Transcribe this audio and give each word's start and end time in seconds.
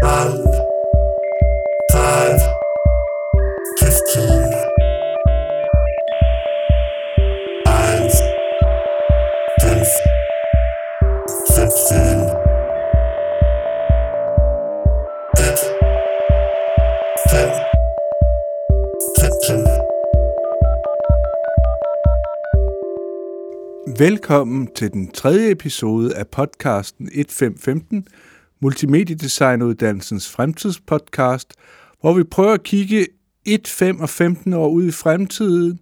Bye. 0.00 0.67
Velkommen 23.98 24.68
til 24.74 24.92
den 24.92 25.10
tredje 25.10 25.50
episode 25.50 26.16
af 26.16 26.28
podcasten 26.28 27.06
1515, 27.06 28.06
Multimediedesignuddannelsens 28.60 30.30
fremtidspodcast, 30.30 31.54
hvor 32.00 32.14
vi 32.14 32.24
prøver 32.24 32.52
at 32.52 32.62
kigge 32.62 33.06
1, 33.46 33.68
5 33.68 34.00
og 34.00 34.08
15 34.08 34.52
år 34.52 34.68
ud 34.68 34.84
i 34.84 34.90
fremtiden, 34.90 35.80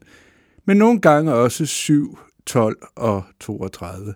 men 0.65 0.77
nogle 0.77 1.01
gange 1.01 1.35
også 1.35 1.67
7, 1.67 2.19
12 2.47 2.77
og 2.97 3.23
32. 3.41 4.15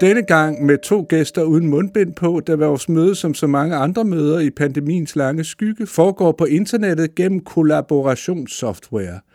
Denne 0.00 0.22
gang 0.22 0.64
med 0.66 0.78
to 0.78 1.06
gæster 1.08 1.42
uden 1.42 1.66
mundbind 1.66 2.14
på, 2.14 2.40
da 2.46 2.54
vores 2.54 2.88
møde, 2.88 3.14
som 3.14 3.34
så 3.34 3.46
mange 3.46 3.76
andre 3.76 4.04
møder 4.04 4.40
i 4.40 4.50
pandemiens 4.50 5.16
lange 5.16 5.44
skygge, 5.44 5.86
foregår 5.86 6.32
på 6.32 6.44
internettet 6.44 7.14
gennem 7.14 7.40
kollaborationssoftware– 7.44 9.20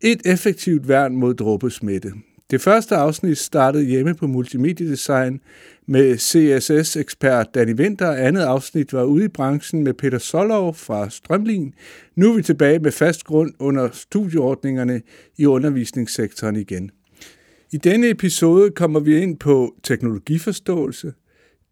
et 0.00 0.22
effektivt 0.24 0.88
værn 0.88 1.16
mod 1.16 1.34
dråbesmitte. 1.34 2.12
Det 2.50 2.60
første 2.60 2.96
afsnit 2.96 3.38
startede 3.38 3.84
hjemme 3.84 4.14
på 4.14 4.26
Multimediedesign 4.26 5.40
med 5.86 6.18
CSS-ekspert 6.18 7.54
Danny 7.54 7.74
Winter, 7.74 8.12
andet 8.12 8.40
afsnit 8.40 8.92
var 8.92 9.04
ude 9.04 9.24
i 9.24 9.28
branchen 9.28 9.84
med 9.84 9.94
Peter 9.94 10.18
Solov 10.18 10.74
fra 10.74 11.10
Strømlin. 11.10 11.74
Nu 12.16 12.32
er 12.32 12.36
vi 12.36 12.42
tilbage 12.42 12.78
med 12.78 12.92
fast 12.92 13.24
grund 13.24 13.54
under 13.58 13.88
studieordningerne 13.92 15.02
i 15.38 15.46
undervisningssektoren 15.46 16.56
igen. 16.56 16.90
I 17.72 17.76
denne 17.76 18.08
episode 18.08 18.70
kommer 18.70 19.00
vi 19.00 19.22
ind 19.22 19.38
på 19.38 19.74
teknologiforståelse, 19.82 21.12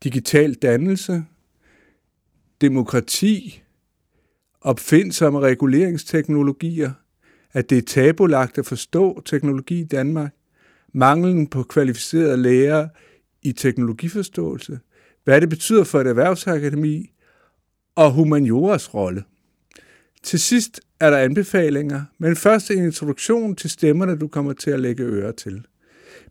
digital 0.04 0.54
dannelse, 0.54 1.24
demokrati, 2.60 3.62
opfindsomme 4.60 5.40
reguleringsteknologier– 5.40 6.92
at 7.52 7.70
det 7.70 7.78
er 7.78 7.82
tabulagt 7.82 8.58
at 8.58 8.66
forstå 8.66 9.22
teknologi 9.24 9.80
i 9.80 9.84
Danmark, 9.84 10.34
manglen 10.92 11.46
på 11.46 11.62
kvalificerede 11.62 12.36
lærere 12.36 12.88
i 13.42 13.52
teknologiforståelse, 13.52 14.78
hvad 15.24 15.40
det 15.40 15.48
betyder 15.48 15.84
for 15.84 16.00
et 16.00 16.06
erhvervsakademi 16.06 17.10
og 17.94 18.12
humanioras 18.12 18.94
rolle. 18.94 19.24
Til 20.22 20.40
sidst 20.40 20.80
er 21.00 21.10
der 21.10 21.18
anbefalinger, 21.18 22.04
men 22.18 22.36
først 22.36 22.70
en 22.70 22.84
introduktion 22.84 23.56
til 23.56 23.70
stemmerne, 23.70 24.18
du 24.18 24.28
kommer 24.28 24.52
til 24.52 24.70
at 24.70 24.80
lægge 24.80 25.02
øre 25.02 25.32
til. 25.32 25.64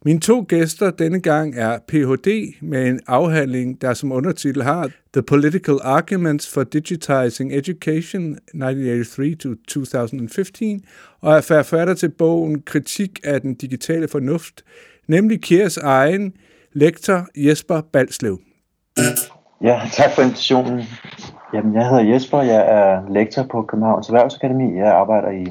Mine 0.05 0.19
to 0.19 0.45
gæster 0.47 0.91
denne 0.91 1.21
gang 1.21 1.55
er 1.55 1.79
Ph.D. 1.87 2.53
med 2.61 2.87
en 2.87 2.99
afhandling, 3.07 3.81
der 3.81 3.93
som 3.93 4.11
undertitel 4.11 4.63
har 4.63 4.89
The 5.13 5.21
Political 5.21 5.75
Arguments 5.83 6.53
for 6.53 6.63
Digitizing 6.63 7.53
Education 7.53 8.35
1983-2015, 8.35 8.59
og 11.21 11.33
er 11.33 11.41
forfatter 11.41 11.93
til 11.93 12.09
bogen 12.09 12.61
Kritik 12.61 13.19
af 13.23 13.41
den 13.41 13.55
digitale 13.55 14.07
fornuft, 14.07 14.63
nemlig 15.07 15.41
Kiers 15.41 15.77
egen 15.77 16.33
lektor 16.73 17.27
Jesper 17.35 17.81
Balslev. 17.81 18.39
Ja, 19.61 19.81
tak 19.93 20.11
for 20.15 20.21
invitationen. 20.21 20.83
Jamen, 21.53 21.75
jeg 21.75 21.89
hedder 21.89 22.03
Jesper, 22.03 22.41
jeg 22.41 22.65
er 22.67 23.09
lektor 23.13 23.43
på 23.51 23.61
Københavns 23.61 24.07
Erhvervsakademi. 24.07 24.77
Jeg 24.77 24.87
arbejder 24.87 25.31
i 25.31 25.45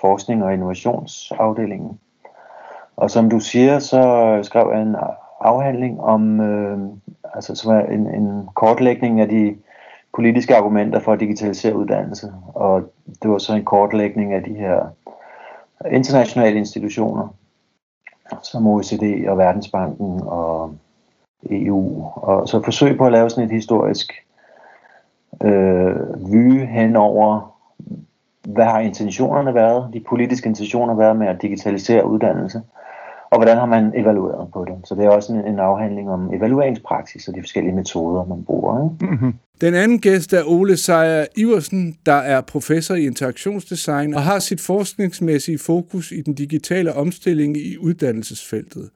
forskning 0.00 0.44
og 0.44 0.52
innovationsafdelingen. 0.52 1.98
Og 2.98 3.10
som 3.10 3.30
du 3.30 3.40
siger, 3.40 3.78
så 3.78 4.38
skrev 4.42 4.70
jeg 4.72 4.82
en 4.82 4.96
afhandling 5.40 6.00
om, 6.00 6.40
øh, 6.40 6.78
altså 7.34 7.54
som 7.54 7.72
er 7.72 7.80
en, 7.80 8.06
en 8.06 8.48
kortlægning 8.54 9.20
af 9.20 9.28
de 9.28 9.56
politiske 10.14 10.56
argumenter 10.56 11.00
for 11.00 11.12
at 11.12 11.20
digitalisere 11.20 11.76
uddannelse. 11.76 12.32
Og 12.54 12.82
det 13.22 13.30
var 13.30 13.38
så 13.38 13.54
en 13.54 13.64
kortlægning 13.64 14.32
af 14.32 14.42
de 14.42 14.54
her 14.54 14.86
internationale 15.90 16.58
institutioner, 16.58 17.28
som 18.42 18.66
OECD 18.66 19.28
og 19.28 19.38
Verdensbanken 19.38 20.20
og 20.26 20.74
EU. 21.50 22.04
Og 22.14 22.48
så 22.48 22.62
forsøg 22.62 22.98
på 22.98 23.06
at 23.06 23.12
lave 23.12 23.30
sådan 23.30 23.44
et 23.44 23.52
historisk 23.54 24.12
øh, 25.42 26.32
vy 26.32 26.66
hen 26.66 26.96
over, 26.96 27.54
hvad 28.44 28.64
har 28.64 28.80
intentionerne 28.80 29.54
været, 29.54 29.90
de 29.92 30.00
politiske 30.00 30.48
intentioner 30.48 30.94
været 30.94 31.16
med 31.16 31.26
at 31.26 31.42
digitalisere 31.42 32.06
uddannelse, 32.06 32.62
og 33.30 33.38
hvordan 33.38 33.56
har 33.56 33.66
man 33.66 33.92
evalueret 33.94 34.48
på 34.52 34.64
det. 34.64 34.88
Så 34.88 34.94
det 34.94 35.04
er 35.04 35.08
også 35.08 35.32
en, 35.32 35.46
en 35.46 35.58
afhandling 35.58 36.10
om 36.10 36.34
evalueringspraksis 36.34 37.28
og 37.28 37.34
de 37.34 37.42
forskellige 37.42 37.74
metoder, 37.74 38.24
man 38.24 38.44
bruger. 38.44 38.84
Ikke? 38.84 39.12
Mm-hmm. 39.12 39.34
Den 39.60 39.74
anden 39.74 39.98
gæst 39.98 40.32
er 40.32 40.44
Ole 40.44 40.76
Sejer 40.76 41.26
Iversen, 41.36 41.98
der 42.06 42.12
er 42.12 42.40
professor 42.40 42.94
i 42.94 43.06
interaktionsdesign 43.06 44.14
og 44.14 44.22
har 44.22 44.38
sit 44.38 44.60
forskningsmæssige 44.60 45.58
fokus 45.58 46.12
i 46.12 46.20
den 46.20 46.34
digitale 46.34 46.94
omstilling 46.94 47.56
i 47.56 47.76
uddannelsesfeltet. 47.78 48.90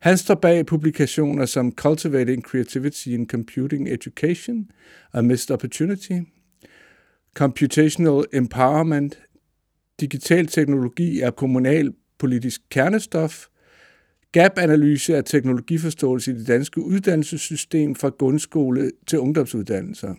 Han 0.00 0.16
står 0.16 0.34
bag 0.34 0.66
publikationer 0.66 1.46
som 1.46 1.72
Cultivating 1.72 2.42
Creativity 2.42 3.06
in 3.06 3.26
Computing 3.28 3.88
Education, 3.88 4.70
A 5.12 5.20
Missed 5.20 5.50
Opportunity, 5.50 6.20
Computational 7.34 8.24
Empowerment, 8.32 9.18
Digital 10.00 10.46
teknologi 10.46 11.20
er 11.20 11.30
kommunal 11.30 11.92
politisk 12.18 12.60
kernestof, 12.70 13.46
gap-analyse 14.34 15.16
af 15.16 15.24
teknologiforståelse 15.24 16.30
i 16.30 16.34
det 16.34 16.48
danske 16.48 16.80
uddannelsessystem 16.80 17.94
fra 17.94 18.08
grundskole 18.08 18.90
til 19.06 19.18
ungdomsuddannelser. 19.18 20.14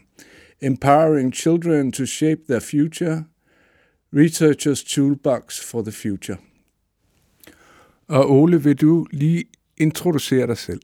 Empowering 0.61 1.33
Children 1.33 1.91
to 1.91 2.05
Shape 2.05 2.41
Their 2.49 2.59
Future. 2.71 3.23
Researchers 4.13 4.83
Toolbox 4.83 5.71
for 5.71 5.81
the 5.81 5.91
Future. 5.91 6.37
Og 8.09 8.31
Ole, 8.31 8.63
vil 8.63 8.81
du 8.81 9.05
lige 9.11 9.45
introducere 9.77 10.47
dig 10.47 10.57
selv? 10.57 10.81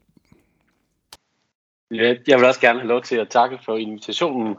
Ja, 1.92 2.16
jeg 2.28 2.40
vil 2.40 2.46
også 2.46 2.62
gerne 2.62 2.80
have 2.80 2.88
lov 2.88 3.02
til 3.02 3.16
at 3.16 3.30
takke 3.30 3.60
for 3.66 3.78
invitationen 3.78 4.56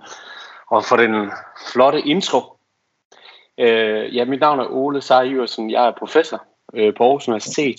og 0.70 0.84
for 0.84 0.96
den 0.96 1.30
flotte 1.72 2.00
intro. 2.00 2.40
Øh, 3.60 4.16
ja, 4.16 4.24
mit 4.24 4.40
navn 4.40 4.60
er 4.60 4.66
Ole 4.70 5.00
Sejr 5.00 5.68
Jeg 5.70 5.86
er 5.86 5.92
professor 5.98 6.44
øh, 6.74 6.94
på 6.96 7.04
Aarhus 7.04 7.28
Universitet 7.28 7.76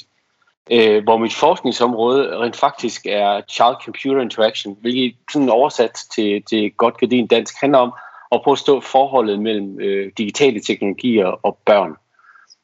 øh, 0.72 1.04
hvor 1.04 1.18
mit 1.18 1.34
forskningsområde 1.34 2.38
rent 2.38 2.56
faktisk 2.56 3.06
er 3.06 3.42
child-computer 3.50 4.22
interaction, 4.22 4.78
hvilket 4.82 5.16
sådan 5.32 5.50
oversat 5.50 6.00
til, 6.16 6.44
til 6.50 6.72
godt 6.72 6.98
gardin 6.98 7.28
dansk 7.28 7.56
handler 7.62 7.80
om 7.80 7.94
at 8.32 8.42
prøve 8.44 8.54
at 8.54 8.60
stå 8.60 8.82
forholdet 8.82 9.40
mellem 9.40 9.80
øh, 9.80 10.12
digitale 10.18 10.60
teknologier 10.60 11.26
og 11.26 11.58
børn. 11.66 11.96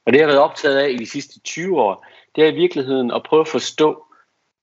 Og 0.06 0.14
det, 0.14 0.20
jeg 0.20 0.28
har 0.28 0.32
været 0.32 0.50
optaget 0.50 0.78
af 0.78 0.90
i 0.90 0.98
de 0.98 1.10
sidste 1.10 1.40
20 1.40 1.82
år, 1.82 2.06
det 2.36 2.44
er 2.44 2.52
i 2.52 2.56
virkeligheden 2.56 3.12
at 3.12 3.24
prøve 3.24 3.42
at 3.42 3.48
forstå, 3.48 4.06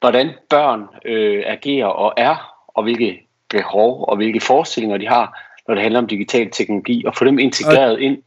hvordan 0.01 0.31
børn 0.51 0.85
øh, 1.05 1.43
agerer 1.47 1.87
og 1.87 2.13
er, 2.17 2.53
og 2.69 2.83
hvilke 2.83 3.27
behov 3.51 4.05
og 4.09 4.17
hvilke 4.17 4.41
forestillinger 4.41 4.99
de 4.99 5.09
har, 5.09 5.39
når 5.69 5.75
det 5.75 5.83
handler 5.83 6.01
om 6.01 6.07
digital 6.07 6.51
teknologi, 6.51 7.05
og 7.07 7.17
få 7.17 7.25
dem 7.25 7.39
integreret 7.39 8.01
ind 8.01 8.23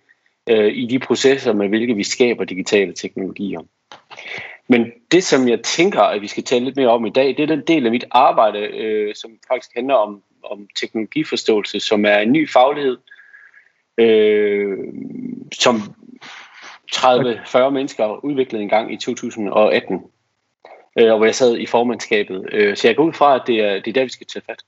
øh, 0.49 0.73
i 0.73 0.85
de 0.85 0.99
processer, 0.99 1.53
med 1.53 1.69
hvilke 1.69 1.95
vi 1.95 2.03
skaber 2.03 2.43
digitale 2.43 2.93
teknologier. 2.93 3.59
Men 4.69 4.91
det, 5.11 5.23
som 5.23 5.47
jeg 5.47 5.61
tænker, 5.63 6.01
at 6.01 6.21
vi 6.21 6.27
skal 6.27 6.43
tale 6.43 6.65
lidt 6.65 6.75
mere 6.75 6.89
om 6.89 7.05
i 7.05 7.09
dag, 7.09 7.27
det 7.27 7.39
er 7.39 7.47
den 7.47 7.63
del 7.67 7.85
af 7.85 7.91
mit 7.91 8.05
arbejde, 8.11 8.59
øh, 8.59 9.15
som 9.15 9.31
faktisk 9.47 9.71
handler 9.75 9.95
om, 9.95 10.23
om 10.43 10.67
teknologiforståelse, 10.79 11.79
som 11.79 12.05
er 12.05 12.17
en 12.17 12.31
ny 12.31 12.49
faglighed, 12.49 12.97
øh, 13.97 14.77
som 15.53 15.75
30-40 16.95 17.69
mennesker 17.69 18.25
udviklede 18.25 18.63
en 18.63 18.69
gang 18.69 18.93
i 18.93 18.97
2018, 18.97 20.01
øh, 20.99 21.11
og 21.11 21.17
hvor 21.17 21.25
jeg 21.25 21.35
sad 21.35 21.57
i 21.57 21.65
formandskabet. 21.65 22.45
Øh, 22.51 22.77
så 22.77 22.87
jeg 22.87 22.95
går 22.95 23.03
ud 23.03 23.13
fra, 23.13 23.35
at 23.35 23.41
det 23.47 23.59
er, 23.59 23.73
det 23.73 23.87
er 23.87 23.93
der, 23.93 24.03
vi 24.03 24.09
skal 24.09 24.27
tage 24.27 24.43
fat. 24.45 24.63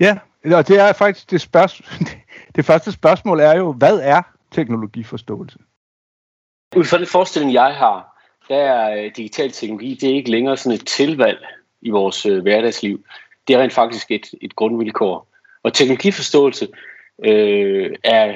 Ja, 0.00 0.18
og 0.56 0.68
det 0.68 0.80
er 0.80 0.92
faktisk 0.92 1.30
det 1.30 1.40
spørgsmål. 1.40 2.08
Det 2.56 2.64
første 2.64 2.92
spørgsmål 2.92 3.40
er 3.40 3.56
jo, 3.56 3.72
hvad 3.72 4.00
er 4.02 4.22
teknologiforståelse? 4.50 5.58
Ud 6.76 6.84
fra 6.84 6.98
den 6.98 7.06
forestilling, 7.06 7.52
jeg 7.52 7.74
har, 7.74 8.15
der 8.48 8.56
er 8.56 9.04
øh, 9.04 9.10
digital 9.16 9.50
teknologi, 9.50 9.94
det 9.94 10.10
er 10.10 10.14
ikke 10.14 10.30
længere 10.30 10.56
sådan 10.56 10.78
et 10.78 10.86
tilvalg 10.86 11.46
i 11.82 11.90
vores 11.90 12.26
øh, 12.26 12.42
hverdagsliv. 12.42 13.04
Det 13.48 13.56
er 13.56 13.62
rent 13.62 13.72
faktisk 13.72 14.10
et, 14.10 14.26
et 14.40 14.56
grundvilkår. 14.56 15.28
Og 15.62 15.72
teknologiforståelse 15.72 16.68
øh, 17.24 17.96
er 18.04 18.34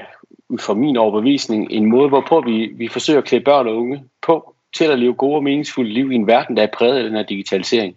ud 0.48 0.58
fra 0.58 0.74
min 0.74 0.96
overbevisning, 0.96 1.72
en 1.72 1.86
måde, 1.86 2.08
hvorpå 2.08 2.40
vi, 2.40 2.66
vi 2.66 2.88
forsøger 2.88 3.18
at 3.18 3.24
klæde 3.24 3.44
børn 3.44 3.68
og 3.68 3.76
unge 3.76 4.04
på 4.22 4.54
til 4.76 4.84
at 4.84 4.98
leve 4.98 5.14
gode 5.14 5.36
og 5.36 5.42
meningsfulde 5.42 5.90
liv 5.90 6.12
i 6.12 6.14
en 6.14 6.26
verden, 6.26 6.56
der 6.56 6.62
er 6.62 6.76
præget 6.78 6.96
af 6.96 7.04
den 7.04 7.14
her 7.14 7.22
digitalisering. 7.22 7.96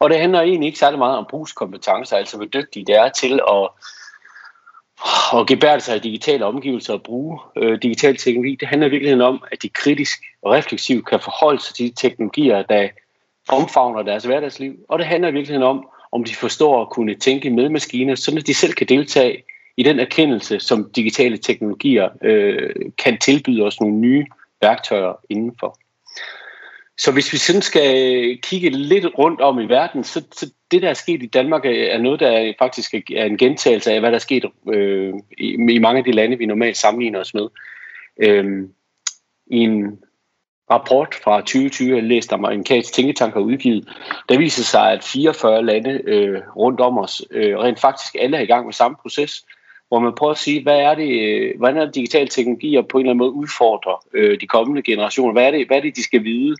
Og 0.00 0.10
det 0.10 0.20
handler 0.20 0.40
egentlig 0.40 0.66
ikke 0.66 0.78
særlig 0.78 0.98
meget 0.98 1.18
om 1.18 1.26
brugskompetencer, 1.30 2.16
altså 2.16 2.36
hvor 2.36 2.46
dygtige 2.46 2.84
det 2.84 2.96
er 2.96 3.08
til 3.08 3.40
at, 3.48 3.68
at 5.34 5.46
gebære 5.46 5.80
sig 5.80 5.96
i 5.96 5.98
digitale 5.98 6.44
omgivelser 6.44 6.92
og 6.92 7.02
bruge 7.02 7.38
øh, 7.56 7.82
digital 7.82 8.16
teknologi. 8.16 8.56
Det 8.60 8.68
handler 8.68 8.86
i 8.86 8.90
virkeligheden 8.90 9.22
om, 9.22 9.44
at 9.52 9.62
de 9.62 9.68
kritisk 9.68 10.18
og 10.42 10.52
refleksivt 10.52 11.06
kan 11.06 11.20
forholde 11.20 11.62
sig 11.62 11.74
til 11.74 11.86
de 11.86 11.94
teknologier, 11.94 12.62
der 12.62 12.88
omfavner 13.48 14.02
deres 14.02 14.24
hverdagsliv. 14.24 14.76
Og 14.88 14.98
det 14.98 15.06
handler 15.06 15.28
i 15.28 15.32
virkeligheden 15.32 15.68
om, 15.68 15.88
om 16.12 16.24
de 16.24 16.34
forstår 16.34 16.82
at 16.82 16.90
kunne 16.90 17.14
tænke 17.14 17.50
med 17.50 17.68
maskiner, 17.68 18.14
så 18.14 18.42
de 18.46 18.54
selv 18.54 18.72
kan 18.72 18.86
deltage 18.86 19.42
i 19.76 19.82
den 19.82 20.00
erkendelse, 20.00 20.60
som 20.60 20.90
digitale 20.96 21.36
teknologier 21.36 22.08
øh, 22.22 22.70
kan 23.04 23.18
tilbyde 23.18 23.62
os 23.62 23.80
nogle 23.80 23.96
nye 23.96 24.26
værktøjer 24.60 25.12
indenfor. 25.30 25.78
Så 26.98 27.12
hvis 27.12 27.32
vi 27.32 27.38
sådan 27.38 27.62
skal 27.62 28.38
kigge 28.42 28.70
lidt 28.70 29.06
rundt 29.18 29.40
om 29.40 29.60
i 29.60 29.68
verden, 29.68 30.04
så, 30.04 30.24
så 30.32 30.50
det, 30.70 30.82
der 30.82 30.88
er 30.88 30.94
sket 30.94 31.22
i 31.22 31.26
Danmark, 31.26 31.64
øh, 31.64 31.86
er 31.86 31.98
noget, 31.98 32.20
der 32.20 32.52
faktisk 32.58 32.94
er 32.94 33.24
en 33.24 33.38
gentagelse 33.38 33.92
af, 33.92 34.00
hvad 34.00 34.10
der 34.10 34.14
er 34.14 34.20
sket 34.20 34.44
øh, 34.72 35.14
i, 35.38 35.74
i 35.74 35.78
mange 35.78 35.98
af 35.98 36.04
de 36.04 36.12
lande, 36.12 36.38
vi 36.38 36.46
normalt 36.46 36.76
sammenligner 36.76 37.20
os 37.20 37.34
med. 37.34 37.48
Øh, 38.22 38.68
I 39.46 39.56
en 39.56 39.98
rapport 40.70 41.14
fra 41.24 41.40
2020, 41.40 41.94
jeg 41.94 42.04
læste 42.04 42.34
amerikansk 42.34 42.92
tænketank 42.92 43.34
har 43.34 43.40
udgivet, 43.40 43.88
der 44.28 44.38
viser 44.38 44.62
sig, 44.62 44.92
at 44.92 45.04
44 45.04 45.64
lande 45.64 46.00
øh, 46.04 46.42
rundt 46.56 46.80
om 46.80 46.98
os 46.98 47.22
øh, 47.30 47.58
rent 47.58 47.80
faktisk 47.80 48.16
alle 48.20 48.36
er 48.36 48.40
i 48.40 48.46
gang 48.46 48.64
med 48.64 48.72
samme 48.72 48.96
proces, 49.02 49.46
hvor 49.88 49.98
man 49.98 50.14
prøver 50.14 50.32
at 50.32 50.38
sige, 50.38 50.62
hvad 50.62 50.78
er 50.78 50.94
det, 50.94 51.20
øh, 51.22 51.58
hvordan 51.58 51.76
er 51.76 51.84
det 51.84 51.94
digitale 51.94 52.28
teknologier 52.28 52.82
på 52.82 52.98
en 52.98 53.04
eller 53.04 53.10
anden 53.10 53.18
måde 53.18 53.32
udfordrer 53.32 54.04
øh, 54.14 54.40
de 54.40 54.46
kommende 54.46 54.82
generationer? 54.82 55.32
Hvad 55.32 55.46
er, 55.46 55.50
det, 55.50 55.66
hvad 55.66 55.76
er 55.76 55.80
det, 55.80 55.96
de 55.96 56.02
skal 56.02 56.24
vide? 56.24 56.56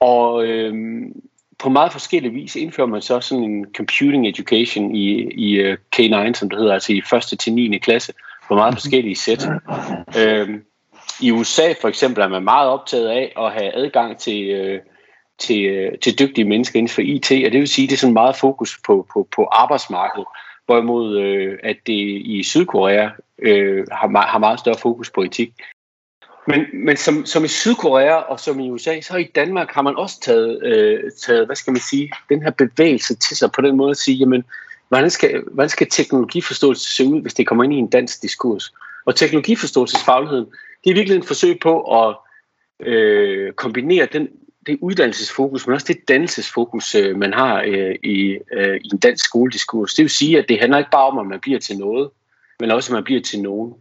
Og 0.00 0.44
øh, 0.44 0.74
på 1.58 1.68
meget 1.68 1.92
forskellige 1.92 2.32
vis 2.32 2.56
indfører 2.56 2.86
man 2.86 3.02
så 3.02 3.20
sådan 3.20 3.44
en 3.44 3.66
computing 3.76 4.28
education 4.28 4.94
i, 4.94 5.30
i 5.32 5.54
øh, 5.54 5.78
K9, 5.96 6.34
som 6.34 6.50
det 6.50 6.58
hedder, 6.58 6.74
altså 6.74 6.92
i 6.92 7.02
første 7.10 7.36
til 7.36 7.52
9. 7.52 7.78
klasse, 7.78 8.12
på 8.48 8.54
meget 8.54 8.74
forskellige 8.74 9.16
sæt. 9.16 9.46
Øh, 10.18 10.48
I 11.20 11.30
USA 11.30 11.72
for 11.80 11.88
eksempel 11.88 12.22
er 12.22 12.28
man 12.28 12.44
meget 12.44 12.68
optaget 12.68 13.08
af 13.08 13.32
at 13.38 13.52
have 13.52 13.74
adgang 13.74 14.18
til, 14.18 14.44
øh, 14.50 14.80
til, 15.38 15.64
øh, 15.64 15.98
til 15.98 16.18
dygtige 16.18 16.44
mennesker 16.44 16.78
inden 16.78 16.92
for 16.92 17.02
IT, 17.02 17.30
og 17.46 17.52
det 17.52 17.60
vil 17.60 17.68
sige, 17.68 17.84
at 17.84 17.90
det 17.90 17.96
er 17.96 18.00
sådan 18.00 18.12
meget 18.12 18.36
fokus 18.36 18.80
på, 18.86 19.06
på, 19.12 19.28
på 19.36 19.44
arbejdsmarkedet, 19.44 20.26
hvorimod 20.66 21.18
øh, 21.18 21.58
at 21.62 21.76
det 21.86 22.22
i 22.24 22.42
Sydkorea 22.42 23.08
øh, 23.38 23.86
har, 23.92 24.26
har 24.26 24.38
meget 24.38 24.60
større 24.60 24.78
fokus 24.78 25.10
på 25.10 25.22
etik. 25.22 25.52
Men, 26.48 26.66
men 26.72 26.96
som, 26.96 27.26
som 27.26 27.44
i 27.44 27.48
Sydkorea 27.48 28.14
og 28.14 28.40
som 28.40 28.60
i 28.60 28.70
USA, 28.70 29.00
så 29.00 29.16
i 29.16 29.30
Danmark 29.34 29.70
har 29.70 29.82
man 29.82 29.96
også 29.96 30.20
taget, 30.20 30.62
øh, 30.62 31.10
taget, 31.26 31.46
hvad 31.46 31.56
skal 31.56 31.72
man 31.72 31.80
sige, 31.80 32.10
den 32.28 32.42
her 32.42 32.50
bevægelse 32.50 33.14
til 33.14 33.36
sig 33.36 33.52
på 33.52 33.60
den 33.60 33.76
måde 33.76 33.90
at 33.90 33.96
sige, 33.96 34.16
jamen, 34.16 34.44
hvordan 34.88 35.10
skal, 35.10 35.42
hvordan 35.52 35.68
skal 35.68 35.86
teknologiforståelse 35.90 36.96
se 36.96 37.04
ud, 37.04 37.22
hvis 37.22 37.34
det 37.34 37.46
kommer 37.46 37.64
ind 37.64 37.72
i 37.72 37.76
en 37.76 37.90
dansk 37.90 38.22
diskurs? 38.22 38.72
Og 39.06 39.16
teknologiforståelsesfagligheden, 39.16 40.46
det 40.84 40.90
er 40.90 40.94
virkelig 40.94 41.18
et 41.18 41.24
forsøg 41.24 41.58
på 41.62 41.80
at 41.80 42.16
øh, 42.86 43.52
kombinere 43.52 44.08
den, 44.12 44.28
det 44.66 44.78
uddannelsesfokus, 44.80 45.66
men 45.66 45.74
også 45.74 45.86
det 45.92 46.08
dannelsesfokus, 46.08 46.94
øh, 46.94 47.16
man 47.16 47.32
har 47.32 47.62
øh, 47.66 47.94
i, 48.04 48.38
øh, 48.52 48.76
i 48.84 48.88
en 48.92 48.98
dansk 48.98 49.24
skolediskurs. 49.24 49.94
Det 49.94 50.02
vil 50.02 50.10
sige, 50.10 50.38
at 50.38 50.44
det 50.48 50.60
handler 50.60 50.78
ikke 50.78 50.90
bare 50.90 51.06
om, 51.06 51.18
at 51.18 51.26
man 51.26 51.40
bliver 51.40 51.58
til 51.58 51.78
noget, 51.78 52.10
men 52.60 52.70
også, 52.70 52.92
at 52.92 52.94
man 52.94 53.04
bliver 53.04 53.20
til 53.20 53.42
nogen. 53.42 53.74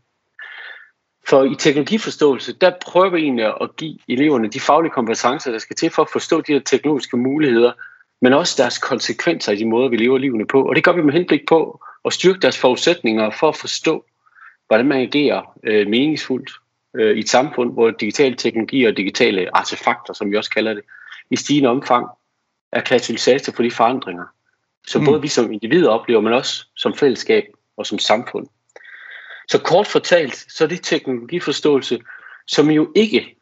For 1.30 1.44
i 1.44 1.56
teknologiforståelse, 1.56 2.54
der 2.54 2.72
prøver 2.86 3.10
vi 3.10 3.22
egentlig 3.22 3.46
at 3.62 3.76
give 3.76 3.98
eleverne 4.08 4.48
de 4.48 4.60
faglige 4.60 4.92
kompetencer, 4.92 5.52
der 5.52 5.60
skal 5.60 5.76
til 5.76 5.90
for 5.90 6.02
at 6.02 6.10
forstå 6.12 6.42
de 6.42 6.54
her 6.54 6.60
teknologiske 6.60 7.18
muligheder, 7.18 7.72
men 8.22 8.34
også 8.34 8.56
deres 8.58 8.78
konsekvenser 8.78 9.52
i 9.52 9.56
de 9.56 9.66
måder, 9.66 9.90
vi 9.90 9.98
lever 9.98 10.18
livene 10.18 10.48
på. 10.48 10.64
Og 10.64 10.76
det 10.76 10.84
gør 10.84 10.92
vi 10.92 11.02
med 11.02 11.14
henblik 11.14 11.42
på 11.48 11.82
at 12.06 12.14
styrke 12.14 12.40
deres 12.40 12.58
forudsætninger 12.58 13.30
for 13.30 13.50
at 13.50 13.56
forstå, 13.56 14.06
hvordan 14.68 14.86
man 14.86 15.02
agerer 15.02 15.42
øh, 15.64 15.88
meningsfuldt 15.88 16.52
øh, 16.96 17.18
i 17.18 17.20
et 17.20 17.30
samfund, 17.30 17.74
hvor 17.74 17.92
digitale 17.92 18.36
teknologier 18.36 18.90
og 18.90 18.98
digitale 18.98 19.58
artefakter, 19.58 20.14
som 20.14 20.32
vi 20.32 20.38
også 20.38 20.50
kalder 20.50 20.74
det, 20.74 20.84
i 21.30 21.36
stigende 21.36 21.70
omfang 21.70 22.08
er 22.72 22.82
katalysator 22.82 23.54
for 23.54 23.64
de 23.64 23.72
forandringer, 23.72 24.26
som 24.88 25.02
mm. 25.02 25.06
både 25.06 25.22
vi 25.22 25.28
som 25.28 25.52
individer 25.52 25.90
oplever, 25.90 26.22
men 26.22 26.34
også 26.34 26.66
som 26.76 26.94
fællesskab 26.94 27.44
og 27.78 27.86
som 27.86 28.00
samfund. 28.00 28.48
Så 29.52 29.60
kort 29.60 29.88
fortalt, 29.88 30.36
så 30.36 30.64
er 30.64 30.68
det 30.68 30.84
teknologiforståelse, 30.84 32.00
som 32.48 32.72
jo 32.72 32.92
ikke 32.96 33.36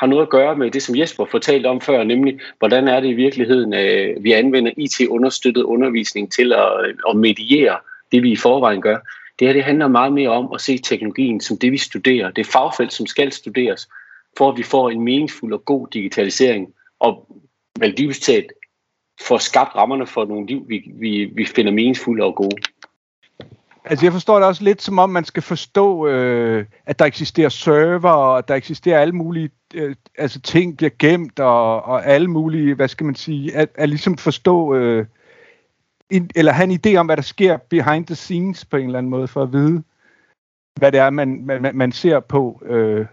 har 0.00 0.06
noget 0.06 0.22
at 0.22 0.30
gøre 0.30 0.56
med 0.56 0.70
det, 0.70 0.82
som 0.82 0.96
Jesper 0.96 1.24
fortalte 1.24 1.66
om 1.66 1.80
før, 1.80 2.04
nemlig 2.04 2.40
hvordan 2.58 2.88
er 2.88 3.00
det 3.00 3.08
i 3.08 3.12
virkeligheden, 3.12 3.72
at 3.72 4.16
vi 4.20 4.32
anvender 4.32 4.72
IT-understøttet 4.76 5.62
undervisning 5.62 6.32
til 6.32 6.52
at, 6.52 6.86
øh, 6.86 6.94
at 7.08 7.16
mediere 7.16 7.76
det, 8.12 8.22
vi 8.22 8.32
i 8.32 8.36
forvejen 8.36 8.82
gør. 8.82 8.98
Det 9.38 9.48
her 9.48 9.52
det 9.52 9.64
handler 9.64 9.88
meget 9.88 10.12
mere 10.12 10.28
om 10.28 10.52
at 10.54 10.60
se 10.60 10.78
teknologien 10.78 11.40
som 11.40 11.58
det, 11.58 11.72
vi 11.72 11.78
studerer. 11.78 12.30
Det 12.30 12.46
er 12.46 12.50
fagfelt, 12.52 12.92
som 12.92 13.06
skal 13.06 13.32
studeres, 13.32 13.88
for 14.38 14.50
at 14.50 14.58
vi 14.58 14.62
får 14.62 14.90
en 14.90 15.00
meningsfuld 15.00 15.52
og 15.52 15.64
god 15.64 15.86
digitalisering, 15.92 16.74
og 17.00 17.36
vel 17.80 17.98
dybest 17.98 18.24
set 18.24 18.46
får 19.28 19.38
skabt 19.38 19.74
rammerne 19.74 20.06
for 20.06 20.24
nogle 20.24 20.46
liv, 20.46 20.64
vi, 20.68 20.90
vi, 20.94 21.24
vi 21.24 21.44
finder 21.44 21.72
meningsfulde 21.72 22.24
og 22.24 22.34
gode. 22.34 22.56
Altså 23.86 24.06
jeg 24.06 24.12
forstår 24.12 24.36
det 24.36 24.46
også 24.46 24.64
lidt 24.64 24.82
som 24.82 24.98
om, 24.98 25.10
man 25.10 25.24
skal 25.24 25.42
forstå, 25.42 26.06
øh, 26.06 26.66
at 26.86 26.98
der 26.98 27.04
eksisterer 27.04 27.48
server, 27.48 28.10
og 28.10 28.38
at 28.38 28.48
der 28.48 28.54
eksisterer 28.54 29.00
alle 29.00 29.14
mulige 29.14 29.50
øh, 29.74 29.96
altså 30.18 30.40
ting 30.40 30.76
bliver 30.76 30.90
gemt, 30.98 31.40
og, 31.40 31.82
og 31.82 32.06
alle 32.06 32.28
mulige, 32.28 32.74
hvad 32.74 32.88
skal 32.88 33.06
man 33.06 33.14
sige, 33.14 33.56
at, 33.56 33.68
at 33.74 33.88
ligesom 33.88 34.18
forstå, 34.18 34.74
øh, 34.74 35.06
en, 36.10 36.30
eller 36.34 36.52
have 36.52 36.70
en 36.70 36.80
idé 36.86 36.96
om, 36.96 37.06
hvad 37.06 37.16
der 37.16 37.22
sker 37.22 37.56
behind 37.56 38.06
the 38.06 38.14
scenes 38.14 38.64
på 38.64 38.76
en 38.76 38.86
eller 38.86 38.98
anden 38.98 39.10
måde, 39.10 39.28
for 39.28 39.42
at 39.42 39.52
vide, 39.52 39.82
hvad 40.74 40.92
det 40.92 41.00
er, 41.00 41.10
man, 41.10 41.42
man, 41.44 41.70
man 41.74 41.92
ser 41.92 42.20
på. 42.20 42.62
Øh. 42.66 43.06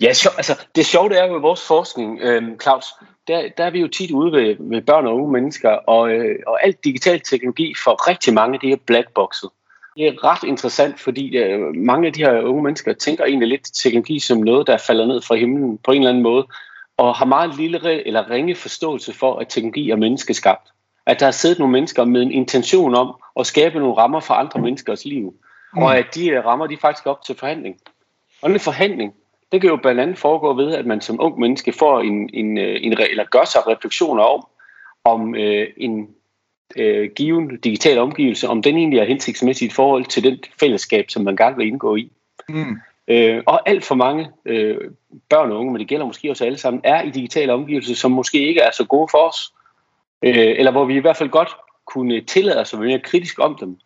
Ja, 0.00 0.12
så, 0.12 0.30
altså 0.36 0.66
det 0.74 0.86
sjove 0.86 1.14
er 1.14 1.26
jo 1.26 1.38
i 1.38 1.40
vores 1.40 1.66
forskning, 1.66 2.20
øh, 2.20 2.42
Claus, 2.62 2.84
der, 3.28 3.48
der 3.56 3.64
er 3.64 3.70
vi 3.70 3.80
jo 3.80 3.88
tit 3.88 4.10
ude 4.10 4.32
ved, 4.32 4.56
ved 4.58 4.82
børn 4.82 5.06
og 5.06 5.14
unge 5.16 5.32
mennesker, 5.32 5.70
og, 5.70 6.10
øh, 6.10 6.38
og 6.46 6.64
alt 6.64 6.84
digital 6.84 7.20
teknologi 7.20 7.74
for 7.84 8.08
rigtig 8.08 8.34
mange, 8.34 8.58
det 8.58 8.72
er 8.72 8.76
blackboxet. 8.76 9.50
Det 9.96 10.06
er 10.06 10.24
ret 10.24 10.48
interessant, 10.48 11.00
fordi 11.00 11.36
øh, 11.36 11.74
mange 11.74 12.06
af 12.06 12.12
de 12.12 12.24
her 12.24 12.40
unge 12.40 12.62
mennesker 12.62 12.92
tænker 12.92 13.24
egentlig 13.24 13.48
lidt 13.48 13.74
teknologi 13.74 14.18
som 14.18 14.38
noget, 14.38 14.66
der 14.66 14.76
falder 14.76 15.06
ned 15.06 15.22
fra 15.22 15.34
himlen 15.34 15.78
på 15.78 15.90
en 15.90 15.98
eller 15.98 16.10
anden 16.10 16.22
måde, 16.22 16.46
og 16.96 17.14
har 17.14 17.24
meget 17.24 17.56
lille 17.56 18.06
eller 18.06 18.30
ringe 18.30 18.54
forståelse 18.54 19.12
for, 19.12 19.38
at 19.38 19.48
teknologi 19.48 19.90
er 19.90 19.96
menneskeskabt. 19.96 20.68
At 21.06 21.20
der 21.20 21.26
har 21.26 21.30
siddet 21.32 21.58
nogle 21.58 21.72
mennesker 21.72 22.04
med 22.04 22.22
en 22.22 22.32
intention 22.32 22.94
om 22.94 23.14
at 23.40 23.46
skabe 23.46 23.78
nogle 23.78 23.96
rammer 23.96 24.20
for 24.20 24.34
andre 24.34 24.60
menneskers 24.60 25.04
liv, 25.04 25.34
og 25.76 25.96
at 25.96 26.06
de 26.14 26.28
øh, 26.28 26.44
rammer 26.44 26.66
de 26.66 26.76
faktisk 26.80 27.06
op 27.06 27.24
til 27.24 27.34
forhandling. 27.34 27.76
Og 28.42 28.50
den 28.50 28.60
forhandling, 28.60 29.14
det 29.52 29.60
kan 29.60 29.70
jo 29.70 29.76
blandt 29.76 30.00
andet 30.00 30.18
foregå 30.18 30.52
ved, 30.52 30.74
at 30.74 30.86
man 30.86 31.00
som 31.00 31.20
ung 31.20 31.40
menneske 31.40 31.72
får 31.72 32.00
en, 32.00 32.30
en, 32.32 32.58
øh, 32.58 32.76
en 32.80 32.92
eller 32.92 33.24
gør 33.24 33.44
sig 33.44 33.66
refleksioner 33.66 34.22
om, 34.22 34.46
om 35.04 35.34
øh, 35.34 35.66
en 35.76 36.08
øh, 36.76 37.10
given 37.16 37.56
digital 37.60 37.98
omgivelse, 37.98 38.48
om 38.48 38.62
den 38.62 38.76
egentlig 38.76 38.98
er 38.98 39.04
hensigtsmæssig 39.04 39.66
i 39.66 39.70
forhold 39.70 40.04
til 40.04 40.24
den 40.24 40.38
fællesskab, 40.60 41.10
som 41.10 41.24
man 41.24 41.36
gerne 41.36 41.56
vil 41.56 41.66
indgå 41.66 41.96
i. 41.96 42.10
Mm. 42.48 42.76
Øh, 43.08 43.42
og 43.46 43.68
alt 43.68 43.84
for 43.84 43.94
mange 43.94 44.30
øh, 44.44 44.76
børn 45.30 45.52
og 45.52 45.58
unge, 45.58 45.72
men 45.72 45.80
det 45.80 45.88
gælder 45.88 46.06
måske 46.06 46.30
også 46.30 46.44
alle 46.44 46.58
sammen, 46.58 46.80
er 46.84 47.02
i 47.02 47.10
digitale 47.10 47.52
omgivelser, 47.52 47.94
som 47.94 48.10
måske 48.10 48.48
ikke 48.48 48.60
er 48.60 48.70
så 48.70 48.84
gode 48.84 49.08
for 49.10 49.18
os, 49.18 49.52
øh, 50.22 50.54
eller 50.58 50.70
hvor 50.70 50.84
vi 50.84 50.96
i 50.96 51.00
hvert 51.00 51.16
fald 51.16 51.28
godt 51.28 51.48
kunne 51.86 52.20
tillade 52.20 52.60
os 52.60 52.72
at 52.72 52.80
være 52.80 52.88
mere 52.88 53.00
kritisk 53.00 53.38
om 53.38 53.56
dem, 53.60 53.78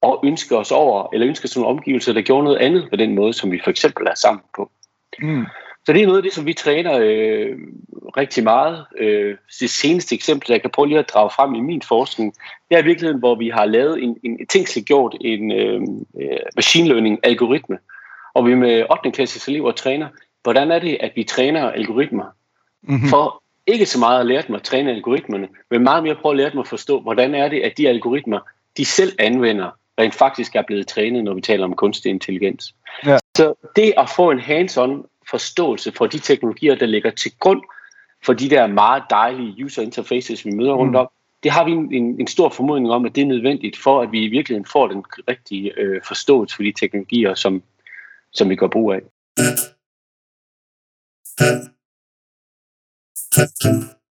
og 0.00 0.20
ønske 0.24 0.56
os 0.56 0.72
over, 0.72 1.08
eller 1.12 1.28
ønske 1.28 1.44
os 1.44 1.56
nogle 1.56 1.70
omgivelser, 1.70 2.12
der 2.12 2.22
gjorde 2.22 2.44
noget 2.44 2.56
andet 2.56 2.90
på 2.90 2.96
den 2.96 3.14
måde, 3.14 3.32
som 3.32 3.52
vi 3.52 3.60
for 3.64 3.70
eksempel 3.70 4.06
er 4.06 4.14
sammen 4.14 4.42
på. 4.56 4.70
Mm. 5.22 5.46
Så 5.86 5.92
det 5.92 6.02
er 6.02 6.06
noget 6.06 6.18
af 6.18 6.22
det, 6.22 6.32
som 6.32 6.46
vi 6.46 6.52
træner 6.52 6.98
øh, 7.02 7.56
rigtig 8.16 8.44
meget. 8.44 8.84
Øh, 8.98 9.36
det 9.60 9.70
seneste 9.70 10.14
eksempel, 10.14 10.52
jeg 10.52 10.60
kan 10.60 10.70
prøve 10.70 10.88
lige 10.88 10.98
at 10.98 11.10
drage 11.14 11.30
frem 11.36 11.54
i 11.54 11.60
min 11.60 11.82
forskning, 11.82 12.34
det 12.68 12.76
er 12.76 12.82
i 12.82 12.84
virkeligheden, 12.84 13.18
hvor 13.18 13.34
vi 13.34 13.48
har 13.48 13.64
lavet 13.64 14.02
en, 14.02 14.16
en 14.24 14.38
gjort 14.84 15.16
en 15.20 15.52
øh, 15.52 15.80
øh, 16.20 16.38
machine 16.56 16.88
learning 16.88 17.18
algoritme, 17.22 17.78
og 18.34 18.46
vi 18.46 18.54
med 18.54 18.84
8. 18.90 19.10
klasses 19.10 19.48
elever 19.48 19.72
træner, 19.72 20.08
hvordan 20.42 20.70
er 20.70 20.78
det, 20.78 20.96
at 21.00 21.12
vi 21.14 21.24
træner 21.24 21.70
algoritmer? 21.70 22.24
Mm-hmm. 22.82 23.08
For 23.08 23.42
ikke 23.66 23.86
så 23.86 23.98
meget 23.98 24.20
at 24.20 24.26
lære 24.26 24.42
dem 24.46 24.54
at 24.54 24.62
træne 24.62 24.90
algoritmerne, 24.90 25.48
men 25.70 25.82
meget 25.82 26.02
mere 26.02 26.14
prøve 26.14 26.32
at 26.32 26.36
lære 26.36 26.50
dem 26.50 26.58
at 26.58 26.68
forstå, 26.68 27.00
hvordan 27.00 27.34
er 27.34 27.48
det, 27.48 27.60
at 27.60 27.78
de 27.78 27.88
algoritmer, 27.88 28.40
de 28.76 28.84
selv 28.84 29.12
anvender, 29.18 29.70
rent 29.98 30.14
faktisk 30.14 30.56
er 30.56 30.62
blevet 30.66 30.86
trænet, 30.86 31.24
når 31.24 31.34
vi 31.34 31.40
taler 31.40 31.64
om 31.64 31.74
kunstig 31.74 32.10
intelligens. 32.10 32.74
Ja. 33.06 33.18
Så 33.36 33.54
det 33.76 33.94
at 33.96 34.10
få 34.16 34.30
en 34.30 34.40
hands-on 34.40 35.06
forståelse 35.30 35.92
for 35.92 36.06
de 36.06 36.18
teknologier, 36.18 36.74
der 36.74 36.86
ligger 36.86 37.10
til 37.10 37.32
grund 37.38 37.62
for 38.24 38.32
de 38.32 38.50
der 38.50 38.66
meget 38.66 39.02
dejlige 39.10 39.64
user 39.64 39.82
interfaces, 39.82 40.44
vi 40.44 40.50
møder 40.50 40.72
rundt 40.72 40.92
mm. 40.92 40.96
om, 40.96 41.08
det 41.42 41.50
har 41.50 41.64
vi 41.64 41.70
en, 41.70 41.94
en, 41.94 42.20
en 42.20 42.26
stor 42.26 42.48
formodning 42.48 42.90
om, 42.90 43.04
at 43.04 43.14
det 43.14 43.22
er 43.22 43.26
nødvendigt 43.26 43.78
for, 43.78 44.02
at 44.02 44.12
vi 44.12 44.24
i 44.24 44.28
virkeligheden 44.28 44.66
får 44.72 44.88
den 44.88 45.04
rigtige 45.28 45.72
øh, 45.78 46.00
forståelse 46.08 46.56
for 46.56 46.62
de 46.62 46.72
teknologier, 46.72 47.34
som 47.34 47.62
som 48.32 48.48
vi 48.48 48.56
gør 48.56 48.66
brug 48.66 48.92
af. 48.92 49.00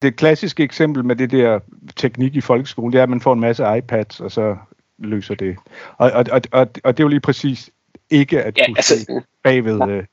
Det 0.02 0.16
klassiske 0.16 0.64
eksempel 0.64 1.06
med 1.06 1.16
det 1.16 1.32
der 1.32 1.60
teknik 1.96 2.36
i 2.36 2.42
folkeskole, 2.42 2.92
det 2.92 3.00
er, 3.00 3.04
at 3.04 3.10
man 3.10 3.22
får 3.22 3.34
en 3.34 3.40
masse 3.40 3.64
iPads, 3.78 4.20
og 4.20 4.32
så 4.32 4.58
løser 5.00 5.36
det. 5.36 5.58
Og, 5.98 6.12
og, 6.12 6.26
og, 6.32 6.42
og, 6.52 6.68
og 6.84 6.98
det 6.98 7.04
er 7.04 7.06
jo 7.06 7.08
lige 7.08 7.20
præcis 7.20 7.70
ikke 8.10 8.44
at 8.44 8.58
ja, 8.58 8.66
altså, 8.78 9.22
bagved. 9.44 9.80
Ja. 9.80 9.88
Øh. 9.88 10.04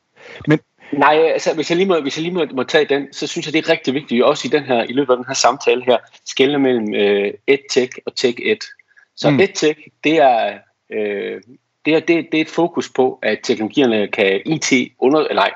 Men, 0.49 0.61
Nej, 0.93 1.15
altså 1.15 1.55
hvis 1.55 1.71
jeg 1.71 1.77
lige, 1.77 1.89
må, 1.89 2.01
hvis 2.01 2.17
jeg 2.17 2.23
lige 2.23 2.35
må, 2.35 2.47
må 2.55 2.63
tage 2.63 2.85
den, 2.85 3.13
så 3.13 3.27
synes 3.27 3.47
jeg, 3.47 3.53
det 3.53 3.67
er 3.67 3.73
rigtig 3.73 3.95
vigtigt, 3.95 4.25
også 4.25 4.49
i, 4.49 4.51
den 4.51 4.65
her, 4.65 4.83
i 4.83 4.93
løbet 4.93 5.13
af 5.13 5.17
den 5.17 5.27
her 5.27 5.35
samtale 5.35 5.85
her, 5.85 5.97
skælde 6.27 6.59
mellem 6.59 6.95
øh, 6.95 7.33
EdTech 7.47 7.99
og 8.07 8.13
Tech-Ed. 8.21 8.59
Så 9.17 9.31
mm. 9.31 9.41
EdTech, 9.41 9.81
det 10.05 10.17
er, 10.17 10.59
øh, 10.93 11.41
det, 11.85 11.95
er, 11.95 12.01
det, 12.01 12.27
det 12.33 12.39
er 12.39 12.41
et 12.41 12.49
fokus 12.49 12.89
på, 12.89 13.19
at 13.23 13.39
teknologierne 13.43 14.09
kan 14.09 14.41
IT, 14.47 14.73
under, 14.99 15.21
eller 15.21 15.43
nej, 15.43 15.53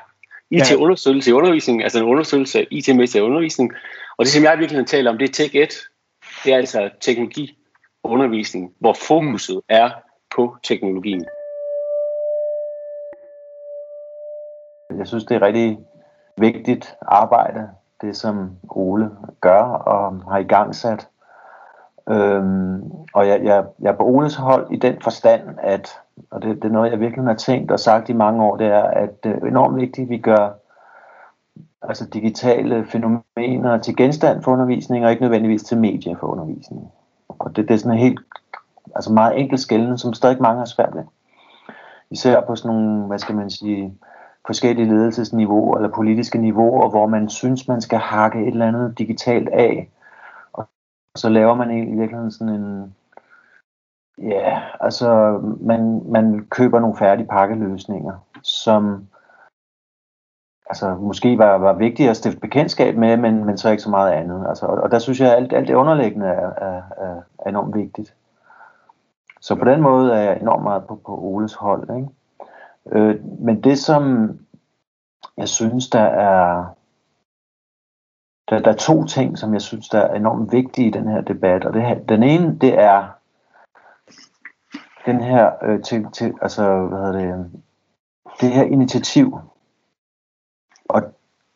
IT-understøttelse 0.51 1.29
i 1.29 1.33
undervisning, 1.33 1.83
altså 1.83 1.99
en 1.99 2.05
understøttelse 2.05 2.59
af 2.59 2.67
IT-mæssig 2.71 3.21
undervisning. 3.21 3.73
Og 4.17 4.25
det, 4.25 4.33
som 4.33 4.43
jeg 4.43 4.55
i 4.55 4.57
virkeligheden 4.57 4.87
taler 4.87 5.11
om, 5.11 5.17
det 5.17 5.29
er 5.29 5.33
Tech 5.33 5.55
1. 5.55 5.73
Det 6.43 6.53
er 6.53 6.57
altså 6.57 6.89
teknologi 7.01 7.57
undervisning, 8.03 8.73
hvor 8.79 8.93
fokuset 8.93 9.55
mm. 9.55 9.61
er 9.69 9.89
på 10.35 10.55
teknologien. 10.63 11.25
Jeg 14.97 15.07
synes, 15.07 15.25
det 15.25 15.35
er 15.35 15.41
rigtig 15.41 15.79
vigtigt 16.37 16.97
arbejde, 17.01 17.69
det 18.01 18.17
som 18.17 18.51
Ole 18.69 19.11
gør 19.41 19.61
og 19.63 20.31
har 20.31 20.37
i 20.37 20.43
gang 20.43 20.75
sat. 20.75 21.07
Øhm, 22.09 22.81
og 23.13 23.27
jeg, 23.27 23.43
jeg, 23.43 23.65
jeg 23.79 23.91
er 23.91 23.97
på 23.97 24.03
Oles 24.03 24.35
hold 24.35 24.67
i 24.71 24.75
den 24.75 25.01
forstand, 25.01 25.41
at, 25.57 25.99
og 26.31 26.41
det, 26.41 26.55
det 26.55 26.65
er 26.65 26.73
noget, 26.73 26.91
jeg 26.91 26.99
virkelig 26.99 27.25
har 27.25 27.33
tænkt 27.33 27.71
og 27.71 27.79
sagt 27.79 28.09
i 28.09 28.13
mange 28.13 28.43
år, 28.43 28.57
det 28.57 28.67
er, 28.67 28.83
at 28.83 29.23
det 29.23 29.31
er 29.31 29.47
enormt 29.47 29.75
vigtigt, 29.75 30.05
at 30.05 30.09
vi 30.09 30.17
gør 30.17 30.49
altså 31.81 32.09
digitale 32.09 32.85
fænomener 32.85 33.77
til 33.77 33.95
genstand 33.95 34.43
for 34.43 34.51
undervisning, 34.51 35.05
og 35.05 35.11
ikke 35.11 35.23
nødvendigvis 35.23 35.63
til 35.63 35.77
medie 35.77 36.17
for 36.19 36.27
undervisning. 36.27 36.91
Og 37.47 37.55
det, 37.55 37.67
det 37.67 37.73
er 37.73 37.77
sådan 37.77 37.91
en 37.91 38.03
helt, 38.03 38.19
altså 38.95 39.13
meget 39.13 39.39
enkelt 39.39 39.61
skældende, 39.61 39.97
som 39.97 40.13
stadig 40.13 40.41
mange 40.41 40.57
har 40.57 40.65
svært 40.65 40.95
ved. 40.95 41.03
Især 42.11 42.41
på 42.41 42.55
sådan 42.55 42.75
nogle, 42.75 43.05
hvad 43.05 43.19
skal 43.19 43.35
man 43.35 43.49
sige, 43.49 43.97
forskellige 44.47 44.89
ledelsesniveauer 44.89 45.75
eller 45.75 45.89
politiske 45.89 46.37
niveauer, 46.37 46.89
hvor 46.89 47.07
man 47.07 47.29
synes, 47.29 47.67
man 47.67 47.81
skal 47.81 47.99
hakke 47.99 48.41
et 48.41 48.47
eller 48.47 48.67
andet 48.67 48.97
digitalt 48.97 49.49
af, 49.49 49.89
så 51.15 51.29
laver 51.29 51.55
man 51.55 51.71
i 51.71 51.95
virkeligheden 51.95 52.31
sådan 52.31 52.53
en, 52.53 52.95
ja, 54.17 54.61
altså 54.79 55.39
man, 55.61 56.01
man 56.05 56.45
køber 56.49 56.79
nogle 56.79 56.97
færdige 56.97 57.27
pakkeløsninger, 57.27 58.13
som 58.43 59.07
altså 60.69 60.95
måske 60.95 61.37
var, 61.37 61.57
var 61.57 61.73
vigtigt 61.73 62.09
at 62.09 62.17
stifte 62.17 62.39
bekendtskab 62.39 62.95
med, 62.95 63.17
men, 63.17 63.45
men 63.45 63.57
så 63.57 63.69
ikke 63.69 63.83
så 63.83 63.89
meget 63.89 64.11
andet. 64.11 64.45
Altså, 64.49 64.65
og, 64.65 64.77
og 64.77 64.91
der 64.91 64.99
synes 64.99 65.19
jeg, 65.19 65.31
at 65.31 65.37
alt, 65.37 65.53
alt 65.53 65.67
det 65.67 65.75
underliggende 65.75 66.27
er, 66.27 66.49
er, 66.57 66.81
er, 66.97 67.21
er 67.39 67.49
enormt 67.49 67.75
vigtigt. 67.75 68.15
Så 69.41 69.55
på 69.55 69.65
den 69.65 69.81
måde 69.81 70.13
er 70.13 70.19
jeg 70.19 70.41
enormt 70.41 70.63
meget 70.63 70.83
på, 70.87 70.95
på 71.05 71.17
Oles 71.17 71.53
hold. 71.53 71.89
Ikke? 71.95 72.09
Øh, 72.91 73.25
men 73.39 73.63
det, 73.63 73.79
som 73.79 74.29
jeg 75.37 75.47
synes, 75.47 75.89
der 75.89 76.03
er 76.03 76.65
der, 78.49 78.59
der 78.59 78.71
er 78.71 78.75
to 78.75 79.03
ting, 79.03 79.37
som 79.37 79.53
jeg 79.53 79.61
synes, 79.61 79.89
der 79.89 79.99
er 79.99 80.15
enormt 80.15 80.51
vigtige 80.51 80.87
i 80.87 80.91
den 80.91 81.07
her 81.07 81.21
debat. 81.21 81.65
Og 81.65 81.73
det 81.73 81.81
her, 81.81 81.99
den 81.99 82.23
ene, 82.23 82.57
det 82.59 82.79
er 82.79 83.07
den 85.05 85.21
her, 85.21 85.51
øh, 85.63 85.83
til, 85.83 86.05
til, 86.13 86.33
altså, 86.41 86.85
hvad 86.87 86.97
hedder 86.97 87.11
det, 87.11 87.51
det 88.41 88.51
her 88.51 88.63
initiativ 88.63 89.39
og 90.89 91.01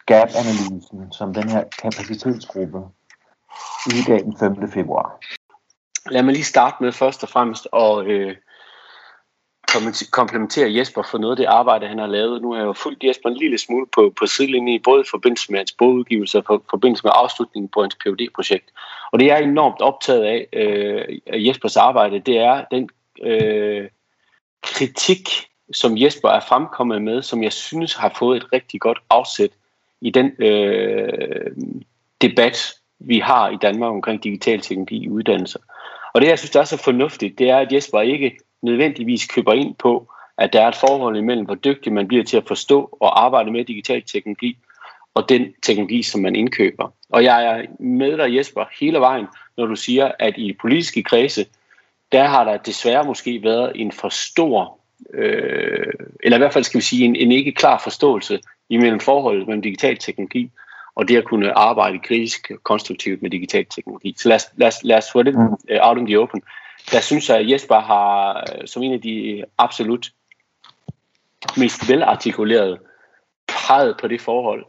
gap-analysen, 0.05 1.11
som 1.11 1.33
den 1.33 1.49
her 1.49 1.63
kapacitetsgruppe 1.81 2.77
udgav 3.87 4.19
den 4.19 4.37
5. 4.37 4.71
februar. 4.71 5.19
Lad 6.11 6.23
mig 6.23 6.33
lige 6.33 6.43
starte 6.43 6.83
med 6.83 6.91
først 6.91 7.23
og 7.23 7.29
fremmest 7.29 7.67
at 7.73 8.05
øh, 8.05 8.35
komplementere 10.11 10.75
Jesper 10.75 11.03
for 11.03 11.17
noget 11.17 11.31
af 11.31 11.37
det 11.37 11.45
arbejde, 11.45 11.87
han 11.87 11.99
har 11.99 12.07
lavet. 12.07 12.41
Nu 12.41 12.51
har 12.51 12.59
jeg 12.59 12.65
jo 12.65 12.73
fulgt 12.73 13.03
Jesper 13.03 13.29
en 13.29 13.37
lille 13.37 13.57
smule 13.57 13.85
på, 13.95 14.13
på 14.19 14.25
sidelinjen, 14.25 14.81
både 14.83 15.01
i 15.01 15.09
forbindelse 15.11 15.51
med 15.51 15.59
hans 15.59 15.71
bogudgivelse 15.71 16.37
og 16.37 16.55
i 16.55 16.67
forbindelse 16.69 17.03
med 17.03 17.11
afslutningen 17.15 17.69
på 17.69 17.81
hans 17.81 17.95
phd 17.95 18.33
projekt 18.35 18.71
Og 19.11 19.19
det 19.19 19.25
jeg 19.25 19.39
er 19.39 19.43
enormt 19.43 19.81
optaget 19.81 20.23
af, 20.23 20.47
øh, 20.53 21.19
af 21.27 21.37
Jespers 21.37 21.77
arbejde, 21.77 22.19
det 22.19 22.37
er 22.37 22.65
den 22.71 22.89
øh, 23.23 23.89
kritik, 24.63 25.29
som 25.73 25.97
Jesper 25.97 26.29
er 26.29 26.39
fremkommet 26.39 27.01
med, 27.01 27.21
som 27.21 27.43
jeg 27.43 27.53
synes 27.53 27.93
har 27.93 28.15
fået 28.19 28.37
et 28.37 28.53
rigtig 28.53 28.81
godt 28.81 28.99
afsæt 29.09 29.51
i 30.01 30.09
den 30.09 30.31
øh, 30.39 31.51
debat, 32.21 32.73
vi 32.99 33.19
har 33.19 33.49
i 33.49 33.57
Danmark 33.61 33.91
omkring 33.91 34.23
digital 34.23 34.61
teknologi 34.61 35.03
i 35.03 35.09
uddannelser. 35.09 35.59
Og 36.13 36.21
det, 36.21 36.27
jeg 36.27 36.39
synes, 36.39 36.51
der 36.51 36.59
er 36.59 36.63
så 36.63 36.77
fornuftigt, 36.77 37.39
det 37.39 37.49
er, 37.49 37.57
at 37.57 37.73
Jesper 37.73 38.01
ikke 38.01 38.37
nødvendigvis 38.61 39.25
køber 39.25 39.53
ind 39.53 39.75
på, 39.75 40.07
at 40.37 40.53
der 40.53 40.61
er 40.61 40.67
et 40.67 40.75
forhold 40.75 41.17
imellem, 41.17 41.45
hvor 41.45 41.55
dygtig 41.55 41.93
man 41.93 42.07
bliver 42.07 42.23
til 42.23 42.37
at 42.37 42.47
forstå 42.47 42.97
og 43.01 43.23
arbejde 43.25 43.51
med 43.51 43.65
digital 43.65 44.01
teknologi, 44.01 44.57
og 45.13 45.29
den 45.29 45.53
teknologi, 45.61 46.03
som 46.03 46.21
man 46.21 46.35
indkøber. 46.35 46.93
Og 47.09 47.23
jeg 47.23 47.45
er 47.45 47.65
med 47.79 48.17
dig, 48.17 48.35
Jesper, 48.35 48.65
hele 48.79 48.99
vejen, 48.99 49.25
når 49.57 49.65
du 49.65 49.75
siger, 49.75 50.11
at 50.19 50.37
i 50.37 50.53
politiske 50.53 51.03
kredse, 51.03 51.45
der 52.11 52.23
har 52.23 52.43
der 52.43 52.57
desværre 52.57 53.03
måske 53.03 53.43
været 53.43 53.71
en 53.75 53.91
for 53.91 54.09
stor, 54.09 54.80
øh, 55.13 55.93
eller 56.23 56.37
i 56.37 56.39
hvert 56.39 56.53
fald 56.53 56.63
skal 56.63 56.77
vi 56.77 56.83
sige, 56.83 57.05
en, 57.05 57.15
en 57.15 57.31
ikke 57.31 57.51
klar 57.51 57.81
forståelse 57.83 58.39
imellem 58.69 58.99
forholdet 58.99 59.47
mellem 59.47 59.61
digital 59.61 59.97
teknologi 59.97 60.51
og 60.95 61.07
det 61.07 61.17
at 61.17 61.25
kunne 61.25 61.57
arbejde 61.57 61.99
kritisk 61.99 62.51
konstruktivt 62.63 63.21
med 63.21 63.29
digital 63.29 63.65
teknologi. 63.65 64.13
Så 64.17 64.29
lad 64.29 64.35
os, 64.35 64.45
lad 64.55 64.67
os, 64.67 64.83
lad 64.83 64.97
os 64.97 65.11
få 65.13 65.23
det 65.23 65.35
uh, 65.35 65.51
out 65.81 65.97
in 65.97 66.05
the 66.05 66.19
open 66.19 66.41
der 66.91 67.01
synes 67.01 67.29
jeg, 67.29 67.37
at 67.37 67.49
Jesper 67.49 67.79
har 67.79 68.39
øh, 68.39 68.67
som 68.67 68.83
en 68.83 68.93
af 68.93 69.01
de 69.01 69.43
absolut 69.57 70.11
mest 71.57 71.89
velartikulerede 71.89 72.79
peget 73.47 73.97
på 74.01 74.07
det 74.07 74.21
forhold. 74.21 74.65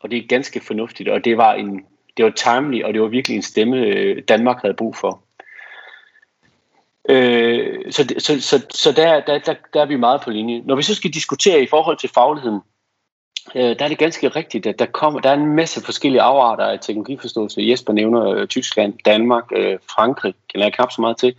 Og 0.00 0.10
det 0.10 0.18
er 0.18 0.26
ganske 0.28 0.60
fornuftigt, 0.60 1.08
og 1.08 1.24
det 1.24 1.36
var 1.36 1.54
en 1.54 1.84
det 2.16 2.24
var 2.24 2.30
timely, 2.30 2.82
og 2.82 2.94
det 2.94 3.02
var 3.02 3.08
virkelig 3.08 3.36
en 3.36 3.42
stemme, 3.42 3.76
øh, 3.76 4.22
Danmark 4.28 4.62
havde 4.62 4.74
brug 4.74 4.96
for. 4.96 5.22
Øh, 7.08 7.92
så 7.92 8.14
så, 8.18 8.40
så, 8.40 8.66
så 8.70 8.92
der, 8.92 9.20
der, 9.20 9.38
der, 9.38 9.54
der 9.74 9.82
er 9.82 9.86
vi 9.86 9.96
meget 9.96 10.20
på 10.20 10.30
linje. 10.30 10.62
Når 10.64 10.74
vi 10.74 10.82
så 10.82 10.94
skal 10.94 11.10
diskutere 11.10 11.62
i 11.62 11.66
forhold 11.66 11.96
til 11.96 12.10
fagligheden, 12.14 12.60
øh, 13.54 13.78
der 13.78 13.84
er 13.84 13.88
det 13.88 13.98
ganske 13.98 14.28
rigtigt, 14.28 14.66
at 14.66 14.78
der, 14.78 14.86
kommer, 14.86 15.20
der 15.20 15.30
er 15.30 15.34
en 15.34 15.56
masse 15.56 15.84
forskellige 15.84 16.22
afarter 16.22 16.64
af 16.64 16.78
teknologiforståelse. 16.80 17.68
Jesper 17.68 17.92
nævner 17.92 18.30
øh, 18.30 18.46
Tyskland, 18.46 18.94
Danmark, 19.04 19.44
øh, 19.56 19.78
Frankrig, 19.90 20.34
kender 20.48 20.66
jeg 20.66 20.72
knap 20.72 20.92
så 20.92 21.00
meget 21.00 21.16
til. 21.16 21.34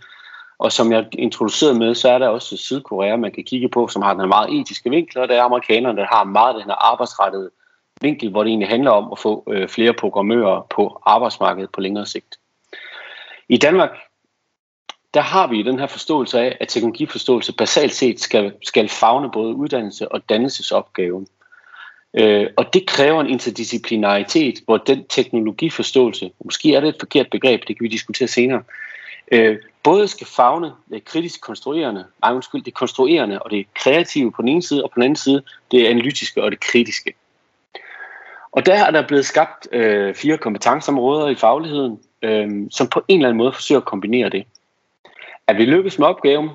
Og 0.58 0.72
som 0.72 0.92
jeg 0.92 1.06
introducerede 1.12 1.78
med, 1.78 1.94
så 1.94 2.08
er 2.08 2.18
der 2.18 2.28
også 2.28 2.56
Sydkorea, 2.56 3.16
man 3.16 3.32
kan 3.32 3.44
kigge 3.44 3.68
på, 3.68 3.88
som 3.88 4.02
har 4.02 4.14
den 4.14 4.28
meget 4.28 4.60
etiske 4.60 4.90
vinkel, 4.90 5.18
og 5.18 5.28
der 5.28 5.34
er 5.34 5.42
amerikanerne, 5.42 5.98
der 5.98 6.06
har 6.06 6.24
meget 6.24 6.54
den 6.54 6.64
her 6.64 6.92
arbejdsrettede 6.92 7.50
vinkel, 8.00 8.30
hvor 8.30 8.42
det 8.42 8.50
egentlig 8.50 8.68
handler 8.68 8.90
om 8.90 9.12
at 9.12 9.18
få 9.18 9.44
øh, 9.50 9.68
flere 9.68 9.92
programmører 9.92 10.66
på 10.70 11.02
arbejdsmarkedet 11.06 11.70
på 11.70 11.80
længere 11.80 12.06
sigt. 12.06 12.38
I 13.48 13.56
Danmark, 13.56 13.90
der 15.14 15.20
har 15.20 15.46
vi 15.46 15.62
den 15.62 15.78
her 15.78 15.86
forståelse 15.86 16.40
af, 16.40 16.56
at 16.60 16.68
teknologiforståelse 16.68 17.52
basalt 17.52 17.94
set 17.94 18.20
skal, 18.20 18.52
skal 18.62 18.88
fagne 18.88 19.30
både 19.30 19.54
uddannelse 19.54 20.12
og 20.12 20.28
dannelsesopgaven. 20.28 21.26
Øh, 22.14 22.46
og 22.56 22.74
det 22.74 22.86
kræver 22.86 23.20
en 23.20 23.30
interdisciplinaritet, 23.30 24.58
hvor 24.64 24.76
den 24.76 25.04
teknologiforståelse, 25.08 26.30
måske 26.44 26.74
er 26.74 26.80
det 26.80 26.88
et 26.88 26.96
forkert 27.00 27.26
begreb, 27.30 27.60
det 27.68 27.76
kan 27.76 27.84
vi 27.84 27.88
diskutere 27.88 28.28
senere, 28.28 28.62
øh, 29.32 29.58
både 29.82 30.08
skal 30.08 30.26
fagne 30.26 30.66
det 30.66 30.94
øh, 30.94 31.02
kritisk 31.04 31.40
konstruerende, 31.40 32.04
nej 32.22 32.32
undskyld, 32.32 32.62
det 32.62 32.74
konstruerende 32.74 33.38
og 33.38 33.50
det 33.50 33.66
kreative 33.74 34.32
på 34.32 34.42
den 34.42 34.48
ene 34.48 34.62
side, 34.62 34.84
og 34.84 34.90
på 34.90 34.94
den 34.94 35.02
anden 35.02 35.16
side 35.16 35.42
det 35.70 35.86
analytiske 35.86 36.42
og 36.42 36.50
det 36.50 36.60
kritiske. 36.60 37.14
Og 38.52 38.66
der 38.66 38.74
er 38.74 38.90
der 38.90 39.06
blevet 39.06 39.26
skabt 39.26 39.68
øh, 39.72 40.14
fire 40.14 40.38
kompetenceområder 40.38 41.28
i 41.28 41.34
fagligheden, 41.34 42.00
øh, 42.22 42.50
som 42.70 42.88
på 42.88 43.02
en 43.08 43.18
eller 43.18 43.28
anden 43.28 43.38
måde 43.38 43.52
forsøger 43.52 43.80
at 43.80 43.84
kombinere 43.84 44.28
det. 44.28 44.44
At 45.48 45.56
vi 45.56 45.64
lykkes 45.64 45.98
med 45.98 46.06
opgaven? 46.06 46.50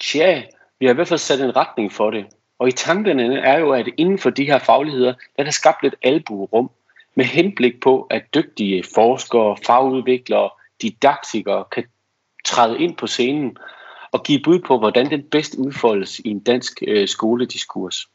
Tja, 0.00 0.42
vi 0.78 0.86
har 0.86 0.92
i 0.92 0.94
hvert 0.94 1.08
fald 1.08 1.18
sat 1.18 1.40
en 1.40 1.56
retning 1.56 1.92
for 1.92 2.10
det. 2.10 2.26
Og 2.58 2.68
i 2.68 2.72
tankerne 2.72 3.38
er 3.38 3.58
jo, 3.58 3.72
at 3.72 3.88
inden 3.96 4.18
for 4.18 4.30
de 4.30 4.44
her 4.44 4.58
fagligheder, 4.58 5.12
der 5.12 5.18
er 5.38 5.44
der 5.44 5.50
skabt 5.50 5.84
et 5.84 5.94
albuerum 6.02 6.70
med 7.14 7.24
henblik 7.24 7.80
på, 7.80 8.06
at 8.10 8.34
dygtige 8.34 8.84
forskere, 8.94 9.56
fagudviklere, 9.66 10.50
didaktikere 10.82 11.64
kan 11.72 11.84
træde 12.44 12.78
ind 12.78 12.96
på 12.96 13.06
scenen 13.06 13.56
og 14.12 14.22
give 14.22 14.40
bud 14.44 14.58
på, 14.58 14.78
hvordan 14.78 15.10
den 15.10 15.22
bedst 15.22 15.54
udfoldes 15.54 16.18
i 16.18 16.28
en 16.28 16.40
dansk 16.40 16.82
øh, 16.86 17.08
skolediskurs. 17.08 18.08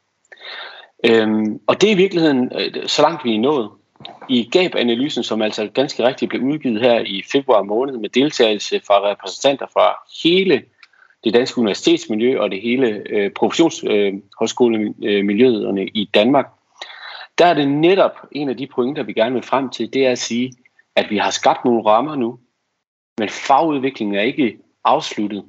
Øhm, 1.05 1.59
og 1.67 1.81
det 1.81 1.89
er 1.89 1.93
i 1.93 1.97
virkeligheden, 1.97 2.51
øh, 2.55 2.87
så 2.87 3.01
langt 3.01 3.23
vi 3.23 3.35
er 3.35 3.39
nået. 3.39 3.69
I 4.29 4.49
GAB-analysen, 4.51 5.23
som 5.23 5.41
altså 5.41 5.69
ganske 5.73 6.07
rigtigt 6.07 6.29
blev 6.29 6.41
udgivet 6.41 6.81
her 6.81 6.99
i 6.99 7.23
februar 7.31 7.63
måned 7.63 7.97
med 7.97 8.09
deltagelse 8.09 8.81
fra 8.87 9.11
repræsentanter 9.11 9.65
fra 9.73 9.95
hele 10.23 10.63
det 11.23 11.33
danske 11.33 11.59
universitetsmiljø 11.59 12.39
og 12.39 12.51
det 12.51 12.61
hele 12.61 13.03
øh, 13.09 13.31
professionshøjskolemiljøet 13.31 15.79
øh, 15.79 15.87
i 15.93 16.09
Danmark, 16.13 16.45
der 17.37 17.45
er 17.45 17.53
det 17.53 17.67
netop 17.67 18.17
en 18.31 18.49
af 18.49 18.57
de 18.57 18.67
pointer, 18.67 19.03
vi 19.03 19.13
gerne 19.13 19.33
vil 19.33 19.43
frem 19.43 19.69
til, 19.69 19.93
det 19.93 20.05
er 20.05 20.11
at 20.11 20.19
sige, 20.19 20.53
at 20.95 21.09
vi 21.09 21.17
har 21.17 21.31
skabt 21.31 21.65
nogle 21.65 21.85
rammer 21.85 22.15
nu, 22.15 22.39
men 23.17 23.29
fagudviklingen 23.29 24.15
er 24.15 24.21
ikke 24.21 24.57
afsluttet. 24.83 25.43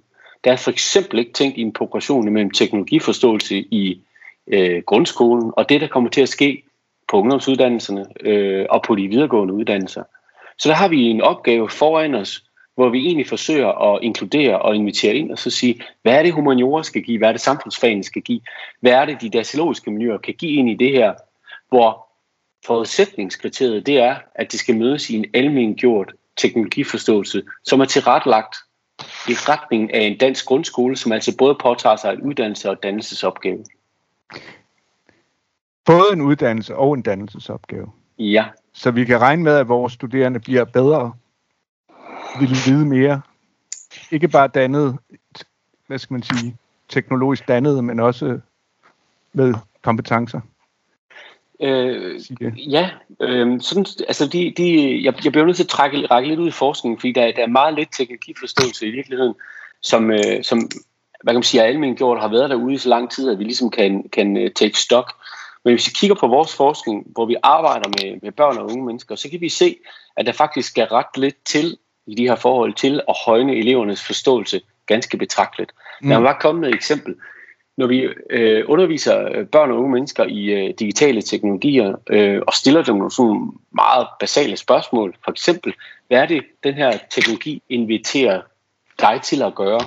Der 0.45 0.53
er 0.53 0.57
for 0.57 0.71
eksempel 0.71 1.19
ikke 1.19 1.33
tænkt 1.33 1.59
i 1.59 1.61
en 1.61 1.73
progression 1.73 2.33
mellem 2.33 2.51
teknologiforståelse 2.51 3.57
i 3.57 4.01
øh, 4.47 4.83
grundskolen 4.83 5.53
og 5.57 5.69
det, 5.69 5.81
der 5.81 5.87
kommer 5.87 6.11
til 6.11 6.21
at 6.21 6.29
ske 6.29 6.63
på 7.13 7.19
ungdomsuddannelserne 7.19 8.07
øh, 8.21 8.67
og 8.71 8.83
på 8.83 8.95
de 8.95 9.09
videregående 9.09 9.55
uddannelser. 9.55 10.03
Så 10.59 10.69
der 10.69 10.75
har 10.75 10.89
vi 10.89 11.03
en 11.03 11.21
opgave 11.21 11.71
foran 11.71 12.15
os, 12.15 12.45
hvor 12.75 12.89
vi 12.89 13.07
egentlig 13.07 13.29
forsøger 13.29 13.69
at 13.69 13.99
inkludere 14.03 14.63
og 14.63 14.77
invitere 14.77 15.15
ind 15.15 15.33
og 15.33 15.39
så 15.39 15.51
sige, 15.51 15.83
hvad 16.03 16.19
er 16.19 16.23
det 16.23 16.33
humaniora 16.33 16.83
skal 16.83 17.03
give, 17.03 17.19
hvad 17.19 17.29
er 17.29 17.33
det 17.33 17.41
samfundsfagene 17.41 18.05
skal 18.05 18.23
give, 18.23 18.41
hvad 18.81 18.93
er 18.93 19.05
det 19.05 19.21
de 19.21 19.31
datalogiske 19.31 19.91
miljøer 19.91 20.19
kan 20.19 20.35
give 20.35 20.53
ind 20.53 20.71
i 20.71 20.75
det 20.75 20.93
her, 20.93 21.15
hvor 21.69 22.07
forudsætningskriteriet 22.67 23.87
det 23.87 23.99
er, 23.99 24.17
at 24.35 24.53
det 24.53 24.61
skal 24.61 24.77
mødes 24.77 25.11
i 25.11 25.17
en 25.17 25.25
almengjort 25.35 26.13
teknologiforståelse, 26.37 27.43
som 27.65 27.81
er 27.81 27.85
tilrettelagt 27.85 28.57
i 29.29 29.33
retning 29.33 29.95
af 29.95 30.01
en 30.01 30.19
dansk 30.19 30.47
grundskole, 30.47 30.97
som 30.97 31.13
altså 31.13 31.37
både 31.37 31.55
påtager 31.55 31.97
sig 31.97 32.13
en 32.13 32.23
uddannelse 32.23 32.71
og 32.71 32.83
dannelsesopgave. 32.83 33.65
Både 35.85 36.05
en 36.13 36.21
uddannelse 36.21 36.77
og 36.77 36.95
en 36.95 37.03
dannelsesopgave. 37.03 37.93
Ja. 38.19 38.45
Så 38.73 38.91
vi 38.91 39.05
kan 39.05 39.21
regne 39.21 39.43
med, 39.43 39.57
at 39.57 39.69
vores 39.69 39.93
studerende 39.93 40.41
bliver 40.41 40.65
bedre, 40.65 41.13
vil 42.41 42.51
vide 42.67 42.87
mere. 42.87 43.21
Ikke 44.11 44.29
bare 44.29 44.49
dannet, 44.49 44.99
hvad 45.87 45.99
skal 45.99 46.15
man 46.15 46.23
sige, 46.23 46.57
teknologisk 46.89 47.49
dannet, 47.49 47.85
men 47.85 48.01
også 48.01 48.41
med 49.33 49.55
kompetencer. 49.83 50.41
Øh, 51.61 52.21
ja, 52.73 52.91
øh, 53.21 53.61
sådan, 53.61 53.87
altså 54.09 54.27
de, 54.27 54.55
de, 54.57 55.05
jeg, 55.05 55.25
jeg 55.25 55.33
bliver 55.33 55.47
nødt 55.47 55.57
til 55.57 55.65
at 55.65 55.69
trække, 55.69 56.07
række 56.07 56.29
lidt 56.29 56.41
ud 56.41 56.49
i 56.49 56.51
forskningen, 56.51 57.01
fordi 57.01 57.13
der, 57.13 57.33
der 57.33 57.43
er 57.43 57.47
meget 57.47 57.75
lidt 57.75 57.89
teknologiforståelse 57.93 58.87
i 58.87 58.91
virkeligheden, 58.91 59.35
som, 59.81 60.11
øh, 60.11 60.45
som 60.45 60.59
hvad 61.23 61.33
kan 61.33 61.39
man 61.39 61.43
sige, 61.43 61.63
almindeligt 61.63 61.99
gjort, 61.99 62.21
har 62.21 62.29
været 62.29 62.51
derude 62.51 62.75
i 62.75 62.79
så 62.79 62.89
lang 62.89 63.11
tid, 63.11 63.31
at 63.31 63.39
vi 63.39 63.45
ligesom 63.45 63.71
kan, 63.71 64.09
kan 64.09 64.37
uh, 64.37 64.51
take 64.55 64.79
stock. 64.79 65.13
Men 65.65 65.75
hvis 65.75 65.87
vi 65.87 65.93
kigger 65.95 66.17
på 66.17 66.27
vores 66.27 66.57
forskning, 66.57 67.07
hvor 67.07 67.27
vi 67.27 67.37
arbejder 67.43 67.89
med, 67.89 68.21
med 68.23 68.33
børn 68.33 68.59
og 68.59 68.65
unge 68.65 68.87
mennesker, 68.87 69.15
så 69.15 69.31
kan 69.31 69.41
vi 69.41 69.49
se, 69.49 69.77
at 70.17 70.27
der 70.27 70.33
faktisk 70.33 70.69
skal 70.69 70.85
ret 70.85 71.17
lidt 71.17 71.37
til 71.45 71.77
i 72.07 72.15
de 72.15 72.29
her 72.29 72.37
forhold 72.37 72.75
til 72.75 73.01
at 73.09 73.17
højne 73.27 73.57
elevernes 73.57 74.05
forståelse 74.05 74.61
ganske 74.87 75.17
betragteligt. 75.17 75.73
Mm. 76.01 76.09
Der 76.09 76.17
var 76.17 76.39
kommet 76.41 76.69
et 76.69 76.75
eksempel 76.75 77.15
når 77.77 77.87
vi 77.87 78.09
øh, 78.31 78.65
underviser 78.69 79.29
øh, 79.35 79.47
børn 79.47 79.71
og 79.71 79.79
unge 79.79 79.93
mennesker 79.93 80.25
i 80.25 80.45
øh, 80.45 80.75
digitale 80.79 81.23
teknologier 81.23 81.95
øh, 82.11 82.43
og 82.47 82.53
stiller 82.53 82.83
dem 82.83 82.97
nogle 82.97 83.11
sådan 83.11 83.51
meget 83.71 84.07
basale 84.21 84.57
spørgsmål, 84.57 85.17
for 85.25 85.31
eksempel, 85.31 85.75
hvad 86.09 86.19
er 86.19 86.27
det, 86.27 86.43
den 86.65 86.75
her 86.75 86.99
teknologi 87.11 87.63
inviterer 87.69 88.41
dig 89.01 89.21
til 89.25 89.43
at 89.43 89.55
gøre? 89.55 89.81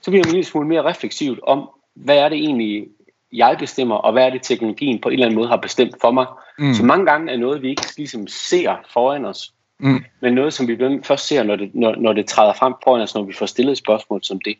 Så 0.00 0.10
bliver 0.10 0.24
man 0.24 0.28
en 0.28 0.34
lille 0.34 0.44
smule 0.44 0.68
mere 0.68 0.84
refleksivt 0.84 1.40
om, 1.42 1.70
hvad 1.94 2.16
er 2.16 2.28
det 2.28 2.38
egentlig, 2.38 2.88
jeg 3.32 3.56
bestemmer, 3.58 3.94
og 3.94 4.12
hvad 4.12 4.26
er 4.26 4.30
det, 4.30 4.42
teknologien 4.42 5.00
på 5.00 5.08
en 5.08 5.12
eller 5.12 5.26
anden 5.26 5.38
måde 5.38 5.48
har 5.48 5.56
bestemt 5.56 5.94
for 6.00 6.10
mig. 6.10 6.26
Mm. 6.58 6.74
Så 6.74 6.84
mange 6.84 7.06
gange 7.06 7.32
er 7.32 7.36
noget, 7.36 7.62
vi 7.62 7.68
ikke 7.68 7.82
ligesom 7.96 8.26
ser 8.26 8.76
foran 8.92 9.24
os, 9.24 9.52
mm. 9.78 10.04
men 10.20 10.34
noget, 10.34 10.52
som 10.52 10.68
vi 10.68 10.78
først 11.02 11.26
ser, 11.26 11.42
når 11.42 11.56
det, 11.56 11.70
når, 11.74 11.94
når 11.96 12.12
det 12.12 12.26
træder 12.26 12.52
frem 12.52 12.74
foran 12.84 13.02
os, 13.02 13.14
når 13.14 13.22
vi 13.22 13.32
får 13.32 13.46
stillet 13.46 13.72
et 13.72 13.78
spørgsmål 13.78 14.24
som 14.24 14.40
det. 14.40 14.56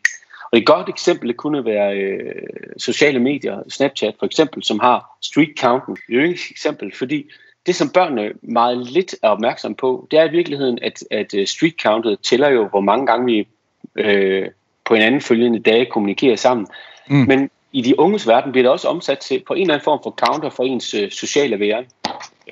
Og 0.51 0.57
et 0.57 0.65
godt 0.65 0.89
eksempel 0.89 1.33
kunne 1.33 1.65
være 1.65 1.97
øh, 1.97 2.35
sociale 2.77 3.19
medier, 3.19 3.63
Snapchat 3.69 4.15
for 4.19 4.25
eksempel, 4.25 4.63
som 4.63 4.79
har 4.79 5.17
street 5.21 5.49
counten. 5.59 5.97
Det 6.07 6.17
er 6.17 6.21
jo 6.21 6.31
et 6.31 6.39
eksempel, 6.51 6.95
fordi 6.95 7.25
det, 7.65 7.75
som 7.75 7.89
børnene 7.89 8.31
meget 8.41 8.77
lidt 8.77 9.15
er 9.23 9.29
opmærksom 9.29 9.75
på, 9.75 10.07
det 10.11 10.19
er 10.19 10.23
i 10.23 10.31
virkeligheden, 10.31 10.79
at, 10.81 11.03
at 11.11 11.33
øh, 11.33 11.47
street 11.47 11.75
countet 11.81 12.19
tæller 12.19 12.49
jo, 12.49 12.67
hvor 12.67 12.81
mange 12.81 13.05
gange 13.05 13.25
vi 13.25 13.47
øh, 13.95 14.47
på 14.85 14.93
en 14.93 15.01
anden 15.01 15.21
følgende 15.21 15.59
dage 15.59 15.85
kommunikerer 15.85 16.35
sammen. 16.35 16.67
Mm. 17.09 17.25
Men 17.27 17.49
i 17.71 17.81
de 17.81 17.99
unges 17.99 18.27
verden 18.27 18.51
bliver 18.51 18.63
det 18.63 18.71
også 18.71 18.87
omsat 18.87 19.19
til 19.19 19.43
på 19.47 19.53
en 19.53 19.61
eller 19.61 19.73
anden 19.73 19.83
form 19.83 19.99
for 20.03 20.11
counter 20.11 20.49
for 20.49 20.63
ens 20.63 20.93
øh, 20.93 21.11
sociale 21.11 21.59
væren 21.59 21.85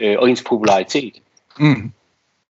øh, 0.02 0.16
og 0.20 0.30
ens 0.30 0.44
popularitet. 0.44 1.14
Mm. 1.60 1.92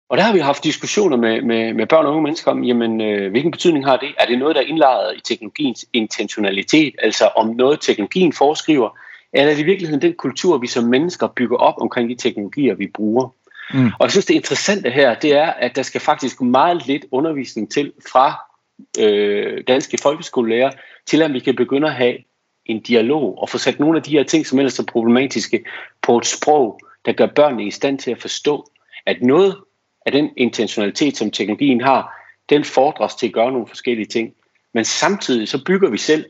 Og 0.09 0.17
der 0.19 0.23
har 0.23 0.33
vi 0.33 0.39
haft 0.39 0.65
diskussioner 0.65 1.17
med, 1.17 1.43
med, 1.43 1.75
med 1.75 1.87
børn 1.87 2.07
og 2.07 2.11
unge 2.11 2.23
mennesker 2.23 2.51
om, 2.51 2.65
jamen, 2.65 3.01
øh, 3.01 3.31
hvilken 3.31 3.51
betydning 3.51 3.87
har 3.87 3.97
det? 3.97 4.09
Er 4.19 4.27
det 4.27 4.39
noget, 4.39 4.57
der 4.57 4.63
er 4.63 4.67
indlejret 4.67 5.17
i 5.17 5.21
teknologiens 5.21 5.87
intentionalitet, 5.93 6.95
altså 7.03 7.31
om 7.37 7.47
noget 7.47 7.81
teknologien 7.81 8.33
foreskriver, 8.33 8.99
eller 9.33 9.51
er 9.51 9.55
det 9.55 9.63
i 9.63 9.65
virkeligheden 9.65 10.03
den 10.03 10.15
kultur, 10.15 10.59
vi 10.59 10.67
som 10.67 10.85
mennesker 10.85 11.27
bygger 11.27 11.57
op 11.57 11.75
omkring 11.81 12.11
de 12.11 12.15
teknologier, 12.15 12.75
vi 12.75 12.87
bruger? 12.95 13.29
Mm. 13.75 13.87
Og 13.87 14.03
jeg 14.03 14.11
synes, 14.11 14.27
det 14.27 14.35
interessante 14.35 14.91
her, 14.91 15.15
det 15.15 15.33
er, 15.33 15.47
at 15.47 15.77
der 15.77 15.83
skal 15.83 16.01
faktisk 16.01 16.41
meget 16.41 16.87
lidt 16.87 17.05
undervisning 17.11 17.71
til 17.71 17.93
fra 18.13 18.35
øh, 18.99 19.65
danske 19.69 19.99
folkeskolelærer, 20.03 20.71
til 21.07 21.23
at 21.23 21.33
vi 21.33 21.39
kan 21.39 21.57
begynde 21.57 21.87
at 21.87 21.95
have 21.95 22.17
en 22.69 22.81
dialog 22.81 23.39
og 23.39 23.49
få 23.49 23.59
sat 23.59 23.81
nogle 23.81 23.99
af 23.99 24.03
de 24.03 24.11
her 24.11 24.23
ting, 24.23 24.47
som 24.47 24.59
ellers 24.59 24.79
er 24.79 24.85
problematiske, 24.85 25.65
på 26.03 26.19
et 26.19 26.27
sprog, 26.27 26.81
der 27.05 27.13
gør 27.13 27.27
børnene 27.27 27.67
i 27.67 27.71
stand 27.71 27.99
til 27.99 28.11
at 28.11 28.21
forstå, 28.21 28.71
at 29.07 29.23
noget 29.23 29.57
at 30.07 30.13
den 30.13 30.31
intentionalitet, 30.37 31.17
som 31.17 31.31
teknologien 31.31 31.81
har, 31.81 32.15
den 32.49 32.65
fordres 32.65 33.15
til 33.15 33.27
at 33.27 33.33
gøre 33.33 33.53
nogle 33.53 33.67
forskellige 33.67 34.07
ting. 34.07 34.35
Men 34.75 34.85
samtidig 34.85 35.49
så 35.49 35.65
bygger 35.65 35.91
vi 35.91 35.99
selv 35.99 36.25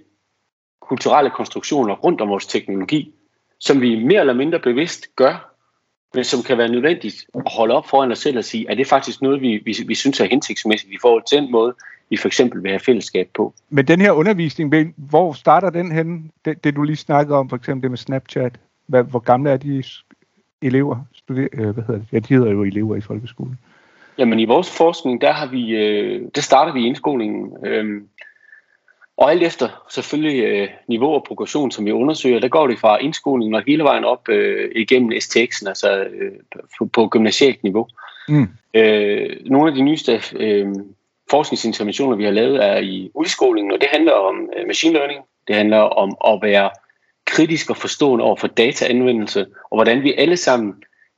kulturelle 0.80 1.30
konstruktioner 1.30 1.94
rundt 1.94 2.20
om 2.20 2.28
vores 2.28 2.46
teknologi, 2.46 3.14
som 3.58 3.80
vi 3.80 4.04
mere 4.04 4.20
eller 4.20 4.34
mindre 4.34 4.60
bevidst 4.60 5.16
gør, 5.16 5.54
men 6.14 6.24
som 6.24 6.42
kan 6.42 6.58
være 6.58 6.68
nødvendigt 6.68 7.26
at 7.34 7.42
holde 7.46 7.74
op 7.74 7.88
foran 7.88 8.12
os 8.12 8.18
selv 8.18 8.38
og 8.38 8.44
sige, 8.44 8.70
at 8.70 8.76
det 8.76 8.84
er 8.84 8.88
faktisk 8.88 9.22
noget, 9.22 9.40
vi, 9.40 9.56
vi, 9.64 9.76
vi 9.86 9.94
synes 9.94 10.20
er 10.20 10.24
hensigtsmæssigt 10.24 10.92
i 10.92 10.98
forhold 11.00 11.22
til 11.28 11.38
den 11.38 11.50
måde, 11.50 11.74
vi 12.10 12.16
for 12.16 12.28
eksempel 12.28 12.62
vil 12.62 12.70
have 12.70 12.80
fællesskab 12.80 13.28
på. 13.34 13.54
Men 13.70 13.88
den 13.88 14.00
her 14.00 14.12
undervisning, 14.12 14.94
hvor 14.96 15.32
starter 15.32 15.70
den 15.70 15.92
henne? 15.92 16.22
Det, 16.44 16.64
det 16.64 16.76
du 16.76 16.82
lige 16.82 16.96
snakkede 16.96 17.38
om, 17.38 17.48
for 17.48 17.56
eksempel 17.56 17.82
det 17.82 17.90
med 17.90 17.98
Snapchat. 17.98 18.52
Hvad, 18.86 19.02
hvor 19.02 19.18
gamle 19.18 19.50
er 19.50 19.56
de 19.56 19.82
elever? 20.62 20.96
Studer, 21.12 21.48
øh, 21.52 21.70
hvad 21.70 21.84
hedder 21.84 22.00
det? 22.00 22.06
Ja, 22.12 22.18
de 22.18 22.34
hedder 22.34 22.50
jo 22.50 22.62
elever 22.62 22.96
i 22.96 23.00
folkeskolen. 23.00 23.58
Jamen 24.18 24.38
i 24.38 24.44
vores 24.44 24.76
forskning, 24.76 25.20
der 25.20 25.32
har 25.32 25.46
vi, 25.46 25.70
øh, 25.70 26.22
der 26.34 26.40
starter 26.40 26.72
vi 26.72 26.86
indskolingen. 26.86 27.66
Øh, 27.66 28.02
og 29.16 29.30
alt 29.30 29.42
efter 29.42 29.68
selvfølgelig 29.90 30.44
øh, 30.44 30.68
niveau 30.88 31.10
og 31.14 31.24
progression, 31.28 31.70
som 31.70 31.86
vi 31.86 31.92
undersøger, 31.92 32.40
der 32.40 32.48
går 32.48 32.66
det 32.66 32.78
fra 32.78 32.98
indskolingen 32.98 33.54
og 33.54 33.62
hele 33.66 33.84
vejen 33.84 34.04
op 34.04 34.28
øh, 34.28 34.70
igennem 34.76 35.12
STX'en, 35.12 35.68
altså 35.68 36.00
øh, 36.00 36.32
på, 36.78 36.86
på 36.86 37.08
gymnasialt 37.08 37.62
niveau. 37.62 37.86
Mm. 38.28 38.48
Øh, 38.74 39.36
nogle 39.46 39.70
af 39.70 39.74
de 39.74 39.82
nyeste 39.82 40.20
øh, 40.36 40.74
forskningsinterventioner, 41.30 42.16
vi 42.16 42.24
har 42.24 42.30
lavet, 42.30 42.64
er 42.64 42.78
i 42.78 43.10
udskolingen, 43.14 43.72
og 43.72 43.80
det 43.80 43.88
handler 43.92 44.12
om 44.12 44.50
øh, 44.56 44.66
machine 44.66 44.94
learning. 44.94 45.24
Det 45.48 45.56
handler 45.56 45.78
om 45.78 46.16
at 46.26 46.38
være 46.42 46.70
kritisk 47.26 47.70
og 47.70 47.76
forstående 47.76 48.24
over 48.24 48.36
for 48.36 48.46
dataanvendelse, 48.46 49.46
og 49.70 49.76
hvordan 49.76 50.02
vi 50.02 50.14
alle 50.14 50.36
sammen 50.36 50.74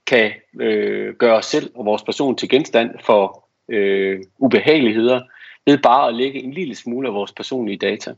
kan 0.07 0.33
øh, 0.61 1.14
gøre 1.14 1.37
os 1.37 1.46
selv 1.46 1.70
og 1.75 1.85
vores 1.85 2.03
person 2.03 2.37
til 2.37 2.49
genstand 2.49 2.90
for 3.05 3.49
øh, 3.68 4.18
ubehageligheder 4.38 5.20
ved 5.66 5.79
bare 5.79 6.09
at 6.09 6.14
lægge 6.14 6.42
en 6.42 6.53
lille 6.53 6.75
smule 6.75 7.09
af 7.09 7.14
vores 7.14 7.33
personlige 7.33 7.77
data. 7.79 8.14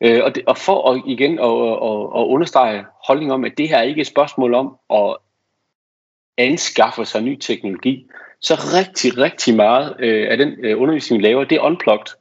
Øh, 0.00 0.24
og, 0.24 0.34
det, 0.34 0.42
og 0.46 0.58
for 0.58 0.90
at, 0.90 1.02
igen 1.06 1.38
at, 1.38 1.44
at, 1.44 2.20
at 2.20 2.26
understrege 2.34 2.84
holdning 3.06 3.32
om, 3.32 3.44
at 3.44 3.58
det 3.58 3.68
her 3.68 3.78
er 3.78 3.82
ikke 3.82 4.00
et 4.00 4.06
spørgsmål 4.06 4.54
om 4.54 4.76
at 4.90 5.16
anskaffe 6.38 7.04
sig 7.04 7.22
ny 7.22 7.36
teknologi, 7.36 8.06
så 8.42 8.54
rigtig, 8.54 9.18
rigtig 9.18 9.56
meget 9.56 9.96
øh, 9.98 10.30
af 10.30 10.36
den 10.36 10.48
øh, 10.64 10.80
undervisning, 10.80 11.22
vi 11.22 11.26
laver, 11.26 11.44
det 11.44 11.56
er 11.56 11.62
unplugged. 11.62 12.14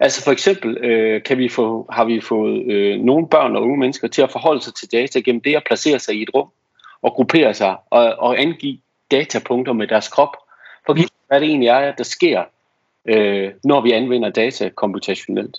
Altså 0.00 0.24
for 0.24 0.32
eksempel 0.32 0.76
øh, 0.76 1.22
kan 1.22 1.38
vi 1.38 1.48
få, 1.48 1.86
har 1.92 2.04
vi 2.04 2.20
fået 2.20 2.72
øh, 2.72 3.00
nogle 3.00 3.28
børn 3.28 3.56
og 3.56 3.62
unge 3.62 3.76
mennesker 3.76 4.08
til 4.08 4.22
at 4.22 4.32
forholde 4.32 4.60
sig 4.60 4.74
til 4.74 4.92
data 4.92 5.20
gennem 5.20 5.40
det 5.40 5.56
at 5.56 5.62
placere 5.66 5.98
sig 5.98 6.14
i 6.14 6.22
et 6.22 6.30
rum 6.34 6.48
og 7.02 7.12
gruppere 7.12 7.54
sig 7.54 7.76
og, 7.90 8.14
og 8.18 8.40
angive 8.40 8.78
datapunkter 9.10 9.72
med 9.72 9.86
deres 9.86 10.08
krop, 10.08 10.36
for 10.86 10.92
at 10.92 11.08
hvad 11.28 11.40
det 11.40 11.48
egentlig 11.48 11.68
er, 11.68 11.92
der 11.92 12.04
sker, 12.04 12.44
øh, 13.04 13.52
når 13.64 13.80
vi 13.80 13.92
anvender 13.92 14.30
data 14.30 14.68
komputationelt. 14.68 15.56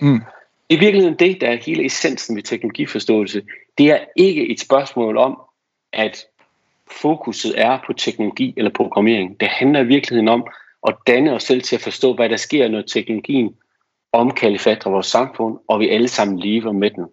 Mm. 0.00 0.20
I 0.68 0.76
virkeligheden 0.76 1.18
det, 1.18 1.40
der 1.40 1.48
er 1.48 1.56
hele 1.66 1.84
essensen 1.84 2.36
ved 2.36 2.42
teknologiforståelse, 2.42 3.42
det 3.78 3.90
er 3.90 3.98
ikke 4.16 4.50
et 4.50 4.60
spørgsmål 4.60 5.16
om, 5.16 5.40
at 5.92 6.26
fokuset 6.90 7.60
er 7.60 7.78
på 7.86 7.92
teknologi 7.92 8.54
eller 8.56 8.70
programmering. 8.70 9.40
Det 9.40 9.48
handler 9.48 9.80
i 9.80 9.86
virkeligheden 9.86 10.28
om 10.28 10.46
at 10.88 10.94
danne 11.06 11.32
os 11.32 11.42
selv 11.42 11.62
til 11.62 11.76
at 11.76 11.82
forstå, 11.82 12.14
hvad 12.14 12.28
der 12.28 12.36
sker, 12.36 12.68
når 12.68 12.82
teknologien 12.82 13.54
omkalfatrer 14.12 14.90
vores 14.90 15.06
samfund, 15.06 15.58
og 15.68 15.80
vi 15.80 15.88
alle 15.88 16.08
sammen 16.08 16.38
lever 16.38 16.72
med 16.72 16.90
den. 16.90 17.06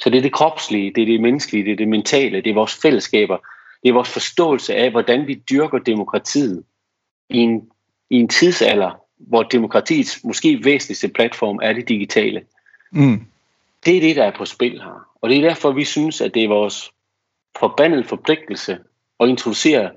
Så 0.00 0.10
det 0.10 0.18
er 0.18 0.22
det 0.22 0.32
kropslige, 0.32 0.92
det 0.94 1.02
er 1.02 1.06
det 1.06 1.20
menneskelige, 1.20 1.64
det 1.64 1.72
er 1.72 1.76
det 1.76 1.88
mentale, 1.88 2.40
det 2.40 2.50
er 2.50 2.54
vores 2.54 2.78
fællesskaber, 2.82 3.36
det 3.82 3.88
er 3.88 3.92
vores 3.92 4.12
forståelse 4.12 4.74
af, 4.74 4.90
hvordan 4.90 5.26
vi 5.26 5.34
dyrker 5.34 5.78
demokratiet 5.78 6.64
i 7.30 7.38
en, 7.38 7.70
i 8.10 8.16
en 8.16 8.28
tidsalder, 8.28 8.90
hvor 9.16 9.42
demokratiets 9.42 10.24
måske 10.24 10.64
væsentligste 10.64 11.08
platform 11.08 11.58
er 11.62 11.72
det 11.72 11.88
digitale. 11.88 12.42
Mm. 12.90 13.26
Det 13.84 13.96
er 13.96 14.00
det, 14.00 14.16
der 14.16 14.24
er 14.24 14.36
på 14.36 14.44
spil 14.44 14.82
her. 14.82 15.06
Og 15.20 15.30
det 15.30 15.38
er 15.38 15.48
derfor, 15.48 15.72
vi 15.72 15.84
synes, 15.84 16.20
at 16.20 16.34
det 16.34 16.44
er 16.44 16.48
vores 16.48 16.92
forbandede 17.58 18.04
forpligtelse 18.04 18.78
at 19.20 19.28
introducere 19.28 19.90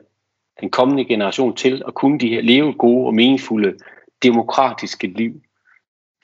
den 0.62 0.70
kommende 0.70 1.06
generation 1.06 1.56
til 1.56 1.84
at 1.88 1.94
kunne 1.94 2.20
de 2.20 2.30
her 2.30 2.42
leve 2.42 2.74
gode 2.74 3.08
og 3.08 3.14
meningsfulde 3.14 3.74
demokratiske 4.24 5.08
liv. 5.08 5.34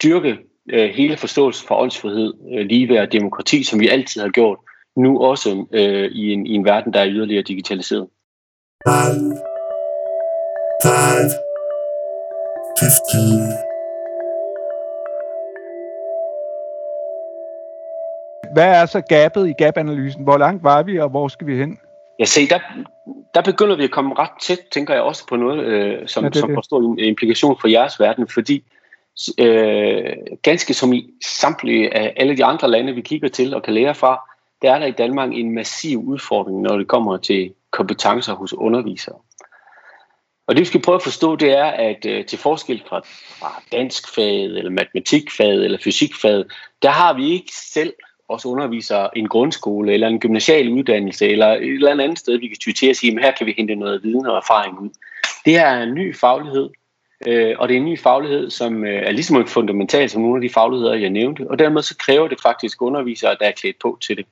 Dyrke 0.04 0.38
øh, 0.70 0.90
hele 0.90 1.18
forståelsen 1.18 1.68
for 1.68 1.76
åndsfrihed, 1.76 2.34
øh, 2.54 2.66
ligeværd 2.66 3.08
og 3.08 3.12
demokrati, 3.12 3.64
som 3.64 3.80
vi 3.80 3.88
altid 3.88 4.22
har 4.22 4.30
gjort, 4.30 4.60
nu 4.96 5.22
også 5.22 5.66
øh, 5.72 6.12
i, 6.12 6.34
en, 6.34 6.48
i 6.48 6.54
en 6.54 6.66
verden, 6.66 6.94
der 6.94 7.00
er 7.00 7.10
yderligere 7.10 7.44
digitaliseret. 7.44 8.08
Five, 8.88 9.38
five, 10.84 11.32
15. 12.80 13.72
Hvad 18.54 18.82
er 18.82 18.86
så 18.86 19.02
gabet 19.02 19.50
i 19.50 19.54
gap-analysen? 19.54 20.24
Hvor 20.24 20.38
langt 20.38 20.64
var 20.64 20.84
vi, 20.84 21.00
og 21.00 21.10
hvor 21.10 21.28
skal 21.28 21.48
vi 21.48 21.58
hen? 21.58 21.80
Ja, 22.22 22.26
se, 22.26 22.48
der, 22.50 22.60
der 23.36 23.42
begynder 23.42 23.76
vi 23.76 23.84
at 23.84 23.92
komme 23.92 24.16
ret 24.20 24.32
tæt, 24.42 24.60
tænker 24.72 24.94
jeg 24.94 25.04
også 25.04 25.28
på 25.28 25.36
noget, 25.36 25.66
øh, 25.66 26.08
som, 26.08 26.24
ja, 26.24 26.32
som 26.32 26.54
får 26.54 26.62
stor 26.62 27.00
implikation 27.00 27.58
for 27.62 27.68
jeres 27.68 28.00
verden, 28.00 28.28
fordi 28.28 28.64
øh, 29.38 30.14
ganske 30.42 30.74
som 30.74 30.94
i 30.94 31.10
samtlige 31.26 31.94
af 31.94 32.14
alle 32.18 32.38
de 32.38 32.46
andre 32.46 32.70
lande, 32.70 32.94
vi 32.94 33.02
kigger 33.02 33.30
til 33.30 33.54
og 33.54 33.64
kan 33.64 33.74
lære 33.74 33.96
fra, 33.96 34.30
der 34.62 34.74
er 34.74 34.80
der 34.80 34.86
i 34.86 34.92
Danmark 34.92 35.30
en 35.34 35.56
massiv 35.56 36.00
udfordring, 36.00 36.62
når 36.62 36.78
det 36.78 36.88
kommer 36.88 37.18
til 37.18 37.54
kompetencer 37.72 38.34
hos 38.34 38.54
undervisere. 38.54 39.16
Og 40.48 40.56
det 40.56 40.60
vi 40.60 40.66
skal 40.66 40.82
prøve 40.82 40.96
at 40.96 41.04
forstå, 41.04 41.36
det 41.36 41.58
er, 41.58 41.66
at 41.66 42.06
øh, 42.06 42.26
til 42.26 42.40
forskel 42.40 42.84
fra, 42.90 43.00
fra 43.40 43.64
danskfaget, 43.72 44.58
eller 44.58 44.72
matematikfaget, 44.72 45.66
eller 45.66 45.78
fysikfaget, 45.84 46.52
der 46.82 46.90
har 46.90 47.14
vi 47.14 47.32
ikke 47.32 47.52
selv 47.56 47.94
også 48.32 48.48
underviser 48.48 49.10
en 49.16 49.28
grundskole, 49.28 49.94
eller 49.94 50.08
en 50.08 50.20
gymnasial 50.20 50.70
uddannelse, 50.70 51.28
eller 51.28 51.48
et 51.48 51.74
eller 51.74 52.04
andet 52.04 52.20
sted, 52.20 52.38
vi 52.38 52.48
kan 52.48 52.58
ty 52.58 52.72
til 52.72 52.88
at 52.88 52.96
sige, 52.96 53.14
at 53.18 53.24
her 53.24 53.32
kan 53.32 53.48
vi 53.48 53.54
hente 53.58 53.76
noget 53.76 54.04
viden 54.04 54.26
og 54.26 54.38
erfaring 54.38 54.80
ud. 54.80 54.90
Det 55.46 55.58
er 55.58 55.82
en 55.84 55.94
ny 55.94 56.16
faglighed, 56.16 56.70
øh, 57.28 57.56
og 57.60 57.68
det 57.68 57.76
er 57.76 57.80
en 57.80 57.86
ny 57.86 58.00
faglighed, 58.00 58.50
som 58.50 58.84
øh, 58.84 59.02
er 59.04 59.12
ligesom 59.12 59.48
fundamental 59.48 60.10
som 60.10 60.22
nogle 60.22 60.38
af 60.38 60.42
de 60.42 60.54
fagligheder, 60.54 60.94
jeg 60.94 61.10
nævnte, 61.10 61.48
og 61.50 61.60
dermed 61.60 61.82
så 61.82 61.98
kræver 61.98 62.28
det 62.28 62.42
faktisk 62.42 62.82
undervisere, 62.82 63.38
der 63.40 63.46
er 63.46 63.52
klædt 63.52 63.80
på 63.82 63.98
til 64.02 64.18
det. 64.18 64.26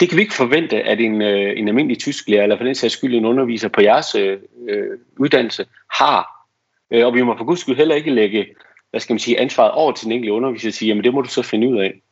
Det 0.00 0.08
kan 0.08 0.16
vi 0.16 0.22
ikke 0.22 0.34
forvente, 0.34 0.82
at 0.82 1.00
en, 1.00 1.22
øh, 1.22 1.58
en 1.58 1.68
almindelig 1.68 1.98
tysklærer, 1.98 2.42
eller 2.42 2.56
for 2.56 2.64
den 2.64 2.74
sags 2.74 2.94
skyld 2.94 3.14
en 3.14 3.24
underviser 3.24 3.68
på 3.68 3.80
jeres 3.80 4.14
øh, 4.14 4.38
øh, 4.68 4.98
uddannelse, 5.18 5.66
har. 5.92 6.26
Øh, 6.90 7.06
og 7.06 7.14
vi 7.14 7.22
må 7.22 7.36
for 7.36 7.44
guds 7.44 7.60
skyld 7.60 7.76
heller 7.76 7.94
ikke 7.94 8.10
lægge 8.10 8.46
hvad 8.92 9.00
skal 9.00 9.14
man 9.14 9.18
sige, 9.18 9.40
ansvaret 9.40 9.72
over 9.72 9.92
til 9.92 10.04
den 10.04 10.12
enkelte 10.12 10.32
underviser 10.32 10.68
og 10.68 10.74
sige, 10.74 10.88
jamen 10.88 11.04
det 11.04 11.14
må 11.14 11.20
du 11.20 11.28
så 11.28 11.42
finde 11.42 11.68
ud 11.68 11.78
af. 11.78 12.02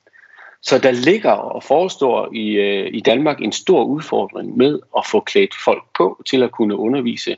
Så 0.63 0.79
der 0.79 0.91
ligger 0.91 1.33
og 1.33 1.63
forestår 1.63 2.29
i, 2.35 2.51
øh, 2.51 2.91
i 2.93 3.01
Danmark 3.01 3.41
en 3.41 3.53
stor 3.53 3.85
udfordring 3.85 4.57
med 4.57 4.81
at 4.97 5.07
få 5.07 5.21
klædt 5.21 5.55
folk 5.65 5.83
på 5.99 6.23
til 6.27 6.43
at 6.43 6.51
kunne 6.51 6.77
undervise 6.77 7.37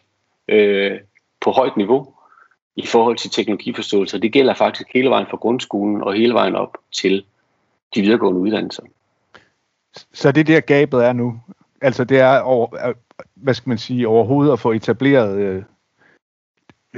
øh, 0.48 1.00
på 1.40 1.50
højt 1.50 1.76
niveau 1.76 2.14
i 2.76 2.86
forhold 2.86 3.16
til 3.16 3.30
teknologiforståelse. 3.30 4.20
Det 4.20 4.32
gælder 4.32 4.54
faktisk 4.54 4.88
hele 4.94 5.10
vejen 5.10 5.26
fra 5.30 5.36
grundskolen 5.36 6.02
og 6.02 6.14
hele 6.14 6.34
vejen 6.34 6.54
op 6.54 6.76
til 6.92 7.24
de 7.94 8.00
videregående 8.00 8.40
uddannelser. 8.40 8.82
Så 10.12 10.32
det 10.32 10.46
der 10.46 10.60
gabet 10.60 11.04
er 11.04 11.12
nu, 11.12 11.40
altså 11.80 12.04
det 12.04 12.18
er 12.18 12.40
over, 12.40 12.94
hvad 13.34 13.54
skal 13.54 13.68
man 13.68 13.78
sige, 13.78 14.08
overhovedet 14.08 14.52
at 14.52 14.60
få 14.60 14.72
etableret 14.72 15.38
øh, 15.38 15.62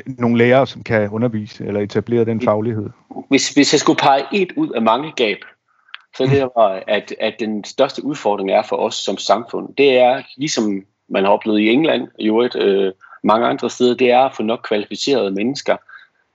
nogle 0.06 0.38
lærere, 0.38 0.66
som 0.66 0.82
kan 0.82 1.10
undervise 1.10 1.66
eller 1.66 1.80
etablere 1.80 2.24
den 2.24 2.40
faglighed? 2.40 2.90
Hvis, 3.28 3.54
hvis 3.54 3.72
jeg 3.72 3.80
skulle 3.80 3.98
pege 3.98 4.24
et 4.32 4.52
ud 4.56 4.70
af 4.70 4.82
mange 4.82 5.12
gab, 5.16 5.38
så 6.16 6.24
det 6.24 6.48
var, 6.56 6.82
at, 6.86 7.14
at 7.20 7.34
den 7.40 7.64
største 7.64 8.04
udfordring 8.04 8.50
er 8.50 8.62
for 8.62 8.76
os 8.76 8.94
som 8.94 9.16
samfund, 9.16 9.74
det 9.78 9.98
er, 9.98 10.22
ligesom 10.36 10.84
man 11.08 11.24
har 11.24 11.30
oplevet 11.30 11.60
i 11.60 11.68
England, 11.68 12.02
og 12.02 12.22
i 12.22 12.58
øh, 12.58 12.92
mange 13.22 13.46
andre 13.46 13.70
steder, 13.70 13.94
det 13.94 14.10
er 14.10 14.20
at 14.20 14.36
få 14.36 14.42
nok 14.42 14.60
kvalificerede 14.68 15.30
mennesker, 15.30 15.76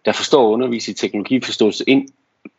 der 0.05 0.11
forstår 0.11 0.47
at 0.47 0.53
undervise 0.53 0.91
i 0.91 0.93
teknologiforståelse 0.93 1.83
ind 1.87 2.07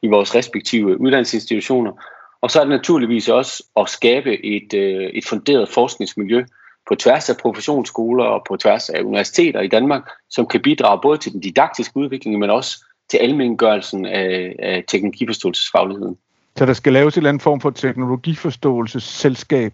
i 0.03 0.07
vores 0.07 0.35
respektive 0.35 1.01
uddannelsesinstitutioner. 1.01 1.93
Og 2.41 2.51
så 2.51 2.61
er 2.61 2.65
det 2.65 2.71
naturligvis 2.71 3.29
også 3.29 3.65
at 3.77 3.89
skabe 3.89 4.45
et, 4.45 4.75
øh, 4.75 5.11
et 5.15 5.25
funderet 5.27 5.69
forskningsmiljø 5.69 6.45
på 6.89 6.95
tværs 6.95 7.31
af 7.31 7.37
professionsskoler 7.37 8.25
og 8.25 8.43
på 8.49 8.57
tværs 8.57 8.91
af 8.91 9.03
universiteter 9.03 9.61
i 9.61 9.69
Danmark, 9.69 10.11
som 10.31 10.47
kan 10.47 10.63
bidrage 10.63 11.01
både 11.03 11.19
til 11.19 11.33
den 11.33 11.41
didaktiske 11.41 11.97
udvikling, 11.97 12.39
men 12.39 12.51
også 12.51 12.85
til 13.11 13.19
almengørelsen 13.19 14.07
af, 14.07 14.57
af 14.59 14.85
teknologiforståelsesfagligheden. 14.89 16.17
Så 16.57 16.67
der 16.67 16.73
skal 16.73 16.93
laves 16.93 17.15
en 17.15 17.19
eller 17.19 17.29
anden 17.29 17.41
form 17.41 17.61
for 17.61 17.71
teknologiforståelsesselskab, 17.71 19.73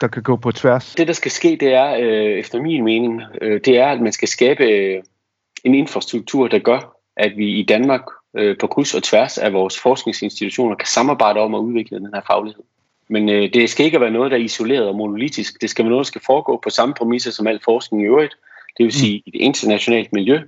der 0.00 0.08
kan 0.08 0.22
gå 0.22 0.36
på 0.36 0.52
tværs? 0.52 0.94
Det, 0.94 1.06
der 1.06 1.12
skal 1.12 1.30
ske, 1.30 1.56
det 1.60 1.74
er, 1.74 1.96
øh, 2.00 2.38
efter 2.38 2.62
min 2.62 2.84
mening, 2.84 3.22
øh, 3.42 3.60
det 3.64 3.78
er, 3.78 3.86
at 3.86 4.00
man 4.00 4.12
skal 4.12 4.28
skabe 4.28 4.64
øh, 4.64 5.02
en 5.64 5.74
infrastruktur, 5.74 6.48
der 6.48 6.58
gør, 6.58 6.96
at 7.16 7.32
vi 7.36 7.48
i 7.48 7.62
Danmark 7.62 8.02
øh, 8.36 8.58
på 8.58 8.66
kryds 8.66 8.94
og 8.94 9.02
tværs 9.02 9.38
af 9.38 9.52
vores 9.52 9.80
forskningsinstitutioner 9.80 10.76
kan 10.76 10.86
samarbejde 10.86 11.40
om 11.40 11.54
at 11.54 11.58
udvikle 11.58 11.98
den 11.98 12.14
her 12.14 12.20
faglighed. 12.26 12.62
Men 13.08 13.28
øh, 13.28 13.54
det 13.54 13.70
skal 13.70 13.86
ikke 13.86 14.00
være 14.00 14.10
noget, 14.10 14.30
der 14.30 14.36
er 14.36 14.40
isoleret 14.40 14.88
og 14.88 14.96
monolitisk. 14.96 15.62
Det 15.62 15.70
skal 15.70 15.84
være 15.84 15.90
noget, 15.90 16.04
der 16.04 16.08
skal 16.08 16.20
foregå 16.26 16.60
på 16.64 16.70
samme 16.70 16.94
præmisser 16.94 17.30
som 17.30 17.46
al 17.46 17.60
forskning 17.64 18.02
i 18.02 18.06
øvrigt. 18.06 18.34
Det 18.78 18.84
vil 18.84 18.92
sige 18.92 19.22
i 19.26 19.28
et 19.34 19.34
internationalt 19.34 20.12
miljø, 20.12 20.40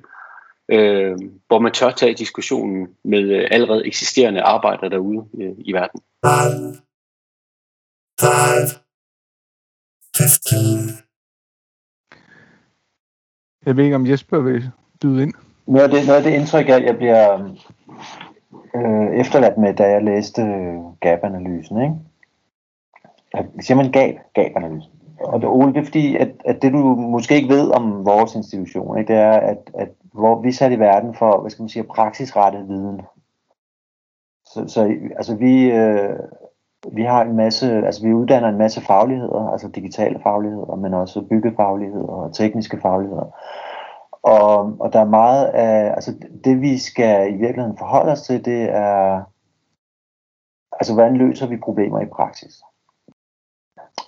øh, 0.69 1.17
hvor 1.47 1.59
man 1.59 1.73
tør 1.73 1.91
tage 1.91 2.15
diskussionen 2.15 2.89
med 3.05 3.23
øh, 3.23 3.49
allerede 3.51 3.87
eksisterende 3.87 4.43
arbejder 4.43 4.89
derude 4.89 5.27
øh, 5.41 5.55
i 5.59 5.73
verden. 5.73 6.01
Five, 6.25 6.77
five, 8.21 8.69
15. 10.17 11.09
Jeg 13.67 13.77
ved 13.77 13.85
ikke, 13.85 13.97
om 13.97 14.07
Jesper 14.07 14.39
vil 14.41 14.71
byde 15.01 15.23
ind. 15.23 15.35
Noget 15.67 15.85
af 15.85 15.91
det, 15.91 16.07
noget 16.07 16.19
af 16.19 16.23
det 16.23 16.39
indtryk, 16.39 16.69
jeg, 16.69 16.85
jeg 16.85 16.97
bliver 16.97 17.55
øh, 18.77 19.21
efterladt 19.21 19.59
med, 19.59 19.75
da 19.75 19.85
jeg 19.85 20.05
læste 20.05 20.43
GAP-analysen, 21.01 21.83
ikke? 21.83 21.95
Siger 23.61 23.77
man 23.77 23.93
GAP? 23.93 24.15
GAP-analysen. 24.35 24.93
Og 25.21 25.41
det, 25.41 25.49
Ole, 25.49 25.73
det 25.73 25.81
er 25.81 25.85
fordi, 25.85 26.17
at, 26.17 26.29
at 26.45 26.63
det 26.63 26.73
du 26.73 26.79
måske 26.95 27.35
ikke 27.37 27.55
ved 27.55 27.71
om 27.71 28.07
vores 28.07 28.35
institution, 28.35 28.99
ikke, 28.99 29.13
det 29.13 29.21
er, 29.21 29.33
at, 29.33 29.71
at 29.75 29.89
hvor 30.19 30.41
vi 30.41 30.53
satte 30.53 30.77
i 30.77 30.79
verden 30.79 31.15
for, 31.15 31.41
hvad 31.41 31.51
skal 31.51 31.63
man 31.63 31.69
sige, 31.69 31.85
praksisrettet 31.85 32.69
viden. 32.69 33.01
Så, 34.45 34.69
så 34.69 34.81
altså 35.17 35.37
vi, 35.37 35.71
øh, 35.71 36.19
vi 36.93 37.03
har 37.03 37.23
en 37.23 37.37
masse, 37.37 37.87
altså 37.87 38.07
vi 38.07 38.13
uddanner 38.13 38.49
en 38.49 38.59
masse 38.59 38.81
fagligheder, 38.81 39.49
altså 39.49 39.69
digitale 39.69 40.21
fagligheder, 40.23 40.77
men 40.77 40.95
også 40.95 41.23
byggefagligheder 41.23 42.09
og 42.09 42.35
tekniske 42.35 42.81
fagligheder. 42.81 43.37
Og, 44.23 44.77
og 44.81 44.93
der 44.93 45.01
er 45.01 45.05
meget 45.21 45.47
af, 45.47 45.91
altså 45.91 46.15
det 46.45 46.61
vi 46.61 46.79
skal 46.79 47.35
i 47.35 47.37
virkeligheden 47.37 47.79
forholde 47.79 48.13
os 48.13 48.23
til, 48.23 48.45
det 48.45 48.63
er, 48.63 49.23
altså 50.73 50.95
hvordan 50.95 51.17
løser 51.17 51.47
vi 51.47 51.57
problemer 51.57 52.01
i 52.01 52.07
praksis? 52.07 52.63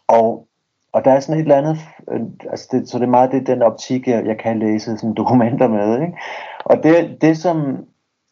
Og 0.08 0.48
og 0.92 1.04
der 1.04 1.12
er 1.12 1.20
sådan 1.20 1.40
et 1.40 1.42
eller 1.42 1.56
andet, 1.56 1.78
øh, 2.10 2.20
altså 2.50 2.68
det, 2.72 2.88
så 2.88 2.98
det 2.98 3.04
er 3.04 3.10
meget 3.10 3.32
det, 3.32 3.46
den 3.46 3.62
optik, 3.62 4.08
jeg, 4.08 4.26
jeg 4.26 4.38
kan 4.38 4.58
læse 4.58 4.98
sådan 4.98 5.14
dokumenter 5.22 5.68
med. 5.68 6.00
Ikke? 6.00 6.18
Og 6.64 6.82
det, 6.82 7.18
det, 7.20 7.38
som 7.38 7.86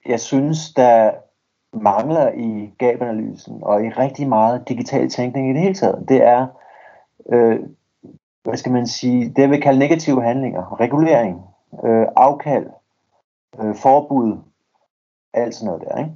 jeg 0.07 0.21
synes, 0.21 0.75
der 0.75 1.11
mangler 1.73 2.33
i 2.33 2.75
gabanalysen, 2.79 3.59
og 3.63 3.85
i 3.85 3.89
rigtig 3.89 4.29
meget 4.29 4.69
digital 4.69 5.09
tænkning 5.09 5.51
i 5.51 5.53
det 5.53 5.63
hele 5.63 5.75
taget, 5.75 6.09
det 6.09 6.23
er, 6.23 6.47
øh, 7.33 7.61
hvad 8.45 8.57
skal 8.57 8.73
man 8.73 8.87
sige, 8.87 9.29
det 9.29 9.39
jeg 9.39 9.51
vil 9.51 9.63
kalde 9.63 9.79
negative 9.79 10.23
handlinger, 10.23 10.81
regulering, 10.81 11.43
øh, 11.85 12.07
afkald, 12.17 12.67
øh, 13.61 13.75
forbud, 13.75 14.39
alt 15.35 15.55
sådan 15.55 15.67
noget 15.67 15.83
der. 15.89 15.99
Ikke? 15.99 16.15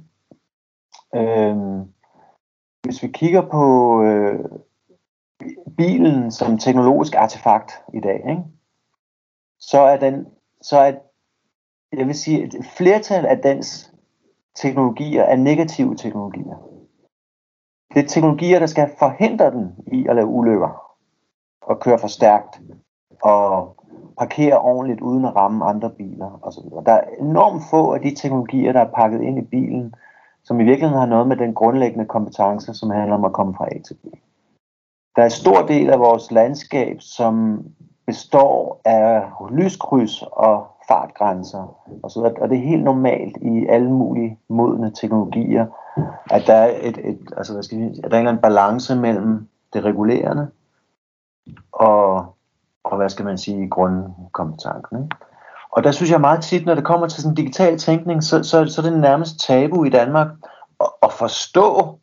Øh, 1.15 1.85
hvis 2.83 3.03
vi 3.03 3.07
kigger 3.07 3.41
på 3.41 4.01
øh, 4.03 4.39
bilen 5.77 6.31
som 6.31 6.57
teknologisk 6.57 7.15
artefakt 7.15 7.71
i 7.93 7.99
dag, 7.99 8.25
ikke? 8.29 8.43
så 9.59 9.79
er 9.79 9.97
den, 9.97 10.27
så 10.61 10.77
er, 10.77 10.93
jeg 11.97 12.07
vil 12.07 12.15
sige, 12.15 12.43
et 12.43 12.65
flertal 12.77 13.25
af 13.25 13.37
dens 13.37 13.93
teknologier 14.55 15.23
er 15.23 15.35
negative 15.35 15.95
teknologier. 15.95 16.69
Det 17.93 18.03
er 18.03 18.07
teknologier, 18.07 18.59
der 18.59 18.65
skal 18.65 18.89
forhindre 18.99 19.51
den 19.51 19.71
i 19.87 20.07
at 20.09 20.15
lave 20.15 20.27
ulykker 20.27 20.97
og 21.61 21.79
køre 21.79 21.99
for 21.99 22.07
stærkt 22.07 22.61
og 23.21 23.75
parkere 24.17 24.59
ordentligt 24.59 25.01
uden 25.01 25.25
at 25.25 25.35
ramme 25.35 25.65
andre 25.65 25.89
biler 25.89 26.39
osv. 26.41 26.85
Der 26.85 26.91
er 26.91 27.07
enormt 27.19 27.63
få 27.69 27.93
af 27.93 28.01
de 28.01 28.15
teknologier, 28.15 28.71
der 28.71 28.79
er 28.79 28.91
pakket 28.95 29.21
ind 29.21 29.37
i 29.37 29.41
bilen, 29.41 29.95
som 30.43 30.59
i 30.59 30.63
virkeligheden 30.63 30.99
har 30.99 31.05
noget 31.05 31.27
med 31.27 31.37
den 31.37 31.53
grundlæggende 31.53 32.05
kompetence, 32.05 32.73
som 32.73 32.89
handler 32.89 33.15
om 33.15 33.25
at 33.25 33.33
komme 33.33 33.55
fra 33.55 33.67
A 33.75 33.81
til 33.81 33.93
B. 33.93 34.05
Der 35.15 35.21
er 35.21 35.25
en 35.25 35.31
stor 35.31 35.65
del 35.65 35.89
af 35.89 35.99
vores 35.99 36.31
landskab, 36.31 36.97
som 36.99 37.65
består 38.07 38.81
af 38.85 39.23
lyskryds 39.51 40.21
og 40.21 40.67
fartgrænser 40.87 41.77
og 42.03 42.11
så 42.11 42.33
Og 42.41 42.49
det 42.49 42.57
er 42.57 42.69
helt 42.69 42.83
normalt 42.83 43.37
i 43.41 43.65
alle 43.69 43.91
mulige 43.91 44.39
modne 44.47 44.91
teknologier, 44.91 45.65
at 46.31 46.43
der 46.47 46.53
er, 46.53 46.79
et, 46.81 46.97
et, 46.97 47.19
altså, 47.37 47.53
hvad 47.53 47.63
skal 47.63 47.77
vi, 47.77 47.83
at 47.83 47.95
der 47.95 48.01
er 48.03 48.05
en 48.07 48.15
eller 48.17 48.29
anden 48.31 48.41
balance 48.41 48.95
mellem 48.95 49.47
det 49.73 49.83
regulerende 49.83 50.47
og, 51.71 52.35
og 52.83 52.97
hvad 52.97 53.09
skal 53.09 53.25
man 53.25 53.37
sige, 53.37 53.69
grundkompetencen. 53.69 55.03
Ikke? 55.03 55.15
Og 55.71 55.83
der 55.83 55.91
synes 55.91 56.11
jeg 56.11 56.21
meget 56.21 56.43
tit, 56.43 56.65
når 56.65 56.75
det 56.75 56.83
kommer 56.83 57.07
til 57.07 57.21
sådan 57.21 57.35
digital 57.35 57.77
tænkning, 57.77 58.23
så, 58.23 58.43
så, 58.43 58.65
så 58.65 58.81
er 58.81 58.89
det 58.89 58.99
nærmest 58.99 59.39
tabu 59.39 59.83
i 59.83 59.89
Danmark 59.89 60.27
at, 60.79 60.87
at 61.03 61.13
forstå 61.13 61.99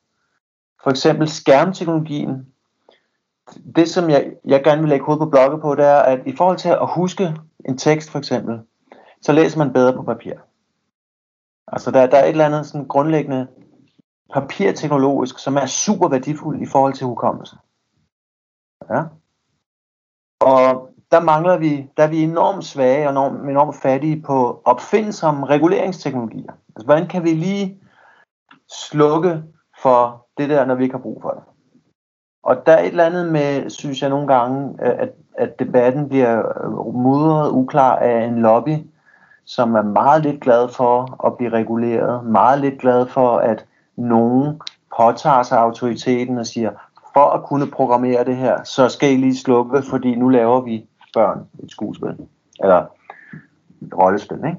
for 0.82 0.90
eksempel 0.90 1.28
skærmteknologien. 1.28 2.46
Det, 3.76 3.88
som 3.88 4.10
jeg, 4.10 4.32
jeg 4.44 4.64
gerne 4.64 4.80
vil 4.80 4.88
lægge 4.88 5.04
hovedet 5.04 5.20
på 5.20 5.30
blokke 5.30 5.58
på, 5.58 5.74
det 5.74 5.84
er, 5.84 5.98
at 5.98 6.20
i 6.26 6.36
forhold 6.36 6.56
til 6.56 6.68
at 6.68 6.94
huske 6.94 7.36
en 7.68 7.78
tekst 7.78 8.10
for 8.10 8.18
eksempel, 8.18 8.60
så 9.22 9.32
læser 9.32 9.58
man 9.58 9.72
bedre 9.72 9.92
på 9.92 10.02
papir. 10.02 10.34
Altså 11.66 11.90
der, 11.90 12.06
der 12.06 12.16
er 12.16 12.24
et 12.24 12.30
eller 12.30 12.46
andet 12.46 12.66
sådan 12.66 12.88
grundlæggende 12.88 13.46
papirteknologisk, 14.32 15.38
som 15.38 15.56
er 15.56 15.66
super 15.66 16.08
værdifuldt 16.08 16.62
i 16.62 16.66
forhold 16.66 16.94
til 16.94 17.06
hukommelse. 17.06 17.56
Ja. 18.90 19.02
Og 20.40 20.90
der 21.10 21.20
mangler 21.20 21.58
vi, 21.58 21.90
der 21.96 22.02
er 22.02 22.08
vi 22.08 22.22
enormt 22.22 22.64
svage 22.64 23.06
og 23.06 23.10
enormt, 23.10 23.50
enormt 23.50 23.76
fattige 23.76 24.22
på 24.22 24.62
opfindsomme 24.64 25.46
reguleringsteknologier. 25.46 26.52
Altså, 26.76 26.84
hvordan 26.84 27.08
kan 27.08 27.24
vi 27.24 27.30
lige 27.30 27.82
slukke 28.68 29.42
for 29.82 30.26
det 30.36 30.50
der, 30.50 30.64
når 30.64 30.74
vi 30.74 30.82
ikke 30.82 30.94
har 30.94 31.02
brug 31.02 31.22
for 31.22 31.30
det? 31.30 31.42
Og 32.50 32.66
der 32.66 32.72
er 32.72 32.80
et 32.80 32.86
eller 32.86 33.04
andet 33.04 33.32
med, 33.32 33.70
synes 33.70 34.02
jeg 34.02 34.10
nogle 34.10 34.26
gange, 34.26 34.74
at, 34.78 35.10
at 35.34 35.58
debatten 35.58 36.08
bliver 36.08 36.38
øh, 36.38 36.94
mudret 36.94 37.50
uklar 37.50 37.96
af 37.96 38.24
en 38.24 38.38
lobby, 38.38 38.76
som 39.44 39.74
er 39.74 39.82
meget 39.82 40.22
lidt 40.22 40.40
glad 40.40 40.68
for 40.68 41.26
at 41.26 41.36
blive 41.36 41.50
reguleret, 41.50 42.24
meget 42.24 42.60
lidt 42.60 42.80
glad 42.80 43.06
for, 43.06 43.36
at 43.36 43.64
nogen 43.96 44.60
påtager 44.96 45.42
sig 45.42 45.58
autoriteten 45.58 46.38
og 46.38 46.46
siger, 46.46 46.70
for 47.14 47.30
at 47.30 47.44
kunne 47.44 47.70
programmere 47.70 48.24
det 48.24 48.36
her, 48.36 48.64
så 48.64 48.88
skal 48.88 49.12
I 49.12 49.16
lige 49.16 49.36
slukke, 49.36 49.82
fordi 49.90 50.14
nu 50.14 50.28
laver 50.28 50.60
vi 50.60 50.86
børn 51.14 51.46
et 51.62 51.70
skuespil. 51.70 52.16
Eller 52.60 52.84
et 53.82 53.94
rollespil, 53.98 54.36
ikke? 54.36 54.58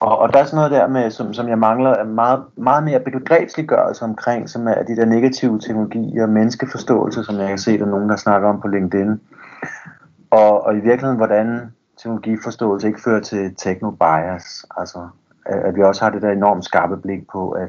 Og, 0.00 0.18
og 0.18 0.32
der 0.32 0.38
er 0.38 0.44
sådan 0.44 0.56
noget 0.56 0.70
der, 0.70 0.86
med, 0.86 1.10
som, 1.10 1.34
som 1.34 1.48
jeg 1.48 1.58
mangler 1.58 2.04
meget, 2.04 2.44
meget 2.56 2.84
mere 2.84 3.00
begrebsliggørelse 3.00 4.04
omkring, 4.04 4.50
som 4.50 4.68
er 4.68 4.82
de 4.82 4.96
der 4.96 5.04
negative 5.04 5.60
teknologier, 5.60 6.22
og 6.22 6.28
menneskeforståelse, 6.28 7.24
som 7.24 7.38
jeg 7.38 7.48
kan 7.48 7.58
se, 7.58 7.78
der 7.78 7.84
er 7.84 7.90
nogen, 7.90 8.08
der 8.08 8.16
snakker 8.16 8.48
om 8.48 8.60
på 8.60 8.68
LinkedIn. 8.68 9.20
Og, 10.30 10.64
og 10.64 10.76
i 10.76 10.80
virkeligheden, 10.80 11.16
hvordan 11.16 11.72
teknologiforståelse 11.96 12.86
ikke 12.86 13.00
fører 13.00 13.20
til 13.20 13.54
techno-bias. 13.58 14.64
Altså, 14.76 15.08
at 15.46 15.74
vi 15.74 15.82
også 15.82 16.04
har 16.04 16.10
det 16.10 16.22
der 16.22 16.30
enormt 16.30 16.64
skarpe 16.64 16.96
blik 16.96 17.28
på, 17.32 17.50
at 17.50 17.68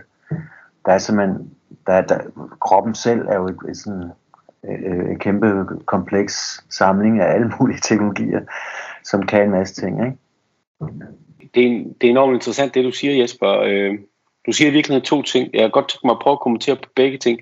der 0.86 0.92
er 0.92 0.98
simpelthen, 0.98 1.52
der, 1.88 2.02
der, 2.02 2.20
kroppen 2.62 2.96
selv 2.96 3.28
er 3.28 3.36
jo 3.36 3.46
et, 3.46 3.58
et 3.70 3.78
sådan 3.78 4.12
øh, 4.70 5.10
en 5.10 5.20
kæmpe 5.20 5.66
kompleks 5.86 6.66
samling 6.70 7.22
af 7.22 7.34
alle 7.34 7.52
mulige 7.60 7.80
teknologier, 7.84 8.42
som 9.04 9.26
kan 9.26 9.44
en 9.44 9.52
masse 9.52 9.76
ting. 9.76 10.06
Ikke? 10.06 10.18
Det, 11.56 11.66
er, 11.66 11.84
det 12.02 12.08
er 12.08 12.12
enormt 12.12 12.34
interessant, 12.34 12.74
det 12.74 12.84
du 12.84 12.92
siger, 12.92 13.22
Jesper. 13.22 13.60
Øh, 13.60 13.94
du 14.46 14.52
siger 14.52 14.72
virkelig 14.72 15.04
to 15.04 15.22
ting. 15.22 15.50
Jeg 15.54 15.62
har 15.62 15.70
godt 15.70 15.90
tænkt 15.90 16.04
mig 16.04 16.12
at 16.12 16.20
prøve 16.20 16.34
at 16.34 16.40
kommentere 16.40 16.76
på 16.76 16.90
begge 16.96 17.18
ting. 17.18 17.40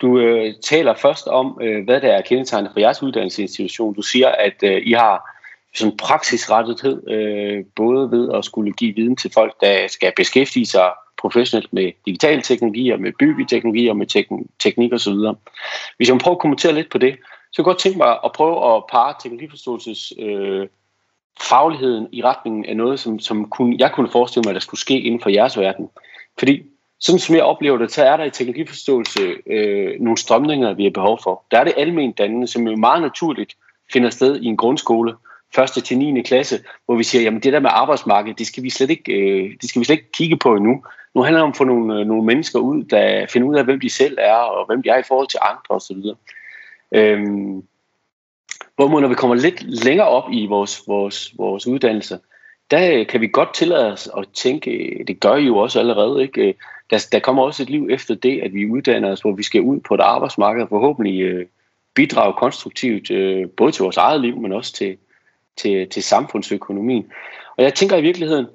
Du 0.00 0.18
øh, 0.18 0.54
taler 0.64 0.94
først 0.94 1.26
om, 1.26 1.58
øh, 1.62 1.84
hvad 1.84 2.00
der 2.00 2.12
er 2.12 2.22
kendetegnet 2.22 2.70
for 2.72 2.80
jeres 2.80 3.02
uddannelsesinstitution. 3.02 3.94
Du 3.94 4.02
siger, 4.02 4.28
at 4.28 4.62
øh, 4.62 4.82
I 4.86 4.92
har 4.92 5.30
sådan 5.74 5.96
praksisrettethed, 5.96 7.10
øh, 7.10 7.64
både 7.76 8.10
ved 8.10 8.32
at 8.34 8.44
skulle 8.44 8.72
give 8.72 8.94
viden 8.94 9.16
til 9.16 9.30
folk, 9.34 9.60
der 9.60 9.88
skal 9.88 10.12
beskæftige 10.16 10.66
sig 10.66 10.92
professionelt 11.18 11.72
med 11.72 11.92
digitale 12.06 12.42
teknologier, 12.42 12.96
med 12.96 13.12
byggeteknologier, 13.18 13.92
med 13.92 14.06
tek- 14.06 14.46
teknik 14.58 14.92
osv. 14.92 15.14
Hvis 15.96 16.08
jeg 16.08 16.18
prøver 16.18 16.36
at 16.36 16.40
kommentere 16.40 16.72
lidt 16.72 16.90
på 16.90 16.98
det, 16.98 17.16
så 17.52 17.56
kan 17.56 17.62
jeg 17.62 17.64
godt 17.64 17.78
tænke 17.78 17.98
mig 17.98 18.18
at 18.24 18.32
prøve 18.32 18.76
at 18.76 18.82
parre 18.90 19.14
teknologiforståelses 19.22 20.12
øh, 20.18 20.66
fagligheden 21.40 22.08
i 22.12 22.22
retningen 22.22 22.64
af 22.64 22.76
noget, 22.76 23.00
som, 23.00 23.18
som 23.18 23.50
kunne, 23.50 23.76
jeg 23.78 23.92
kunne 23.92 24.10
forestille 24.10 24.42
mig, 24.46 24.54
der 24.54 24.60
skulle 24.60 24.80
ske 24.80 25.00
inden 25.00 25.20
for 25.20 25.30
jeres 25.30 25.58
verden. 25.58 25.88
Fordi 26.38 26.62
sådan 27.00 27.18
som 27.18 27.34
jeg 27.34 27.44
oplever 27.44 27.78
det, 27.78 27.92
så 27.92 28.04
er 28.04 28.16
der 28.16 28.24
i 28.24 28.30
teknologiforståelse 28.30 29.20
øh, 29.46 30.00
nogle 30.00 30.18
strømninger, 30.18 30.74
vi 30.74 30.84
har 30.84 30.90
behov 30.90 31.18
for. 31.22 31.44
Der 31.50 31.58
er 31.58 31.64
det 31.64 31.74
almen 31.76 32.12
dannende, 32.12 32.46
som 32.46 32.68
jo 32.68 32.76
meget 32.76 33.02
naturligt 33.02 33.56
finder 33.92 34.10
sted 34.10 34.40
i 34.40 34.46
en 34.46 34.56
grundskole, 34.56 35.14
første 35.54 35.80
til 35.80 35.98
9. 35.98 36.22
klasse, 36.22 36.58
hvor 36.86 36.96
vi 36.96 37.04
siger, 37.04 37.22
jamen 37.22 37.40
det 37.40 37.52
der 37.52 37.60
med 37.60 37.70
arbejdsmarkedet, 37.72 38.38
det 38.38 38.46
skal 38.46 38.62
vi 38.62 38.70
slet 38.70 38.90
ikke, 38.90 39.12
øh, 39.12 39.50
det 39.60 39.68
skal 39.68 39.80
vi 39.80 39.84
slet 39.84 39.96
ikke 39.96 40.12
kigge 40.12 40.36
på 40.36 40.54
endnu. 40.54 40.84
Nu 41.14 41.22
handler 41.22 41.38
det 41.38 41.44
om 41.44 41.50
at 41.50 41.56
få 41.56 41.64
nogle, 41.64 42.00
øh, 42.00 42.06
nogle 42.06 42.24
mennesker 42.24 42.58
ud, 42.58 42.84
der 42.84 43.26
finder 43.32 43.48
ud 43.48 43.56
af, 43.56 43.64
hvem 43.64 43.80
de 43.80 43.90
selv 43.90 44.16
er, 44.20 44.34
og 44.34 44.66
hvem 44.66 44.82
de 44.82 44.88
er 44.88 44.98
i 44.98 45.08
forhold 45.08 45.28
til 45.28 45.38
andre 45.42 45.76
osv. 45.76 45.96
Øhm, 46.92 47.62
Hvorimod 48.76 49.00
når 49.00 49.08
vi 49.08 49.14
kommer 49.14 49.36
lidt 49.36 49.84
længere 49.84 50.08
op 50.08 50.32
i 50.32 50.46
vores, 50.46 50.82
vores, 50.88 51.34
vores 51.38 51.66
uddannelse, 51.66 52.18
der 52.70 52.98
øh, 52.98 53.06
kan 53.06 53.20
vi 53.20 53.28
godt 53.28 53.54
tillade 53.54 53.92
os 53.92 54.08
at 54.16 54.28
tænke, 54.34 54.70
øh, 54.70 55.06
det 55.06 55.20
gør 55.20 55.34
I 55.34 55.44
jo 55.44 55.56
også 55.56 55.78
allerede, 55.78 56.22
ikke? 56.22 56.48
Øh, 56.48 56.54
der, 56.90 57.06
der 57.12 57.18
kommer 57.18 57.42
også 57.42 57.62
et 57.62 57.70
liv 57.70 57.88
efter 57.90 58.14
det, 58.14 58.40
at 58.40 58.52
vi 58.52 58.70
uddanner 58.70 59.10
os, 59.10 59.20
hvor 59.20 59.32
vi 59.32 59.42
skal 59.42 59.60
ud 59.60 59.80
på 59.80 59.94
et 59.94 60.00
arbejdsmarked 60.00 60.62
og 60.62 60.68
forhåbentlig 60.68 61.46
bidrage 61.94 62.34
konstruktivt, 62.38 63.10
både 63.56 63.72
til 63.72 63.82
vores 63.82 63.96
eget 63.96 64.20
liv, 64.20 64.36
men 64.36 64.52
også 64.52 64.72
til, 64.72 64.96
til, 65.56 65.88
til 65.88 66.02
samfundsøkonomien. 66.02 67.06
Og 67.56 67.64
jeg 67.64 67.74
tænker 67.74 67.96
i 67.96 68.02
virkeligheden, 68.02 68.46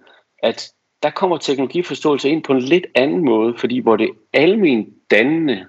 at 0.43 0.71
der 1.03 1.09
kommer 1.09 1.37
teknologiforståelse 1.37 2.29
ind 2.29 2.43
på 2.43 2.53
en 2.53 2.61
lidt 2.61 2.85
anden 2.95 3.25
måde, 3.25 3.57
fordi 3.57 3.79
hvor 3.79 3.95
det 3.95 4.09
almen 4.33 4.93
dannende, 5.11 5.65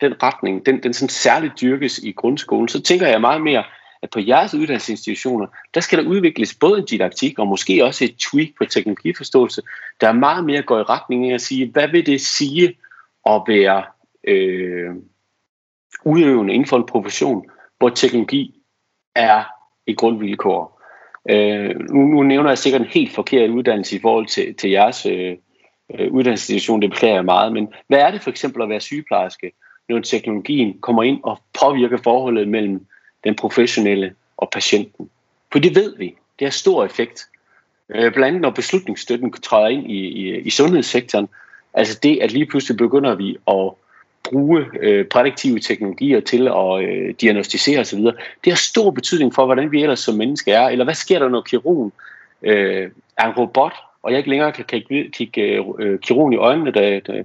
den 0.00 0.22
retning, 0.22 0.66
den, 0.66 0.82
den 0.82 0.92
sådan 0.92 1.08
særligt 1.08 1.60
dyrkes 1.60 1.98
i 1.98 2.12
grundskolen, 2.12 2.68
så 2.68 2.82
tænker 2.82 3.06
jeg 3.06 3.20
meget 3.20 3.42
mere, 3.42 3.64
at 4.02 4.10
på 4.10 4.20
jeres 4.20 4.54
uddannelsesinstitutioner, 4.54 5.46
der 5.74 5.80
skal 5.80 5.98
der 5.98 6.10
udvikles 6.10 6.54
både 6.54 6.78
en 6.78 6.84
didaktik 6.84 7.38
og 7.38 7.46
måske 7.46 7.84
også 7.84 8.04
et 8.04 8.16
tweak 8.16 8.48
på 8.58 8.64
teknologiforståelse, 8.64 9.62
der 10.00 10.08
er 10.08 10.12
meget 10.12 10.44
mere 10.44 10.62
går 10.62 10.78
i 10.78 10.82
retning 10.82 11.30
af 11.30 11.34
at 11.34 11.40
sige, 11.40 11.70
hvad 11.70 11.88
vil 11.88 12.06
det 12.06 12.20
sige 12.20 12.78
at 13.26 13.42
være 13.48 13.84
øh, 14.24 14.90
udøvende 16.04 16.54
inden 16.54 16.68
for 16.68 16.76
en 16.76 16.86
profession, 16.86 17.50
hvor 17.78 17.88
teknologi 17.88 18.60
er 19.14 19.44
et 19.86 19.96
grundvilkår. 19.96 20.82
Øh, 21.30 21.78
nu, 21.78 22.06
nu 22.06 22.22
nævner 22.22 22.50
jeg 22.50 22.58
sikkert 22.58 22.82
en 22.82 22.88
helt 22.88 23.14
forkert 23.14 23.50
uddannelse 23.50 23.96
i 23.96 24.00
forhold 24.00 24.26
til, 24.26 24.54
til 24.54 24.70
jeres 24.70 25.06
øh, 25.06 25.36
øh 25.94 26.12
uddannelsesinstitution, 26.12 26.82
det 26.82 26.90
beklager 26.90 27.14
jeg 27.14 27.24
meget, 27.24 27.52
men 27.52 27.68
hvad 27.88 27.98
er 27.98 28.10
det 28.10 28.22
for 28.22 28.30
eksempel 28.30 28.62
at 28.62 28.68
være 28.68 28.80
sygeplejerske, 28.80 29.52
når 29.88 30.00
teknologien 30.00 30.78
kommer 30.80 31.02
ind 31.02 31.20
og 31.22 31.38
påvirker 31.60 31.96
forholdet 31.96 32.48
mellem 32.48 32.86
den 33.24 33.34
professionelle 33.34 34.14
og 34.36 34.48
patienten? 34.52 35.10
For 35.52 35.58
det 35.58 35.74
ved 35.74 35.96
vi, 35.96 36.14
det 36.38 36.46
har 36.46 36.50
stor 36.50 36.84
effekt. 36.84 37.28
Øh, 37.88 38.12
blandt 38.12 38.26
andet 38.26 38.40
når 38.40 38.50
beslutningsstøtten 38.50 39.32
træder 39.32 39.68
ind 39.68 39.90
i, 39.90 39.98
i, 39.98 40.38
i 40.38 40.50
sundhedssektoren, 40.50 41.28
altså 41.74 41.98
det, 42.02 42.18
at 42.22 42.32
lige 42.32 42.46
pludselig 42.46 42.76
begynder 42.76 43.14
vi 43.14 43.36
at 43.48 43.70
bruge 44.24 44.64
øh, 44.80 45.06
prædiktive 45.06 45.58
teknologier 45.58 46.20
til 46.20 46.48
at 46.48 46.84
øh, 46.84 47.14
diagnostisere 47.20 47.80
osv., 47.80 48.00
det 48.44 48.52
har 48.52 48.56
stor 48.56 48.90
betydning 48.90 49.34
for, 49.34 49.44
hvordan 49.44 49.72
vi 49.72 49.82
ellers 49.82 50.00
som 50.00 50.14
mennesker 50.14 50.58
er. 50.58 50.68
Eller 50.68 50.84
hvad 50.84 50.94
sker 50.94 51.18
der, 51.18 51.28
når 51.28 51.40
kirurgen 51.40 51.92
øh, 52.42 52.90
er 53.16 53.26
en 53.26 53.36
robot, 53.36 53.72
og 54.02 54.10
jeg 54.10 54.18
ikke 54.18 54.30
længere 54.30 54.52
kan 54.52 54.64
kigge, 54.64 55.10
kigge 55.10 55.42
øh, 55.42 55.64
øh, 55.78 55.98
kirurgen 55.98 56.32
i 56.32 56.36
øjnene, 56.36 56.70
da, 56.70 57.00
da, 57.00 57.22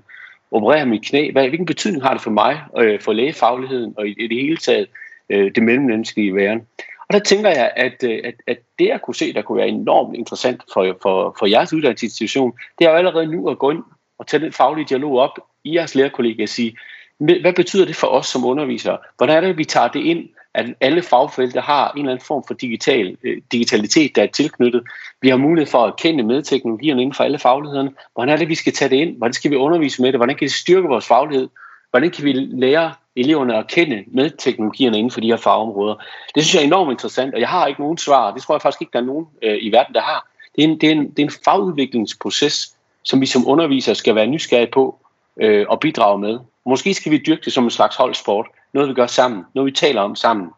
opererer 0.53 0.85
mit 0.85 1.05
knæ. 1.05 1.31
Hvad, 1.31 1.47
hvilken 1.47 1.65
betydning 1.65 2.03
har 2.03 2.13
det 2.13 2.21
for 2.21 2.31
mig, 2.31 2.61
øh, 2.77 3.01
for 3.01 3.13
lægefagligheden 3.13 3.93
og 3.97 4.07
i, 4.07 4.11
i 4.11 4.27
det 4.27 4.41
hele 4.41 4.57
taget 4.57 4.87
øh, 5.29 5.51
det 5.55 5.63
mellemmenneskelige 5.63 6.35
væren? 6.35 6.61
Og 7.07 7.13
der 7.13 7.19
tænker 7.19 7.49
jeg, 7.49 7.71
at, 7.75 8.03
øh, 8.03 8.19
at, 8.23 8.33
at 8.47 8.57
det 8.79 8.87
jeg 8.87 9.01
kunne 9.01 9.15
se, 9.15 9.33
der 9.33 9.41
kunne 9.41 9.57
være 9.57 9.67
enormt 9.67 10.15
interessant 10.15 10.61
for, 10.73 10.97
for, 11.01 11.35
for 11.39 11.45
jeres 11.45 11.73
uddannelsesinstitution, 11.73 12.53
det 12.79 12.85
er 12.85 12.89
jo 12.89 12.95
allerede 12.95 13.27
nu 13.27 13.49
at 13.49 13.59
gå 13.59 13.71
ind 13.71 13.83
og 14.19 14.27
tage 14.27 14.43
den 14.43 14.51
faglige 14.51 14.85
dialog 14.89 15.17
op 15.17 15.39
i 15.63 15.75
jeres 15.75 15.95
lærerkollegaer 15.95 16.45
og 16.45 16.49
sige, 16.49 16.77
hvad 17.17 17.53
betyder 17.53 17.85
det 17.85 17.95
for 17.95 18.07
os 18.07 18.25
som 18.25 18.45
undervisere? 18.45 18.97
Hvordan 19.17 19.37
er 19.37 19.41
det, 19.41 19.49
at 19.49 19.57
vi 19.57 19.65
tager 19.65 19.87
det 19.87 19.99
ind, 19.99 20.29
at 20.53 20.65
alle 20.81 21.01
fagfelter 21.01 21.61
har 21.61 21.91
en 21.91 21.99
eller 21.99 22.11
anden 22.11 22.25
form 22.25 22.43
for 22.47 22.53
digital, 22.53 23.17
øh, 23.23 23.41
digitalitet, 23.51 24.15
der 24.15 24.23
er 24.23 24.27
tilknyttet. 24.27 24.83
Vi 25.21 25.29
har 25.29 25.37
mulighed 25.37 25.71
for 25.71 25.85
at 25.85 25.95
kende 25.95 26.23
med 26.23 26.43
teknologierne 26.43 27.01
inden 27.01 27.15
for 27.15 27.23
alle 27.23 27.39
faglighederne. 27.39 27.91
Hvordan 28.13 28.33
er 28.33 28.37
det, 28.37 28.49
vi 28.49 28.55
skal 28.55 28.73
tage 28.73 28.89
det 28.89 28.95
ind? 28.95 29.17
Hvordan 29.17 29.33
skal 29.33 29.51
vi 29.51 29.55
undervise 29.55 30.01
med 30.01 30.11
det? 30.11 30.19
Hvordan 30.19 30.35
kan 30.35 30.45
vi 30.45 30.49
styrke 30.49 30.87
vores 30.87 31.07
faglighed? 31.07 31.49
Hvordan 31.89 32.11
kan 32.11 32.25
vi 32.25 32.31
lære 32.33 32.93
eleverne 33.15 33.57
at 33.57 33.67
kende 33.67 34.03
med 34.07 34.29
teknologierne 34.29 34.97
inden 34.97 35.11
for 35.11 35.21
de 35.21 35.27
her 35.27 35.37
fagområder? 35.37 35.95
Det 36.35 36.43
synes 36.43 36.55
jeg 36.55 36.61
er 36.61 36.67
enormt 36.67 36.91
interessant, 36.91 37.33
og 37.33 37.39
jeg 37.39 37.49
har 37.49 37.67
ikke 37.67 37.81
nogen 37.81 37.97
svar. 37.97 38.33
Det 38.33 38.41
tror 38.41 38.55
jeg 38.55 38.61
faktisk 38.61 38.81
ikke, 38.81 38.93
der 38.93 38.99
er 38.99 39.03
nogen 39.03 39.25
øh, 39.41 39.57
i 39.61 39.71
verden, 39.71 39.93
der 39.93 40.01
har. 40.01 40.27
Det 40.55 40.63
er, 40.63 40.67
en, 40.67 40.81
det, 40.81 40.87
er 40.87 40.91
en, 40.91 41.09
det 41.09 41.19
er 41.19 41.23
en 41.23 41.33
fagudviklingsproces, 41.45 42.75
som 43.03 43.21
vi 43.21 43.25
som 43.25 43.47
undervisere 43.47 43.95
skal 43.95 44.15
være 44.15 44.27
nysgerrige 44.27 44.71
på 44.73 44.99
øh, 45.41 45.65
og 45.69 45.79
bidrage 45.79 46.19
med. 46.19 46.39
Måske 46.65 46.93
skal 46.93 47.11
vi 47.11 47.17
dyrke 47.17 47.41
det 47.45 47.53
som 47.53 47.63
en 47.63 47.69
slags 47.69 47.95
holdsport. 47.95 48.47
Noget 48.73 48.89
vi 48.89 48.93
gør 48.93 49.07
sammen. 49.07 49.45
Noget 49.53 49.65
vi 49.65 49.71
taler 49.71 50.01
om 50.01 50.15
sammen. 50.15 50.49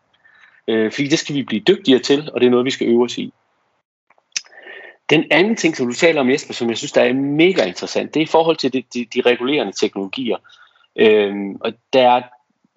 Øh, 0.67 0.91
fordi 0.91 1.07
det 1.07 1.19
skal 1.19 1.35
vi 1.35 1.43
blive 1.43 1.61
dygtigere 1.61 1.99
til, 1.99 2.31
og 2.33 2.41
det 2.41 2.47
er 2.47 2.51
noget, 2.51 2.65
vi 2.65 2.71
skal 2.71 2.87
øve 2.87 3.03
os 3.03 3.17
i. 3.17 3.33
Den 5.09 5.25
anden 5.31 5.55
ting, 5.55 5.77
som 5.77 5.87
du 5.87 5.93
taler 5.93 6.21
om, 6.21 6.29
Jesper, 6.29 6.53
som 6.53 6.69
jeg 6.69 6.77
synes, 6.77 6.91
der 6.91 7.01
er 7.01 7.13
mega 7.13 7.65
interessant, 7.65 8.13
det 8.13 8.19
er 8.19 8.23
i 8.23 8.27
forhold 8.27 8.57
til 8.57 8.73
de, 8.73 8.83
de, 8.93 9.05
de 9.05 9.21
regulerende 9.21 9.73
teknologier. 9.73 10.37
Øhm, 10.95 11.55
og 11.55 11.73
der 11.93 12.09
er, 12.09 12.21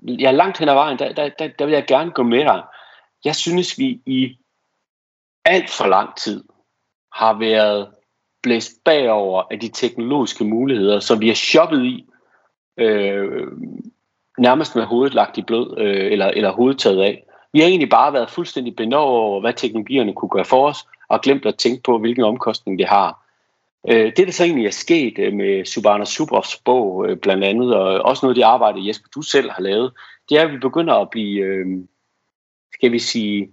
ja, 0.02 0.30
langt 0.30 0.58
hen 0.58 0.68
ad 0.68 0.74
vejen, 0.74 0.98
der, 0.98 1.12
der, 1.12 1.28
der, 1.28 1.48
der 1.58 1.64
vil 1.64 1.74
jeg 1.74 1.84
gerne 1.86 2.10
gå 2.10 2.22
med 2.22 2.44
dig. 2.44 2.62
Jeg 3.24 3.36
synes, 3.36 3.78
vi 3.78 4.00
i 4.06 4.38
alt 5.44 5.70
for 5.70 5.86
lang 5.86 6.16
tid 6.16 6.44
har 7.12 7.38
været 7.38 7.88
blæst 8.42 8.72
bagover 8.84 9.42
af 9.50 9.60
de 9.60 9.68
teknologiske 9.68 10.44
muligheder, 10.44 11.00
som 11.00 11.20
vi 11.20 11.28
har 11.28 11.34
shoppet 11.34 11.84
i, 11.84 12.06
øh, 12.76 13.46
nærmest 14.38 14.76
med 14.76 14.84
hovedet 14.84 15.14
lagt 15.14 15.38
i 15.38 15.42
blød, 15.42 15.78
øh, 15.78 16.12
eller, 16.12 16.26
eller 16.26 16.52
hovedet 16.52 16.78
taget 16.78 17.02
af. 17.02 17.24
Vi 17.52 17.60
har 17.60 17.66
egentlig 17.66 17.90
bare 17.90 18.12
været 18.12 18.30
fuldstændig 18.30 18.76
benovet 18.76 19.20
over, 19.20 19.40
hvad 19.40 19.52
teknologierne 19.52 20.14
kunne 20.14 20.28
gøre 20.28 20.44
for 20.44 20.68
os, 20.68 20.86
og 21.08 21.20
glemt 21.20 21.46
at 21.46 21.56
tænke 21.56 21.82
på, 21.82 21.98
hvilken 21.98 22.24
omkostning 22.24 22.78
det 22.78 22.86
har. 22.86 23.24
Øh, 23.88 24.12
det, 24.16 24.26
der 24.26 24.32
så 24.32 24.44
egentlig 24.44 24.66
er 24.66 24.70
sket 24.70 25.18
øh, 25.18 25.32
med 25.32 25.64
Subarna 25.64 26.04
Subovs 26.04 26.56
bog, 26.64 27.08
øh, 27.08 27.16
blandt 27.16 27.44
andet, 27.44 27.74
og 27.74 27.84
også 27.84 28.26
noget 28.26 28.34
af 28.34 28.34
det 28.34 28.42
arbejde, 28.42 28.88
Jesper, 28.88 29.08
du 29.14 29.22
selv 29.22 29.50
har 29.50 29.62
lavet, 29.62 29.92
det 30.28 30.38
er, 30.38 30.42
at 30.42 30.52
vi 30.52 30.58
begynder 30.58 30.94
at 30.94 31.10
blive, 31.10 31.44
øh, 31.44 31.66
skal 32.72 32.92
vi 32.92 32.98
sige, 32.98 33.50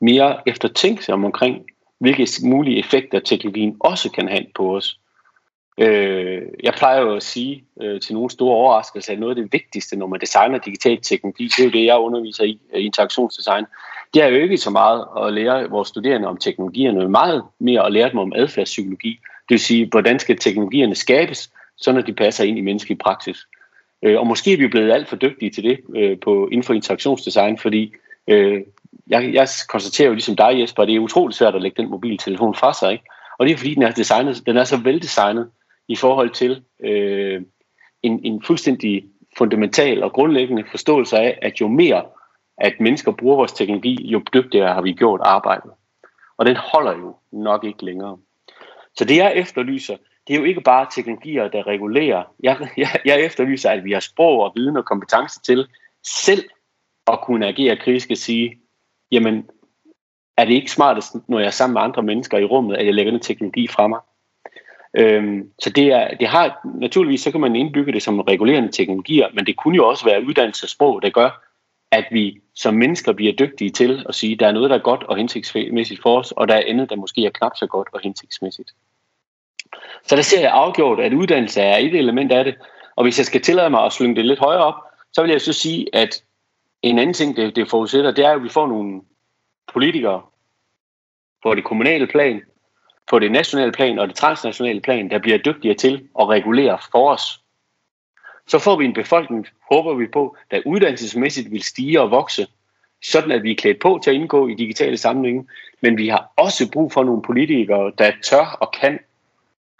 mere 0.00 0.48
eftertænksomme 0.48 1.26
omkring, 1.26 1.66
hvilke 1.98 2.26
mulige 2.42 2.78
effekter 2.78 3.20
teknologien 3.20 3.76
også 3.80 4.10
kan 4.10 4.28
have 4.28 4.46
på 4.54 4.76
os. 4.76 4.99
Øh, 5.78 6.42
jeg 6.62 6.74
plejer 6.74 7.00
jo 7.00 7.14
at 7.14 7.22
sige 7.22 7.64
øh, 7.80 8.00
til 8.00 8.14
nogle 8.14 8.30
store 8.30 8.54
overraskelser, 8.54 9.12
at 9.12 9.18
noget 9.18 9.36
af 9.36 9.42
det 9.42 9.52
vigtigste, 9.52 9.96
når 9.96 10.06
man 10.06 10.20
designer 10.20 10.58
digital 10.58 10.98
teknologi, 11.02 11.44
det 11.44 11.60
er 11.60 11.64
jo 11.64 11.70
det, 11.70 11.84
jeg 11.84 11.98
underviser 11.98 12.44
i, 12.44 12.60
øh, 12.74 12.84
interaktionsdesign. 12.84 13.64
Det 14.14 14.22
er 14.22 14.26
jo 14.26 14.36
ikke 14.36 14.56
så 14.56 14.70
meget 14.70 15.04
at 15.26 15.32
lære 15.32 15.70
vores 15.70 15.88
studerende 15.88 16.28
om 16.28 16.36
teknologierne, 16.36 16.98
men 16.98 17.10
meget 17.10 17.42
mere 17.58 17.86
at 17.86 17.92
lære 17.92 18.10
dem 18.10 18.18
om 18.18 18.32
adfærdspsykologi. 18.36 19.10
Det 19.48 19.54
vil 19.54 19.60
sige, 19.60 19.88
hvordan 19.90 20.18
skal 20.18 20.36
teknologierne 20.36 20.94
skabes, 20.94 21.50
så 21.76 21.92
når 21.92 22.00
de 22.00 22.12
passer 22.12 22.44
ind 22.44 22.58
i 22.58 22.60
menneskelig 22.60 22.98
praksis. 22.98 23.46
Øh, 24.02 24.18
og 24.18 24.26
måske 24.26 24.52
er 24.52 24.56
vi 24.56 24.68
blevet 24.68 24.92
alt 24.92 25.08
for 25.08 25.16
dygtige 25.16 25.50
til 25.50 25.64
det 25.64 25.80
øh, 25.96 26.18
på, 26.24 26.48
inden 26.52 26.62
for 26.62 26.74
interaktionsdesign, 26.74 27.58
fordi 27.58 27.94
øh, 28.28 28.60
jeg, 29.06 29.34
jeg 29.34 29.48
konstaterer 29.68 30.08
jo 30.08 30.14
ligesom 30.14 30.36
dig, 30.36 30.60
Jesper, 30.60 30.82
at 30.82 30.88
det 30.88 30.96
er 30.96 31.00
utroligt 31.00 31.38
svært 31.38 31.54
at 31.54 31.62
lægge 31.62 31.82
den 31.82 31.90
mobiltelefon 31.90 32.54
fra 32.54 32.74
sig. 32.74 32.92
Ikke? 32.92 33.04
Og 33.38 33.46
det 33.46 33.52
er 33.52 33.56
fordi, 33.56 33.74
den 33.74 33.82
er, 33.82 33.90
designet, 33.90 34.42
den 34.46 34.56
er 34.56 34.64
så 34.64 34.76
veldesignet 34.76 35.50
i 35.90 35.96
forhold 35.96 36.30
til 36.30 36.62
øh, 36.80 37.42
en, 38.02 38.24
en 38.24 38.42
fuldstændig 38.42 39.04
fundamental 39.38 40.02
og 40.02 40.12
grundlæggende 40.12 40.64
forståelse 40.70 41.16
af, 41.16 41.38
at 41.42 41.60
jo 41.60 41.68
mere 41.68 42.04
at 42.58 42.80
mennesker 42.80 43.12
bruger 43.12 43.36
vores 43.36 43.52
teknologi, 43.52 44.06
jo 44.06 44.22
dygtigere 44.34 44.74
har 44.74 44.82
vi 44.82 44.92
gjort 44.92 45.20
arbejdet. 45.24 45.70
Og 46.36 46.46
den 46.46 46.56
holder 46.56 46.92
jo 46.98 47.16
nok 47.32 47.64
ikke 47.64 47.84
længere. 47.84 48.18
Så 48.96 49.04
det 49.04 49.16
jeg 49.16 49.32
efterlyser, 49.36 49.96
det 50.26 50.34
er 50.34 50.38
jo 50.38 50.44
ikke 50.44 50.60
bare 50.60 50.86
teknologier, 50.94 51.48
der 51.48 51.66
regulerer. 51.66 52.24
Jeg, 52.42 52.68
jeg, 52.76 53.00
jeg 53.04 53.20
efterlyser, 53.20 53.70
at 53.70 53.84
vi 53.84 53.92
har 53.92 54.00
sprog 54.00 54.40
og 54.40 54.52
viden 54.56 54.76
og 54.76 54.84
kompetence 54.84 55.40
til 55.40 55.68
selv 56.24 56.44
at 57.06 57.20
kunne 57.22 57.46
agere 57.46 57.76
kritisk 57.76 58.10
og 58.10 58.16
sige, 58.16 58.58
jamen, 59.12 59.48
er 60.36 60.44
det 60.44 60.54
ikke 60.54 60.70
smartest, 60.70 61.16
når 61.28 61.38
jeg 61.38 61.46
er 61.46 61.50
sammen 61.50 61.74
med 61.74 61.82
andre 61.82 62.02
mennesker 62.02 62.38
i 62.38 62.44
rummet, 62.44 62.76
at 62.76 62.86
jeg 62.86 62.94
lægger 62.94 63.12
den 63.12 63.20
teknologi 63.20 63.68
fra 63.68 63.88
mig? 63.88 64.00
Øhm, 64.94 65.50
så 65.58 65.70
det, 65.70 65.86
er, 65.86 66.14
det 66.14 66.28
har, 66.28 66.60
naturligvis 66.64 67.20
så 67.20 67.30
kan 67.30 67.40
man 67.40 67.56
indbygge 67.56 67.92
det 67.92 68.02
som 68.02 68.20
regulerende 68.20 68.72
teknologier, 68.72 69.28
men 69.34 69.46
det 69.46 69.56
kunne 69.56 69.76
jo 69.76 69.88
også 69.88 70.04
være 70.04 70.24
uddannelse 70.24 70.68
sprog, 70.68 71.02
der 71.02 71.10
gør, 71.10 71.46
at 71.90 72.04
vi 72.10 72.40
som 72.54 72.74
mennesker 72.74 73.12
bliver 73.12 73.32
dygtige 73.32 73.70
til 73.70 74.04
at 74.08 74.14
sige, 74.14 74.32
at 74.32 74.40
der 74.40 74.46
er 74.46 74.52
noget, 74.52 74.70
der 74.70 74.76
er 74.76 74.82
godt 74.82 75.02
og 75.02 75.16
hensigtsmæssigt 75.16 76.02
for 76.02 76.18
os, 76.18 76.32
og 76.32 76.48
der 76.48 76.54
er 76.54 76.62
andet, 76.66 76.90
der 76.90 76.96
måske 76.96 77.26
er 77.26 77.30
knap 77.30 77.52
så 77.56 77.66
godt 77.66 77.88
og 77.92 78.00
hensigtsmæssigt. 78.02 78.70
Så 80.06 80.16
der 80.16 80.22
ser 80.22 80.40
jeg 80.40 80.52
afgjort, 80.52 81.00
at 81.00 81.12
uddannelse 81.12 81.60
er 81.60 81.78
et 81.78 81.94
element 81.94 82.32
af 82.32 82.44
det, 82.44 82.54
og 82.96 83.04
hvis 83.04 83.18
jeg 83.18 83.26
skal 83.26 83.40
tillade 83.40 83.70
mig 83.70 83.84
at 83.84 83.92
slynge 83.92 84.16
det 84.16 84.26
lidt 84.26 84.38
højere 84.38 84.64
op, 84.64 84.74
så 85.12 85.22
vil 85.22 85.30
jeg 85.30 85.40
så 85.40 85.52
sige, 85.52 85.86
at 85.92 86.24
en 86.82 86.98
anden 86.98 87.14
ting, 87.14 87.36
det, 87.36 87.56
det 87.56 87.70
forudsætter, 87.70 88.10
det 88.10 88.24
er, 88.24 88.30
at 88.30 88.42
vi 88.42 88.48
får 88.48 88.66
nogle 88.66 89.02
politikere 89.72 90.22
på 91.42 91.54
det 91.54 91.64
kommunale 91.64 92.06
plan, 92.06 92.42
på 93.10 93.18
det 93.18 93.32
nationale 93.32 93.72
plan 93.72 93.98
og 93.98 94.08
det 94.08 94.16
transnationale 94.16 94.80
plan, 94.80 95.10
der 95.10 95.18
bliver 95.18 95.38
dygtigere 95.38 95.76
til 95.76 96.08
at 96.20 96.28
regulere 96.28 96.78
for 96.92 97.10
os. 97.10 97.40
Så 98.46 98.58
får 98.58 98.76
vi 98.76 98.84
en 98.84 98.92
befolkning, 98.92 99.46
håber 99.72 99.94
vi 99.94 100.06
på, 100.06 100.36
der 100.50 100.60
uddannelsesmæssigt 100.66 101.50
vil 101.50 101.62
stige 101.62 102.00
og 102.00 102.10
vokse, 102.10 102.46
sådan 103.02 103.30
at 103.30 103.42
vi 103.42 103.50
er 103.50 103.56
klædt 103.56 103.78
på 103.78 104.00
til 104.02 104.10
at 104.10 104.16
indgå 104.16 104.48
i 104.48 104.54
digitale 104.54 104.96
sammenhænge. 104.96 105.46
Men 105.80 105.98
vi 105.98 106.08
har 106.08 106.32
også 106.36 106.70
brug 106.70 106.92
for 106.92 107.04
nogle 107.04 107.22
politikere, 107.22 107.92
der 107.98 108.12
tør 108.22 108.58
og 108.60 108.72
kan 108.80 108.98